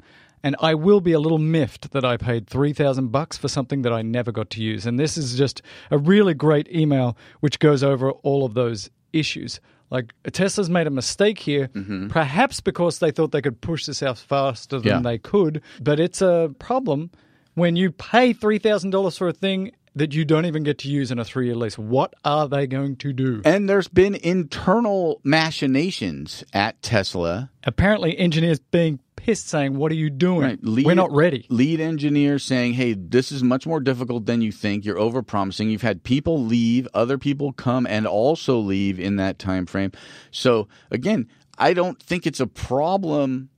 [0.43, 3.93] And I will be a little miffed that I paid 3000 bucks for something that
[3.93, 4.86] I never got to use.
[4.86, 5.60] And this is just
[5.90, 9.60] a really great email which goes over all of those issues.
[9.90, 11.68] Like Tesla's made a mistake here,
[12.10, 15.01] perhaps because they thought they could push this out faster than Yeah.
[15.01, 15.62] they could.
[15.80, 17.10] But it's a problem
[17.56, 21.18] when you pay $3,000 for a thing that you don't even get to use in
[21.18, 21.78] a three year lease.
[21.78, 23.40] What are they going to do?
[23.46, 27.50] And there's been internal machinations at Tesla.
[27.64, 30.58] apparently engineers being pissed saying what are you doing Right.
[30.62, 34.52] Lead- we're not ready Lead engineer saying, "Hey, this is much more difficult than you
[34.52, 34.84] think.
[34.84, 35.70] You're overpromising.
[35.70, 39.92] You've had people leave, other people come and also leave in that time frame."
[40.30, 41.26] So, again,
[41.58, 43.48] I don't think it's a problem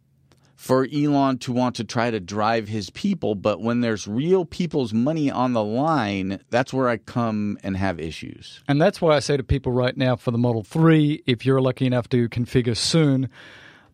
[0.60, 4.92] for Elon to want to try to drive his people, but when there's real people's
[4.92, 8.60] money on the line, that's where I come and have issues.
[8.66, 11.60] and that's why i say to people right now for the model 3 if you're
[11.60, 13.28] lucky enough to configure soon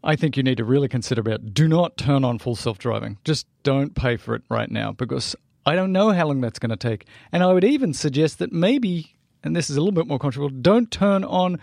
[0.03, 3.47] i think you need to really consider about do not turn on full self-driving just
[3.63, 5.37] don't pay for it right now because
[5.67, 8.53] i don't know how long that's going to take and i would even suggest that
[8.53, 11.59] maybe and this is a little bit more controversial don't turn on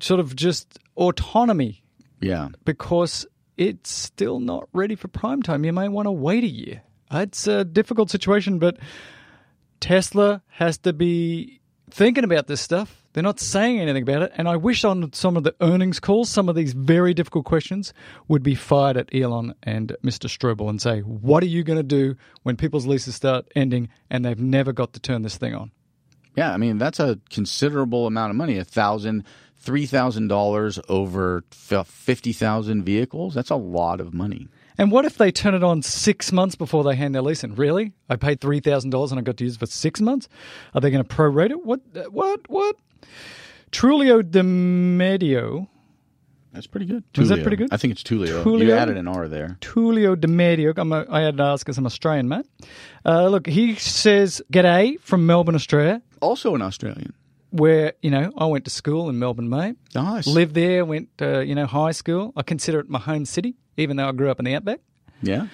[0.00, 1.82] sort of just autonomy
[2.20, 2.48] Yeah.
[2.64, 3.26] because
[3.60, 5.66] it's still not ready for prime time.
[5.66, 6.80] You may want to wait a year.
[7.12, 8.78] It's a difficult situation, but
[9.80, 11.60] Tesla has to be
[11.90, 13.04] thinking about this stuff.
[13.12, 14.32] They're not saying anything about it.
[14.36, 17.92] And I wish on some of the earnings calls, some of these very difficult questions
[18.28, 20.26] would be fired at Elon and Mr.
[20.26, 24.24] Straubel and say, what are you going to do when people's leases start ending and
[24.24, 25.70] they've never got to turn this thing on?
[26.34, 28.56] Yeah, I mean that's a considerable amount of money.
[28.56, 29.24] A thousand,
[29.60, 33.34] three thousand dollars over fifty thousand vehicles.
[33.34, 34.48] That's a lot of money.
[34.78, 37.54] And what if they turn it on six months before they hand their lease in?
[37.54, 37.92] Really?
[38.08, 40.28] I paid three thousand dollars and I got to use it for six months.
[40.74, 41.64] Are they going to prorate it?
[41.64, 41.80] What?
[42.10, 42.48] What?
[42.48, 42.76] What?
[43.72, 45.68] Trulio de Medio,
[46.52, 47.04] That's pretty good.
[47.16, 47.68] Was that pretty good?
[47.72, 48.42] I think it's Tulio.
[48.42, 48.64] Tulio?
[48.64, 49.56] You added an R there.
[49.60, 50.72] Tulio de Medio.
[50.76, 52.46] I'm a, I had to ask because I'm Australian, mate.
[53.06, 57.14] Uh, look, he says, "G'day from Melbourne, Australia." Also an Australian.
[57.50, 59.76] Where you know I went to school in Melbourne, mate.
[59.94, 60.26] Nice.
[60.26, 62.32] Lived there, went uh, you know high school.
[62.36, 64.80] I consider it my home city, even though I grew up in the outback.
[65.22, 65.46] Yeah.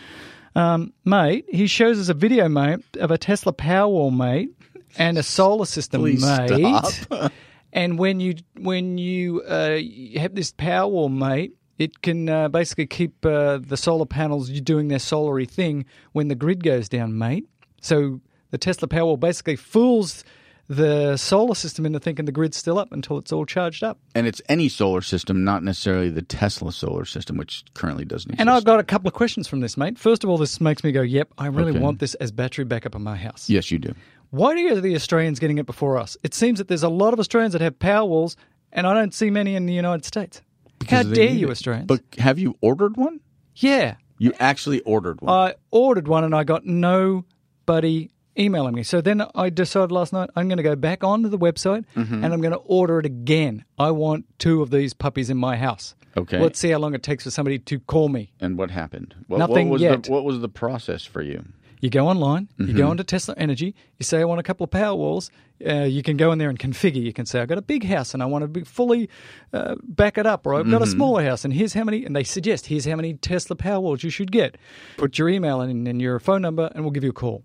[1.05, 4.51] mate, he shows us a video, mate, of a Tesla Powerwall, mate,
[4.97, 6.85] and a solar system, Please mate.
[6.85, 7.33] stop.
[7.77, 12.87] And when you when you, uh, you have this Powerwall, mate, it can uh, basically
[12.87, 17.47] keep uh, the solar panels doing their solary thing when the grid goes down, mate.
[17.83, 20.25] So the Tesla Powerwall basically fools
[20.69, 23.99] the solar system into thinking the grid's still up until it's all charged up.
[24.15, 28.41] And it's any solar system, not necessarily the Tesla solar system, which currently doesn't exist.
[28.41, 29.99] And I've got a couple of questions from this, mate.
[29.99, 31.79] First of all, this makes me go, yep, I really Okay.
[31.81, 33.49] want this as battery backup in my house.
[33.49, 33.95] yes, you do.
[34.31, 36.17] Why are the Australians getting it before us?
[36.25, 38.37] It seems that there's a lot of Australians that have power walls,
[38.73, 40.39] and I don't see many in the United States.
[40.65, 41.51] How Because they dare you.
[41.51, 41.87] Australians?
[41.87, 43.21] But have you ordered one?
[43.55, 45.33] yeah, You actually ordered one.
[45.33, 48.83] I ordered one and I got nobody emailing me.
[48.83, 52.25] So then I decided last night I'm going to go back onto the website Mm-hmm.
[52.25, 53.65] and I'm going to order it again.
[53.79, 55.95] I want two of these puppies in my house.
[56.17, 56.39] Okay.
[56.41, 58.33] Let's see how long it takes for somebody to call me.
[58.41, 59.15] and what happened?
[59.27, 60.03] What, Nothing what was yet.
[60.05, 61.45] The, what was the process for you?
[61.81, 62.77] You go online, you Mm-hmm.
[62.79, 65.31] go onto Tesla Energy, you say, I want a couple of power walls.
[65.65, 67.03] Uh, you can go in there and configure.
[67.03, 69.11] You can say, I've got a big house and I want to be fully
[69.53, 70.83] uh, back it up, or I've got Mm-hmm.
[70.85, 73.79] a smaller house and here's how many, and they suggest, here's how many Tesla power
[73.81, 74.57] walls you should get.
[74.97, 77.45] Put your email in and your phone number and we'll give you a call.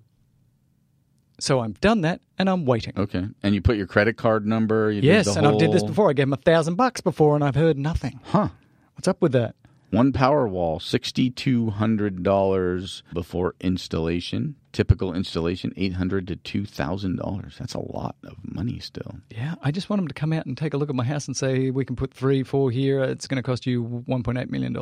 [1.42, 2.94] So I've done that and I'm waiting.
[2.98, 3.26] Okay.
[3.42, 4.92] And you put your credit card number.
[4.92, 6.10] Yes, and I've did this before.
[6.10, 8.20] I gave them a thousand bucks before and I've heard nothing.
[8.26, 8.50] Huh.
[8.96, 9.56] What's up with that?
[9.90, 14.56] One power wall, sixty-two hundred dollars before installation.
[14.72, 17.58] Typical installation, eight hundred to two thousand dollars.
[17.60, 19.18] That's a lot of money still.
[19.30, 21.28] Yeah, I just want them to come out and take a look at my house
[21.28, 23.04] and say, we can put three, four here.
[23.04, 24.74] It's going to cost you $1.8 million.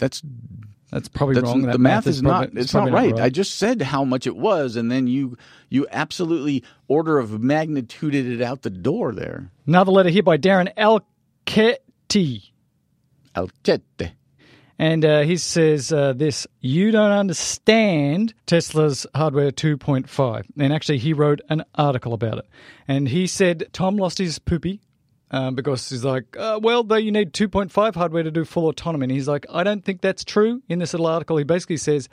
[0.00, 0.22] That's
[0.90, 1.62] That's probably that's wrong.
[1.62, 2.44] That the math is not.
[2.44, 3.22] probably- It's not probably right.
[3.22, 5.36] I just said how much it was, and then you
[5.68, 9.52] you absolutely order of magnituded it out the door there.
[9.66, 12.50] Another letter here by Darren Alketti.
[13.36, 14.12] Alchete.
[14.78, 20.44] And uh, he says uh, this You don't understand Tesla's hardware 2.5.
[20.58, 22.46] And actually, he wrote an article about it.
[22.88, 24.80] And he said Tom lost his poopy
[25.30, 29.04] um, because he's like, uh, well, though you need 2.5 hardware to do full autonomy.
[29.04, 30.62] And he's like, I don't think that's true.
[30.68, 32.08] In this little article, he basically says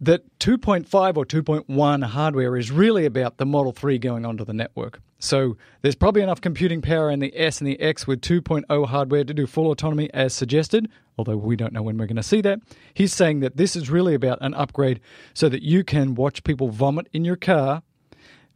[0.00, 5.00] that 2.5 or 2.1 hardware is really about the Model 3 going onto the network.
[5.18, 9.24] So there's probably enough computing power in the S and the X with 2.0 hardware
[9.24, 10.88] to do full autonomy as suggested,
[11.18, 12.60] although we don't know when we're going to see that.
[12.94, 15.00] He's saying that this is really about an upgrade
[15.34, 17.82] so that you can watch people vomit in your car,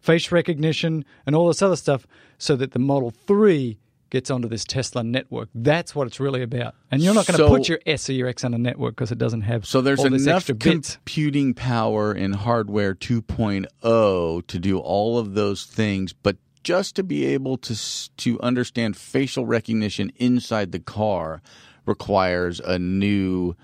[0.04, 2.06] face recognition, and all this other stuff
[2.38, 3.78] so that the Model 3
[4.10, 5.48] gets onto this Tesla network.
[5.54, 6.74] That's what it's really about.
[6.90, 8.94] And you're not going to So- put your S or your X on a network
[8.94, 10.96] because it doesn't have So there's all this enough extra bits.
[10.96, 17.24] computing power in hardware 2.0 to do all of those things, but just to be
[17.26, 17.74] able to
[18.16, 21.42] to understand facial recognition inside the car
[21.86, 23.54] requires a new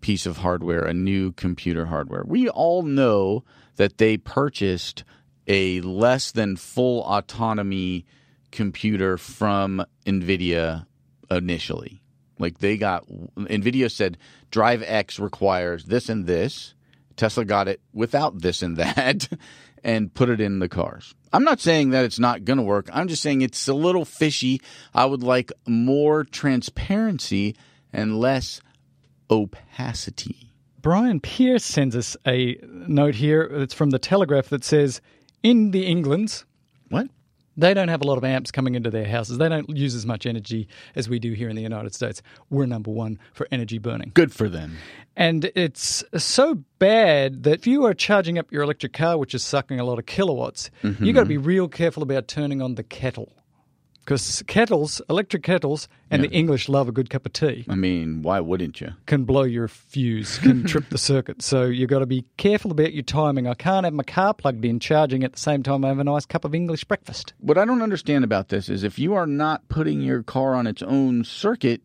[0.00, 2.22] piece of hardware, a new computer hardware.
[2.26, 3.44] We all know
[3.76, 5.02] that they purchased
[5.46, 8.06] a less than full autonomy
[8.50, 10.86] computer from Nvidia
[11.30, 12.02] initially.
[12.38, 13.06] Like they got
[13.36, 14.18] Nvidia said
[14.50, 16.74] Drive PX requires this and this.
[17.16, 19.28] Tesla got it without this and that
[19.84, 21.14] and put it in the cars.
[21.32, 22.88] I'm not saying that it's not going to work.
[22.92, 24.60] I'm just saying it's a little fishy.
[24.94, 27.56] I would like more transparency
[27.92, 28.60] and less
[29.30, 30.52] opacity.
[30.82, 33.42] Brian Pierce sends us a note here.
[33.42, 35.00] It's from the Telegraph that says,
[35.42, 36.44] in the Englands,
[36.88, 37.08] What?
[37.56, 39.38] they don't have a lot of amps coming into their houses.
[39.38, 42.22] They don't use as much energy as we do here in the United States.
[42.50, 44.12] We're number one for energy burning.
[44.14, 44.76] Good for them.
[45.16, 49.42] And it's so bad that if you are charging up your electric car, which is
[49.42, 51.28] sucking a lot of kilowatts, you've got to mm-hmm.
[51.28, 53.32] be real careful about turning on the kettle.
[54.06, 58.22] Because kettles, electric kettles, and the English love a good cup of tea, I mean,
[58.22, 58.92] why wouldn't you?
[59.06, 61.42] can blow your fuse, can trip the circuit.
[61.42, 63.48] So you've got to be careful about your timing.
[63.48, 66.04] I can't have my car plugged in, charging at the same time I have a
[66.04, 67.34] nice cup of English breakfast.
[67.40, 70.68] What I don't understand about this is if you are not putting your car on
[70.68, 71.82] its own circuit,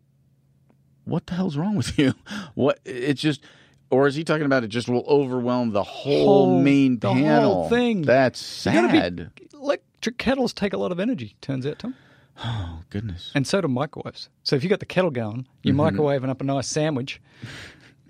[1.06, 2.14] what the hell's wrong with you?
[2.53, 3.43] What it's just
[3.89, 7.15] or is he talking about it just will overwhelm the whole, Whole- main the whole
[7.23, 7.69] panel?
[7.69, 8.03] thing.
[8.03, 9.31] That's gotta be- sad.
[9.56, 11.95] Electric kettles take a lot of energy, turns out, Tom.
[12.43, 13.31] Oh goodness.
[13.35, 14.29] And so do microwaves.
[14.43, 15.99] So if you got the kettle going, you're Mm-hmm.
[15.99, 17.21] microwaving up a nice sandwich.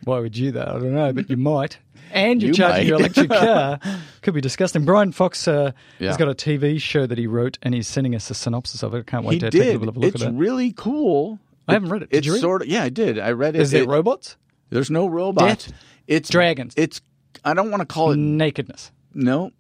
[0.04, 0.62] Why would you though?
[0.62, 1.78] I don't know, but you might.
[2.14, 3.80] And you're You charging your electric car.
[4.22, 4.84] Could be disgusting.
[4.84, 6.08] Brian Fox uh, Yeah.
[6.10, 8.94] has got a TV show that he wrote, and he's sending us a synopsis of
[8.96, 9.00] it.
[9.00, 10.32] I can't wait He to take a little look It's at it.
[10.32, 11.40] It's really cool.
[11.68, 12.10] I haven't read it.
[12.10, 13.18] Did it's you read sort of yeah, I did.
[13.20, 13.62] I read it.
[13.62, 14.36] Is there It- robots?
[14.72, 15.68] There's no robots.
[15.68, 15.78] Death?
[16.08, 16.74] It's Dragons?
[16.78, 17.00] It's
[17.46, 18.92] I don't want to call it Nakedness.
[19.14, 19.52] no.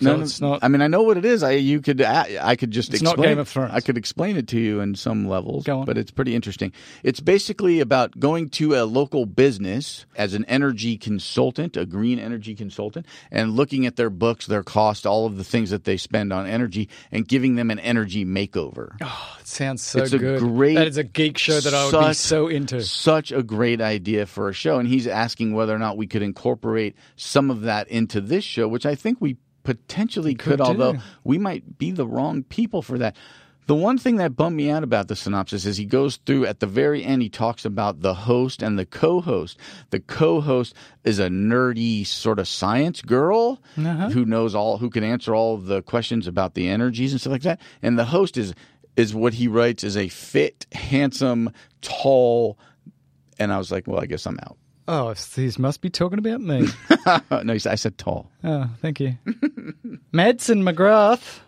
[0.00, 0.58] So No, it's not.
[0.62, 1.42] I mean, I know what it is.
[1.44, 3.30] I you could I could just It's not explain.
[3.30, 3.70] Game of Thrones.
[3.72, 5.84] I could explain it to you in some levels, Go on.
[5.84, 6.72] but it's pretty interesting.
[7.04, 12.54] It's basically about going to a local business as an energy consultant, a green energy
[12.56, 16.32] consultant, and looking at their books, their cost, all of the things that they spend
[16.32, 18.96] on energy, and giving them an energy makeover.
[19.00, 20.40] Oh, it sounds so it's a good.
[20.40, 22.82] great- that is a geek show that I would be so into.
[22.82, 24.78] Such a great idea for a show.
[24.78, 28.66] And he's asking whether or not we could incorporate some of that into this show,
[28.66, 30.92] which I think we potentially could could, although
[31.24, 33.16] we might be the wrong people for that.
[33.66, 36.60] The one thing that bummed me out about the synopsis is he goes through at
[36.60, 39.58] the very end, he talks about the host and the co host.
[39.88, 43.62] The co host is a nerdy sort of science girl
[44.10, 47.42] who knows all, who can answer all the questions about the energies and stuff like
[47.42, 47.58] that.
[47.80, 48.52] And the host is,
[48.96, 51.50] is what he writes is a fit, handsome,
[51.80, 52.58] tall,
[53.38, 54.58] and I was like, well, I guess I'm out.
[54.86, 56.66] Oh, these must be talking about me.
[57.44, 58.30] no, I said tall.
[58.42, 59.16] oh, thank you.
[60.12, 61.40] Madsen McGrath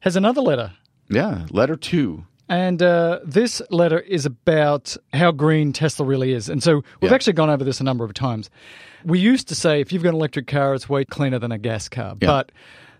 [0.00, 0.72] has another letter.
[1.08, 2.24] Yeah, letter two.
[2.48, 6.48] And uh, this letter is about how green Tesla really is.
[6.48, 7.14] And so we've Yeah.
[7.14, 8.50] actually gone over this a number of times.
[9.04, 11.58] We used to say if you've got an electric car, it's way cleaner than a
[11.58, 12.14] gas car.
[12.20, 12.26] Yeah.
[12.28, 12.52] But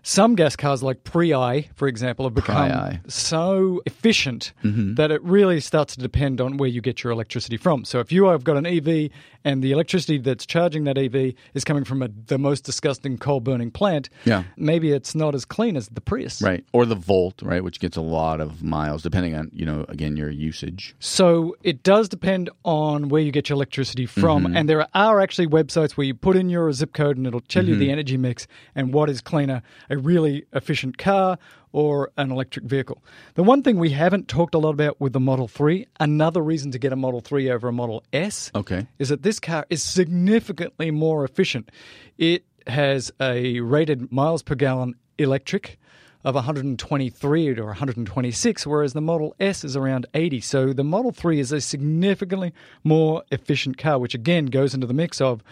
[0.05, 2.99] some gas cars, like Pre-i, for example, have become Pri-i.
[3.07, 4.95] so efficient Mm-hmm.
[4.95, 7.85] that it really starts to depend on where you get your electricity from.
[7.85, 9.09] So if you have got an EV
[9.45, 13.39] and the electricity that's charging that EV is coming from a, the most disgusting coal
[13.39, 14.43] burning plant, Yeah.
[14.57, 16.41] maybe it's not as clean as the Prius.
[16.41, 16.63] Right.
[16.73, 20.15] Or the Volt, right, which gets a lot of miles, depending on, you know, again,
[20.17, 20.95] your usage.
[20.99, 24.45] So it does depend on where you get your electricity from.
[24.55, 27.65] And there are actually websites where you put in your zip code and it'll tell
[27.65, 29.61] you the energy mix and what is cleaner
[29.93, 31.37] a really efficient car
[31.71, 33.01] or an electric vehicle.
[33.35, 36.71] The one thing we haven't talked a lot about with the Model 3, another reason
[36.71, 38.85] to get a Model 3 over a Model S, Okay.
[38.99, 41.71] is that this car is significantly more efficient.
[42.17, 45.79] It has a rated miles per gallon electric
[46.23, 50.39] of 123 or 126, whereas the Model S is around 80.
[50.41, 52.53] So the Model 3 is a significantly
[52.83, 55.43] more efficient car, which again goes into the mix of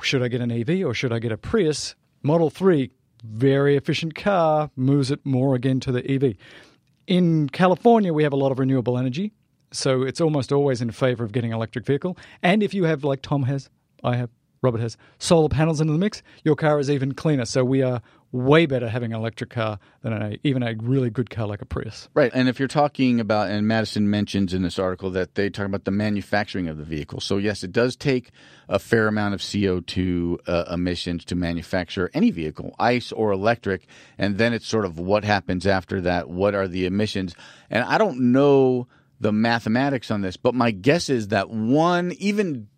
[0.00, 1.96] should I get an EV or should I get a Prius?
[2.22, 2.90] Model 3,
[3.22, 6.34] very efficient car, moves it more again to the EV.
[7.06, 9.32] In California, we have a lot of renewable energy,
[9.72, 12.16] so it's almost always in favor of getting an electric vehicle.
[12.42, 13.70] And if you have, like Tom has,
[14.04, 14.30] I have,
[14.62, 17.44] Robert has, solar panels into the mix, your car is even cleaner.
[17.44, 21.30] So we are way better having an electric car than a, even a really good
[21.30, 22.08] car like a Prius.
[22.14, 22.30] Right.
[22.34, 25.84] And if you're talking about, and Madison mentions in this article that they talk about
[25.84, 27.20] the manufacturing of the vehicle.
[27.20, 28.30] So, yes, it does take
[28.68, 33.86] a fair amount of CO2 uh, emissions to manufacture any vehicle, ICE or electric.
[34.18, 36.28] And then it's sort of what happens after that.
[36.28, 37.34] What are the emissions?
[37.70, 38.88] And I don't know
[39.20, 42.68] the mathematics on this, but my guess is that one, even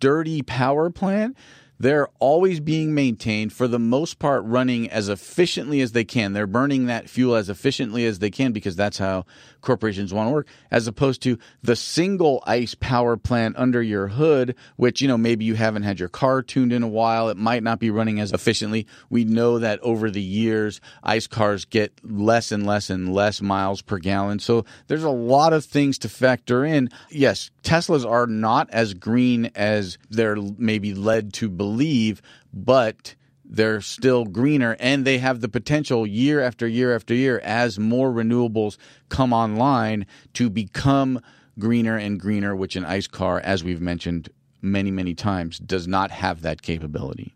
[0.00, 1.36] dirty power plant,
[1.78, 6.32] they're always being maintained for the most part running as efficiently as they can.
[6.32, 9.26] They're burning that fuel as efficiently as they can because that's how
[9.60, 14.54] corporations want to work, as opposed to the single ice power plant under your hood,
[14.76, 17.28] which, you know, maybe you haven't had your car tuned in a while.
[17.28, 18.86] It might not be running as efficiently.
[19.10, 23.82] We know that over the years, ice cars get less and less and less miles
[23.82, 24.38] per gallon.
[24.38, 26.88] So there's a lot of things to factor in.
[27.10, 32.22] Yes, Teslas are not as green as they're maybe led to believe,
[32.52, 33.14] but
[33.50, 38.10] they're still greener and they have the potential year after year after year as more
[38.12, 38.76] renewables
[39.08, 41.18] come online to become
[41.58, 44.28] greener and greener, which an ICE car, as we've mentioned
[44.60, 47.34] many, many times, does not have that capability.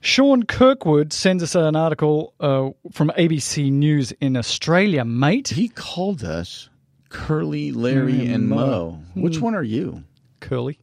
[0.00, 5.48] Sean Kirkwood sends us an article uh, from ABC News in Australia, mate.
[5.48, 6.70] He called us
[7.10, 8.56] Curly, Larry, Mm, and Mo.
[8.56, 9.02] Mo.
[9.22, 10.04] Which one are you?
[10.40, 10.78] curly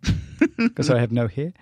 [0.56, 1.52] because I have no hair.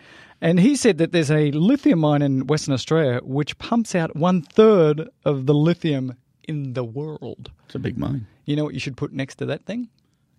[0.45, 4.43] And he said that there's a lithium mine in Western Australia which pumps out one
[4.43, 6.17] third of the lithium
[6.47, 7.51] in the world.
[7.65, 8.27] It's a big mine.
[8.45, 9.89] You know what you should put next to that thing?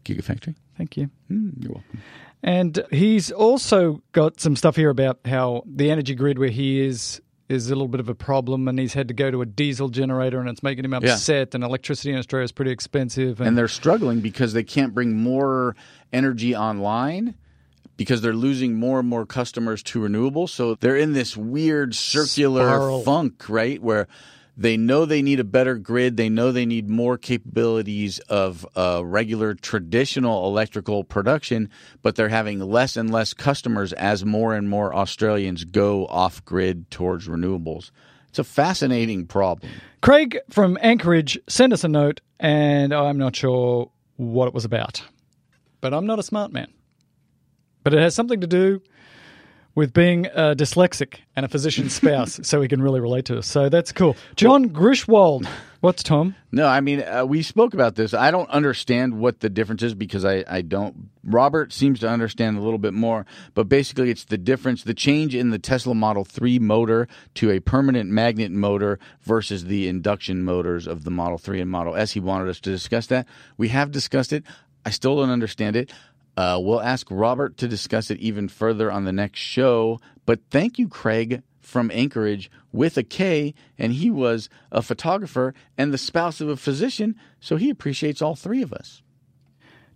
[0.03, 0.53] Gigafactory.
[0.77, 1.09] Thank you.
[1.31, 2.01] Mm, you're welcome.
[2.43, 7.19] And he's also got some stuff here about how the energy grid where he is
[7.49, 9.89] is a little bit of a problem and he's had to go to a diesel
[9.89, 13.67] generator and it's making him upset and electricity in Australia is pretty expensive and they're
[13.67, 15.75] struggling because they can't bring more
[16.13, 17.33] energy online
[17.97, 20.49] because they're losing more and more customers to renewables.
[20.49, 23.01] So they're in this weird circular Spiral.
[23.03, 23.81] funk, right?
[23.81, 24.07] Where
[24.57, 29.01] they know they need a better grid, they know they need more capabilities of uh,
[29.03, 31.69] regular traditional electrical production,
[32.01, 36.89] but they're having less and less customers as more and more Australians go off grid
[36.89, 37.91] towards renewables.
[38.29, 39.71] It's a fascinating problem.
[40.01, 45.03] Craig from Anchorage sent us a note, and I'm not sure what it was about.
[45.81, 46.67] But I'm not a smart man.
[47.85, 48.81] But it has something to do
[49.75, 53.45] with being uh, dyslexic and a physician's spouse, so he can really relate to us.
[53.45, 54.17] So that's cool.
[54.35, 55.47] John Griswold.
[55.81, 56.33] What's Tom?
[56.51, 58.15] No, I mean, uh, we spoke about this.
[58.15, 61.11] I don't understand what the difference is because I, I don't.
[61.23, 65.35] Robert seems to understand a little bit more, but basically, it's the difference, the change
[65.35, 70.87] in the Tesla Model 3 motor to a permanent magnet motor versus the induction motors
[70.87, 72.13] of the Model 3 and Model S.
[72.13, 73.27] He wanted us to discuss that.
[73.57, 74.43] We have discussed it.
[74.87, 75.91] I still don't understand it.
[76.37, 79.99] Uh, we'll ask Robert to discuss it even further on the next show.
[80.25, 85.91] But thank you, Craig from Anchorage with a K, and he was a photographer and
[85.91, 89.01] the spouse of a physician, so he appreciates all three of us.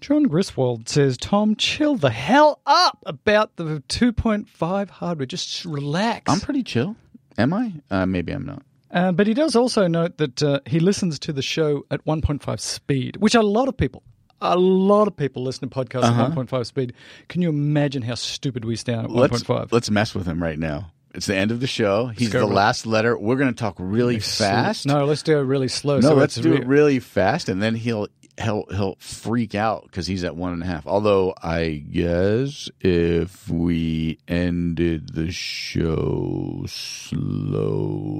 [0.02, 5.26] John Griswold says, Tom, chill the hell up about the 2.5 hardware.
[5.26, 6.32] Just relax.
[6.32, 6.96] I'm pretty chill.
[7.38, 7.74] Am I?
[7.92, 8.64] Uh, maybe I'm not.
[8.92, 12.60] Uh, but he does also note that uh, he listens to the show at 1.5
[12.60, 14.04] speed, which a lot of people,
[14.42, 16.44] a lot of people listen to podcasts at uh-huh.
[16.44, 16.94] 1.5 speed.
[17.28, 19.72] Can you imagine how stupid we sound at Let's 1.5?
[19.72, 20.92] let's mess with him right now.
[21.14, 22.08] It's the end of the show.
[22.08, 23.18] He's the last letter.
[23.18, 24.86] We're going to talk really fast.
[24.86, 25.96] No, let's do it really slow.
[25.96, 28.08] No, so let's do re- it really fast, and then he'll
[28.40, 30.86] he'll he'll freak out because he's at one and a half.
[30.88, 36.66] Although I guess if we ended the show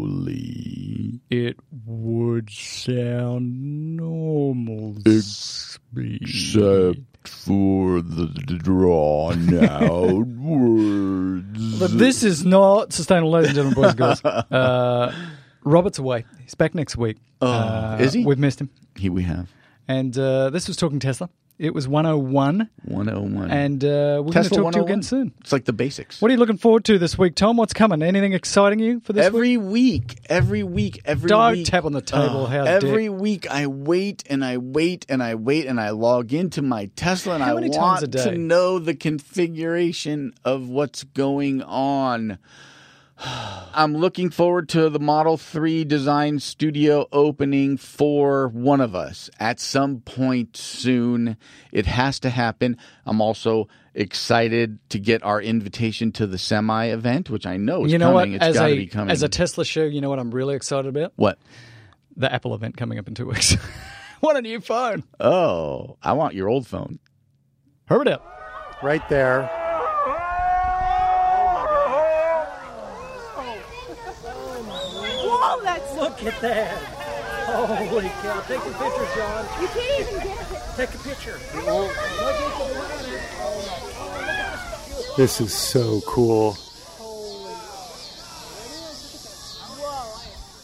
[0.10, 6.20] slowly, It would sound normal speed.
[6.22, 8.28] except for the
[8.64, 11.80] drawn out words.
[11.80, 14.24] But this is not sustainable, ladies and gentlemen, boys and girls.
[14.52, 15.14] Uh,
[15.64, 16.26] Robert's away.
[16.42, 17.18] He's back next week.
[17.42, 18.26] Uh, is he?
[18.26, 18.70] We've missed him.
[18.96, 19.50] Here we have
[19.90, 21.30] And uh, this was Talking Tesla.
[21.58, 22.70] It was 101.
[22.86, 23.52] 101.
[23.52, 24.84] And uh, we're going to Tesla talk to you 101.
[24.86, 25.34] again soon.
[25.42, 26.22] It's like the basics.
[26.22, 27.58] What are you looking forward to this week, Tom?
[27.58, 28.02] What's coming?
[28.02, 29.26] Anything exciting you for this week?
[29.26, 31.66] every week, every week, every Don't week.
[31.68, 35.22] tap on the table, Oh, how every dare- week I wait and I wait and
[35.22, 38.08] I wait and I log into my Tesla and How I many times want a
[38.08, 38.24] day?
[38.26, 42.38] to know the configuration of what's going on.
[43.74, 49.60] I'm looking forward to the Model 3 design studio opening for one of us at
[49.60, 51.38] some point soon.
[51.72, 52.78] It has to happen.
[53.06, 57.92] I'm also excited to get our invitation to the semi event, which I know is
[57.92, 58.32] You know coming.
[58.34, 58.36] what?
[58.42, 59.12] It's As got to be coming.
[59.12, 61.14] as a Tesla show, you know what I'm really excited about?
[61.16, 61.38] what?
[62.16, 63.54] The Apple event coming up in two weeks.
[64.20, 65.04] what a new phone.
[65.20, 67.00] Oh, I want your old phone.
[67.86, 68.26] Herbert out.
[68.84, 69.50] Right there.
[74.32, 76.78] Whoa, that's Look at that.
[77.50, 78.40] Holy cow.
[78.42, 79.46] Take a picture, John.
[79.62, 80.62] you can't even get it.
[80.76, 81.40] Take a picture.
[85.18, 86.58] This is so cool.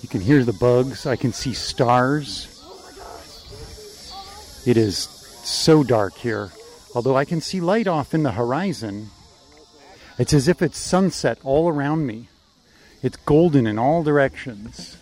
[0.02, 1.06] You can hear the bugs.
[1.06, 2.52] I can see stars.
[4.66, 6.52] It is so dark here,
[6.94, 9.10] although I can see light off in the horizon.
[10.18, 12.30] It's as if it's sunset all around me.
[13.02, 14.98] It's golden in all directions.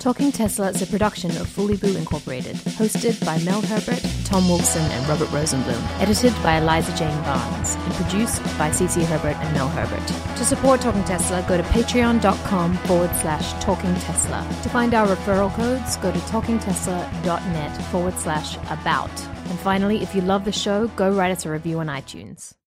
[0.00, 4.80] Talking Tesla is a production of Fully Boo Incorporated, hosted by Mel Herbert, Tom Wolfson,
[4.80, 9.68] and Robert Rosenblum, edited by Eliza Jane Barnes, and produced by CC Herbert and Mel
[9.68, 10.06] Herbert.
[10.38, 14.40] To support Talking Tesla, go to patreon.com forward slash talking Tesla.
[14.62, 19.10] To find our referral codes, go to talkingtesla.net forward slash about.
[19.50, 22.54] And finally, if you love the show, go write us a review on iTunes.